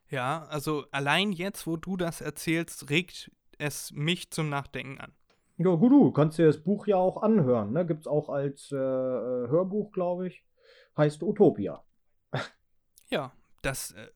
[0.10, 5.14] Ja, also allein jetzt, wo du das erzählst, regt es mich zum Nachdenken an.
[5.58, 7.74] Ja, gut, du kannst dir das Buch ja auch anhören.
[7.74, 7.86] Ne?
[7.86, 10.46] Gibt es auch als äh, äh, Hörbuch, glaube ich.
[10.96, 11.84] Heißt Utopia.
[13.10, 13.32] Ja,
[13.62, 14.08] das äh,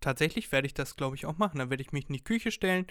[0.00, 1.58] tatsächlich werde ich das, glaube ich, auch machen.
[1.58, 2.86] Dann werde ich mich in die Küche stellen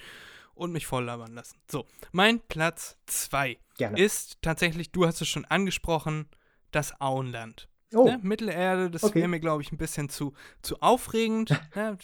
[0.53, 1.57] und mich voll labern lassen.
[1.69, 3.99] So, mein Platz 2 Gerne.
[3.99, 6.27] ist tatsächlich, du hast es schon angesprochen,
[6.71, 7.69] das Auenland.
[7.93, 8.19] oh, Ne?
[8.21, 9.15] Mittelerde, das Okay.
[9.19, 11.49] wäre mir, glaube ich, ein bisschen zu, zu aufregend.
[11.75, 11.97] ne?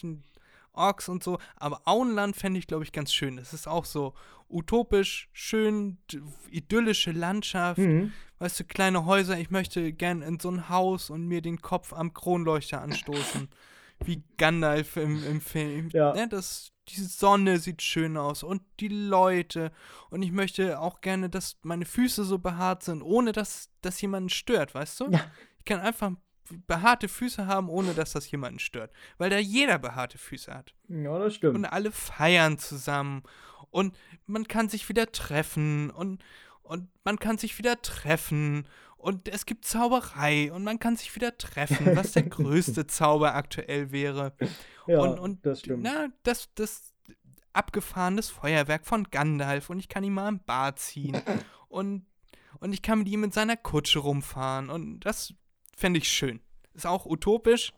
[0.74, 1.38] Orks und so.
[1.56, 3.38] Aber Auenland fände ich, glaube ich, ganz schön.
[3.38, 4.14] Das ist auch so
[4.50, 5.98] utopisch, schön,
[6.50, 7.80] idyllische Landschaft.
[7.80, 8.12] mhm.
[8.40, 9.38] Weißt du, kleine Häuser.
[9.40, 13.50] Ich möchte gern in so ein Haus und mir den Kopf am Kronleuchter anstoßen.
[14.04, 15.90] Wie Gandalf im, im Film.
[15.94, 16.14] Ja.
[16.14, 16.28] Ne?
[16.28, 19.72] Das, die Sonne sieht schön aus und die Leute.
[20.10, 24.30] Und ich möchte auch gerne, dass meine Füße so behaart sind, ohne dass das jemanden
[24.30, 25.12] stört, weißt du?
[25.12, 25.32] Ja.
[25.60, 26.12] Ich kann einfach
[26.68, 28.92] behaarte Füße haben, ohne dass das jemanden stört.
[29.18, 30.74] Weil da jeder behaarte Füße hat.
[30.88, 31.56] ja, das stimmt.
[31.56, 33.24] Und alle feiern zusammen.
[33.72, 35.90] Und man kann sich wieder treffen.
[35.90, 36.24] Und,
[36.62, 38.68] und man kann sich wieder treffen.
[39.06, 40.52] Und es gibt Zauberei.
[40.52, 44.34] Und man kann sich wieder treffen, was der größte Zauber aktuell wäre.
[44.88, 45.84] ja, und, und das stimmt.
[45.84, 46.96] Na, das, das
[47.54, 49.70] abgefahrenes Feuerwerk von Gandalf.
[49.70, 51.22] Und ich kann ihn mal im Bad ziehen.
[51.68, 52.08] und,
[52.60, 54.72] und ich kann mit ihm in seiner Kutsche rumfahren.
[54.72, 55.36] Und das
[55.78, 56.40] fände ich schön.
[56.74, 57.74] Ist auch utopisch.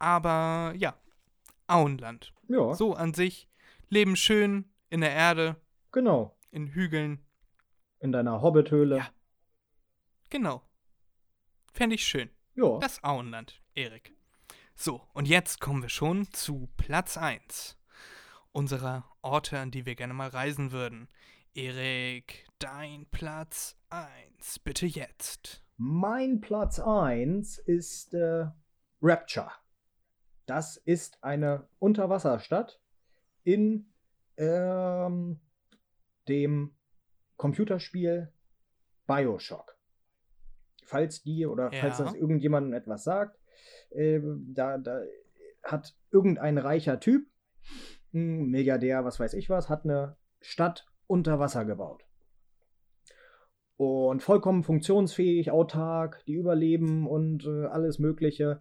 [0.00, 0.96] Aber ja,
[1.68, 2.32] Auenland.
[2.48, 3.48] ja, So an sich.
[3.88, 5.54] Leben schön in der Erde,
[5.92, 6.36] genau.
[6.50, 7.24] in Hügeln.
[8.00, 8.96] In deiner Hobbithöhle.
[8.96, 9.08] Ja.
[10.32, 10.62] Genau.
[11.74, 12.30] Fände ich schön.
[12.54, 12.78] Ja.
[12.78, 14.16] Das Auenland, Erik.
[14.74, 17.76] So, und jetzt kommen wir schon zu Platz 1.
[18.50, 21.10] unserer Orte, an die wir gerne mal reisen würden.
[21.52, 25.62] Erik, dein Platz 1, bitte jetzt.
[25.76, 28.46] Mein Platz 1 ist äh,
[29.02, 29.52] Rapture.
[30.46, 32.80] Das ist eine Unterwasserstadt
[33.44, 33.92] in
[34.38, 35.42] ähm,
[36.26, 36.74] dem
[37.36, 38.32] Computerspiel
[39.06, 39.76] Bioshock.
[40.92, 42.04] Falls die oder falls Ja.
[42.04, 43.38] das irgendjemandem etwas sagt,
[43.90, 44.20] äh,
[44.52, 45.00] da, da
[45.62, 47.26] hat irgendein reicher Typ,
[48.12, 52.04] ein Milliardär, was weiß ich was, hat eine Stadt unter Wasser gebaut.
[53.78, 58.60] Und vollkommen funktionsfähig, autark, die überleben und äh, alles Mögliche.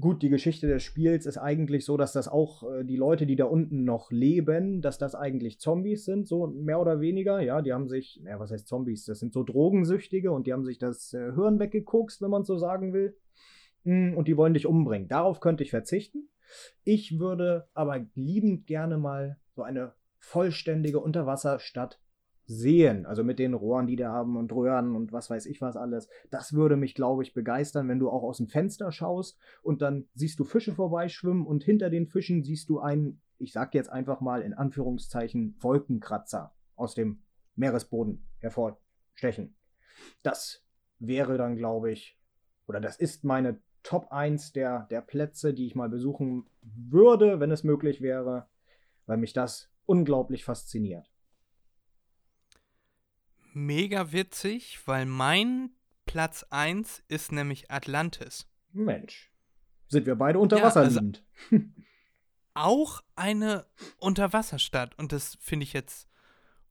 [0.00, 3.36] Gut, die Geschichte des Spiels ist eigentlich so, dass das auch äh, die Leute, die
[3.36, 7.40] da unten noch leben, dass das eigentlich Zombies sind, so mehr oder weniger.
[7.40, 9.04] Ja, die haben sich, naja, was heißt Zombies?
[9.04, 12.56] Das sind so Drogensüchtige und die haben sich das äh, Hirn weggekokst, wenn man so
[12.56, 13.16] sagen will.
[13.84, 15.08] Mm, Und die wollen dich umbringen.
[15.08, 16.28] Darauf könnte ich verzichten.
[16.84, 22.00] Ich würde aber liebend gerne mal so eine vollständige Unterwasserstadt
[22.50, 23.06] sehen.
[23.06, 26.08] Also mit den Rohren, die da haben und Röhren und was weiß ich was alles.
[26.30, 30.08] Das würde mich, glaube ich, begeistern, wenn du auch aus dem Fenster schaust und dann
[30.14, 34.20] siehst du Fische vorbeischwimmen und hinter den Fischen siehst du einen, ich sag jetzt einfach
[34.20, 37.22] mal in Anführungszeichen, Wolkenkratzer aus dem
[37.54, 39.54] Meeresboden hervorstechen.
[40.24, 40.64] Das
[40.98, 42.18] wäre dann, glaube ich,
[42.66, 47.52] oder das ist meine Top 1 der, der Plätze, die ich mal besuchen würde, wenn
[47.52, 48.48] es möglich wäre,
[49.06, 51.10] weil mich das unglaublich fasziniert.
[53.52, 55.70] Mega witzig, weil mein
[56.06, 58.46] Platz 1 ist nämlich Atlantis.
[58.72, 59.30] Mensch,
[59.88, 61.24] sind wir beide unter Ja, Wasser also- liegend.
[62.54, 63.66] Auch eine
[63.98, 64.98] Unterwasserstadt.
[64.98, 66.08] Und das finde ich jetzt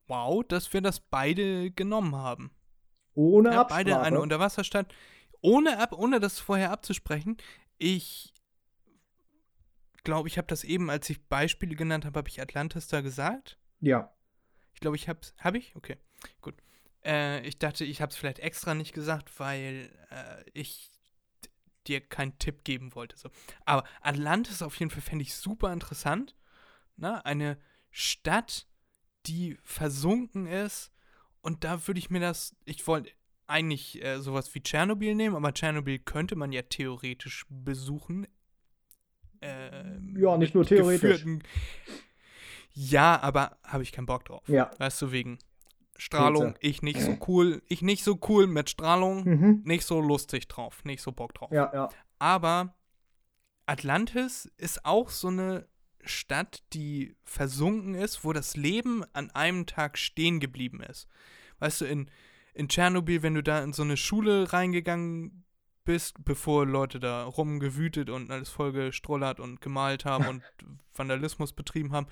[0.07, 2.51] wow, dass wir das beide genommen haben.
[3.13, 3.83] Ohne Ja, Absprache.
[3.85, 4.93] beide eine Unterwasserstadt.
[5.41, 7.37] Ohne, ab, ohne das vorher abzusprechen.
[7.77, 8.33] Ich
[10.03, 13.57] glaube, ich habe das eben, als ich Beispiele genannt habe, habe ich Atlantis da gesagt.
[13.79, 14.13] ja,
[14.73, 15.33] Ich glaube, ich hab's.
[15.39, 15.75] Habe ich?
[15.75, 15.97] Okay,
[16.41, 16.55] gut.
[17.05, 20.91] Äh, ich dachte, ich habe es vielleicht extra nicht gesagt, weil äh, ich
[21.87, 23.17] dir keinen Tipp geben wollte.
[23.17, 23.29] So.
[23.65, 26.35] Aber Atlantis auf jeden Fall fände ich super interessant.
[26.97, 27.57] Na, eine
[27.89, 28.67] Stadt,
[29.25, 30.91] die versunken ist.
[31.41, 32.55] Und da würde ich mir das.
[32.65, 33.11] Ich wollte
[33.47, 38.27] eigentlich äh, sowas wie Tschernobyl nehmen, aber Tschernobyl könnte man ja theoretisch besuchen.
[39.41, 41.23] Ähm, Ja, nicht nur theoretisch.
[41.23, 41.43] geführten-
[42.73, 44.47] Ja, aber habe ich keinen Bock drauf.
[44.47, 44.69] ja.
[44.77, 45.39] Weißt du, wegen
[45.99, 49.61] Strahlung, ich nicht so cool, ich nicht so cool mit Strahlung, Mhm.
[49.65, 51.51] nicht so lustig drauf, nicht so Bock drauf.
[51.51, 51.89] Ja, ja.
[52.19, 52.73] Aber
[53.65, 55.67] Atlantis ist auch so eine
[56.03, 61.07] Stadt, die versunken ist, wo das Leben an einem Tag stehen geblieben ist.
[61.59, 62.09] Weißt du, in,
[62.53, 65.43] in Tschernobyl, wenn du da in so eine Schule reingegangen
[65.83, 70.43] bist, bevor Leute da rumgewütet und alles vollgestrollert und gemalt haben und
[70.95, 72.07] Vandalismus betrieben haben,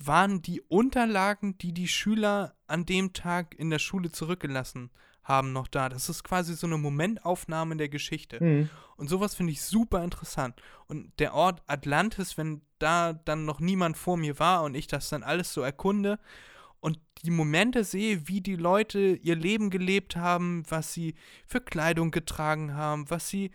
[0.00, 4.90] waren die Unterlagen, die die Schüler an dem Tag in der Schule zurückgelassen
[5.24, 5.88] haben, noch da.
[5.88, 8.42] Das ist quasi so eine Momentaufnahme der Geschichte.
[8.42, 8.70] Mhm.
[8.96, 10.60] Und sowas finde ich super interessant.
[10.86, 15.10] Und der Ort Atlantis, wenn da dann noch niemand vor mir war und ich das
[15.10, 16.18] dann alles so erkunde
[16.80, 21.14] und die Momente sehe, wie die Leute ihr Leben gelebt haben, was sie
[21.46, 23.50] für Kleidung getragen haben, was sie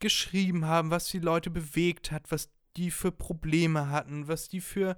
[0.00, 4.96] geschrieben haben, was die Leute bewegt hat, was die für Probleme hatten, was die für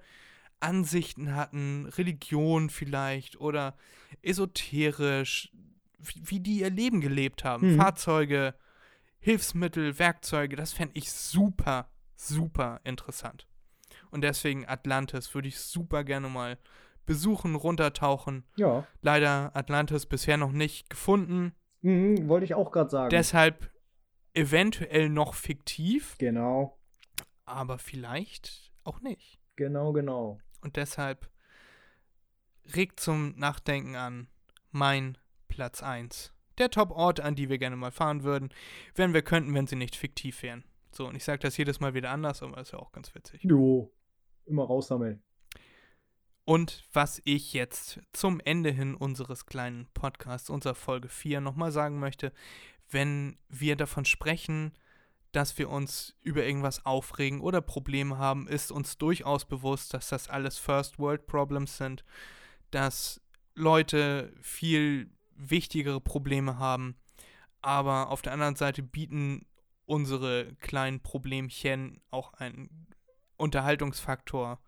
[0.60, 3.76] Ansichten hatten, Religion vielleicht oder
[4.22, 5.52] esoterisch,
[5.98, 7.76] wie, die ihr Leben gelebt haben, Mhm.
[7.76, 8.54] Fahrzeuge,
[9.20, 13.46] Hilfsmittel, Werkzeuge, das fände ich super, super interessant.
[14.10, 16.58] Und deswegen Atlantis würde ich super gerne mal
[17.04, 18.44] besuchen, runtertauchen.
[18.56, 18.86] Ja.
[19.02, 21.52] Leider Atlantis bisher noch nicht gefunden.
[21.80, 23.10] Mhm, wollte ich auch gerade sagen.
[23.10, 23.70] Deshalb
[24.34, 26.78] eventuell noch fiktiv, genau.
[27.44, 29.38] aber vielleicht auch nicht.
[29.56, 30.38] Genau, genau.
[30.60, 31.30] Und deshalb
[32.74, 34.28] regt zum Nachdenken an
[34.70, 35.18] mein
[35.48, 36.32] Platz 1.
[36.58, 38.50] Der Top-Ort, an die wir gerne mal fahren würden,
[38.94, 40.64] wenn wir könnten, wenn sie nicht fiktiv wären.
[40.90, 43.44] So, und ich sage das jedes Mal wieder anders, aber ist ja auch ganz witzig.
[43.44, 43.92] Jo.
[44.46, 45.22] Immer raussammeln.
[46.44, 52.00] Und was ich jetzt zum Ende hin unseres kleinen Podcasts, unserer Folge 4, nochmal sagen
[52.00, 52.32] möchte,
[52.88, 54.72] wenn wir davon sprechen,
[55.38, 60.28] dass wir uns über irgendwas aufregen oder Probleme haben, ist uns durchaus bewusst, dass das
[60.28, 62.04] alles First World Problems sind,
[62.72, 63.20] dass
[63.54, 66.96] Leute viel wichtigere Probleme haben,
[67.62, 69.46] aber auf der anderen Seite bieten
[69.86, 72.88] unsere kleinen Problemchen auch einen
[73.36, 74.58] Unterhaltungsfaktor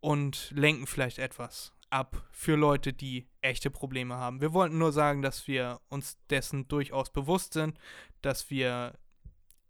[0.00, 4.40] und lenken vielleicht etwas ab für Leute, die echte Probleme haben.
[4.40, 7.78] Wir wollten nur sagen, dass wir uns dessen durchaus bewusst sind,
[8.22, 8.98] dass wir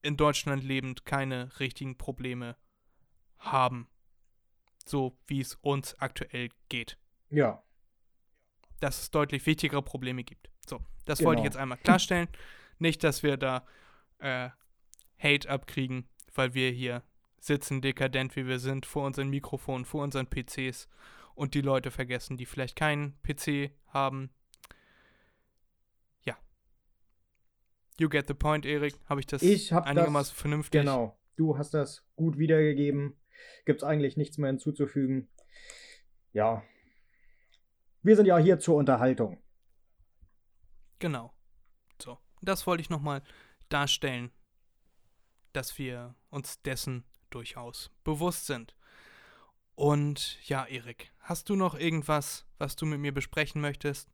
[0.03, 2.57] in Deutschland lebend keine richtigen Probleme
[3.39, 3.89] haben.
[4.85, 6.97] so wie es uns aktuell geht.
[7.29, 7.63] Ja.
[8.81, 10.49] Dass es deutlich wichtigere Probleme gibt.
[10.67, 11.45] So, das wollte ich Genau.
[11.45, 12.29] jetzt einmal klarstellen.
[12.79, 13.67] Nicht, dass wir da
[14.19, 14.49] äh,
[15.19, 17.03] Hate abkriegen, weil wir hier
[17.39, 20.89] sitzen, dekadent wie wir sind, vor unseren Mikrofonen, vor unseren PCs
[21.35, 24.31] und die Leute vergessen, die vielleicht keinen PC haben.
[27.99, 28.95] You get the point, Erik.
[29.09, 30.81] Habe ich das Ich hab das- einigermaßen vernünftig?
[30.81, 31.19] Genau.
[31.37, 33.17] Du hast das gut wiedergegeben.
[33.65, 35.29] Gibt's eigentlich nichts mehr hinzuzufügen.
[36.33, 36.63] Ja.
[38.03, 39.43] Wir sind ja hier zur Unterhaltung.
[40.99, 41.33] Genau.
[42.01, 42.19] So.
[42.43, 43.23] Das wollte ich nochmal
[43.69, 44.31] darstellen,
[45.53, 48.75] dass wir uns dessen durchaus bewusst sind.
[49.75, 54.09] Und ja, Erik, hast du noch irgendwas, was du mit mir besprechen möchtest?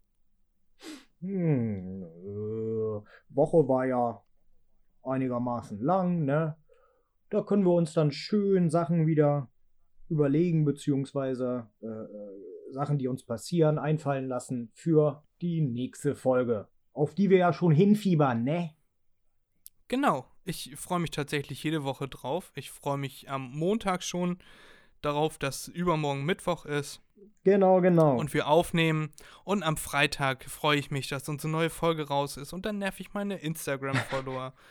[1.25, 4.23] Hm, äh, Woche war ja
[5.03, 6.57] einigermaßen lang, ne?
[7.31, 9.51] Da können wir uns dann schön Sachen wieder
[10.09, 16.69] überlegen, beziehungsweise äh, äh, Sachen, die uns passieren, einfallen lassen für die nächste Folge.
[16.93, 18.75] Auf die wir ja schon hinfiebern, ne?
[19.89, 20.27] Genau.
[20.45, 22.53] Ich freue mich tatsächlich jede Woche drauf.
[22.55, 24.39] Ich freue mich am Montag schon
[25.01, 27.04] darauf, dass übermorgen Mittwoch ist
[27.45, 28.17] Genau, genau.
[28.17, 29.11] und wir aufnehmen.
[29.45, 32.53] Und am Freitag freue ich mich, dass unsere neue Folge raus ist.
[32.53, 34.55] Und dann nerv ich meine Instagram-Follower.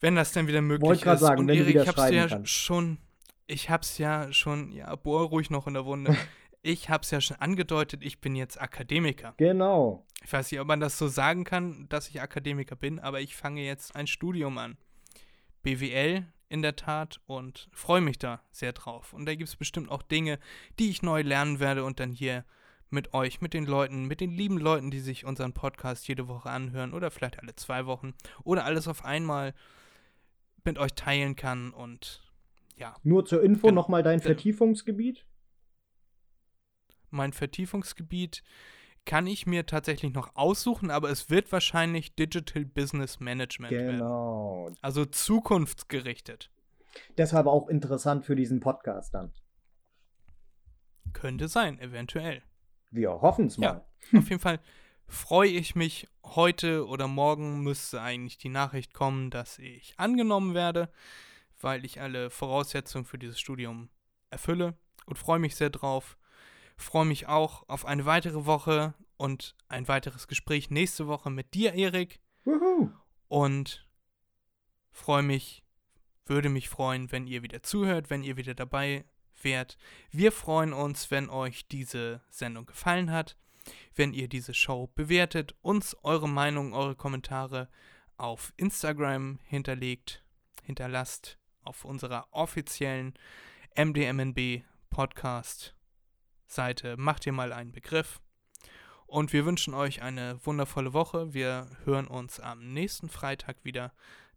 [0.00, 1.20] wenn das dann wieder möglich Wollte grad ist.
[1.20, 2.52] sagen, und Erik, ich hab's ja kannst.
[2.52, 2.98] schon,
[3.46, 6.16] ich hab's ja schon, ja, bohr ruhig noch in der Wunde.
[6.62, 9.34] ich hab's ja schon angedeutet, ich bin jetzt Akademiker.
[9.36, 10.04] genau.
[10.24, 13.36] Ich weiß nicht, ob man das so sagen kann, dass ich Akademiker bin, aber ich
[13.36, 14.76] fange jetzt ein Studium an.
[15.62, 19.12] BWL in der Tat und freue mich da sehr drauf.
[19.12, 20.38] Und da gibt es bestimmt auch Dinge,
[20.78, 22.44] die ich neu lernen werde und dann hier
[22.90, 26.48] mit euch, mit den Leuten, mit den lieben Leuten, die sich unseren Podcast jede Woche
[26.50, 28.14] anhören oder vielleicht alle zwei Wochen
[28.44, 29.54] oder alles auf einmal
[30.64, 32.22] mit euch teilen kann und
[32.76, 33.82] ja, Nur zur Info Genau.
[33.82, 34.20] nochmal dein.
[34.20, 35.26] Vertiefungsgebiet.
[37.10, 38.42] mein Vertiefungsgebiet
[39.08, 43.92] kann ich mir tatsächlich noch aussuchen, aber es wird wahrscheinlich Digital Business Management werden.
[43.92, 44.70] Genau.
[44.82, 46.50] Also zukunftsgerichtet.
[47.16, 49.32] Deshalb auch interessant für diesen Podcast dann.
[51.14, 52.42] Könnte sein, eventuell.
[52.90, 53.82] Wir hoffen's mal.
[54.12, 54.60] Ja, auf jeden Fall
[55.06, 56.06] freue ich mich.
[56.22, 60.90] Heute oder morgen müsste eigentlich die Nachricht kommen, dass ich angenommen werde,
[61.58, 63.88] weil ich alle Voraussetzungen für dieses Studium
[64.28, 64.74] erfülle
[65.06, 66.18] und freue mich sehr drauf.
[66.78, 71.74] Freue mich auch auf eine weitere Woche und ein weiteres Gespräch nächste Woche mit dir,
[71.74, 72.20] Erik.
[73.26, 73.86] Und
[74.92, 75.64] freue mich,
[76.24, 79.04] würde mich freuen, wenn ihr wieder zuhört, wenn ihr wieder dabei
[79.42, 79.76] wärt.
[80.10, 83.36] Wir freuen uns, wenn euch diese Sendung gefallen hat,
[83.96, 87.68] wenn ihr diese Show bewertet, uns eure Meinung, eure Kommentare
[88.16, 90.24] auf Instagram hinterlegt,
[90.62, 93.14] hinterlasst auf unserer offiziellen
[93.76, 95.74] MDMNB Podcast
[96.48, 96.96] Seite.
[96.96, 98.20] Macht ihr mal einen Begriff.
[99.06, 101.32] Und wir wünschen euch eine wundervolle Woche.
[101.32, 103.92] Wir hören uns am nächsten Freitag wieder.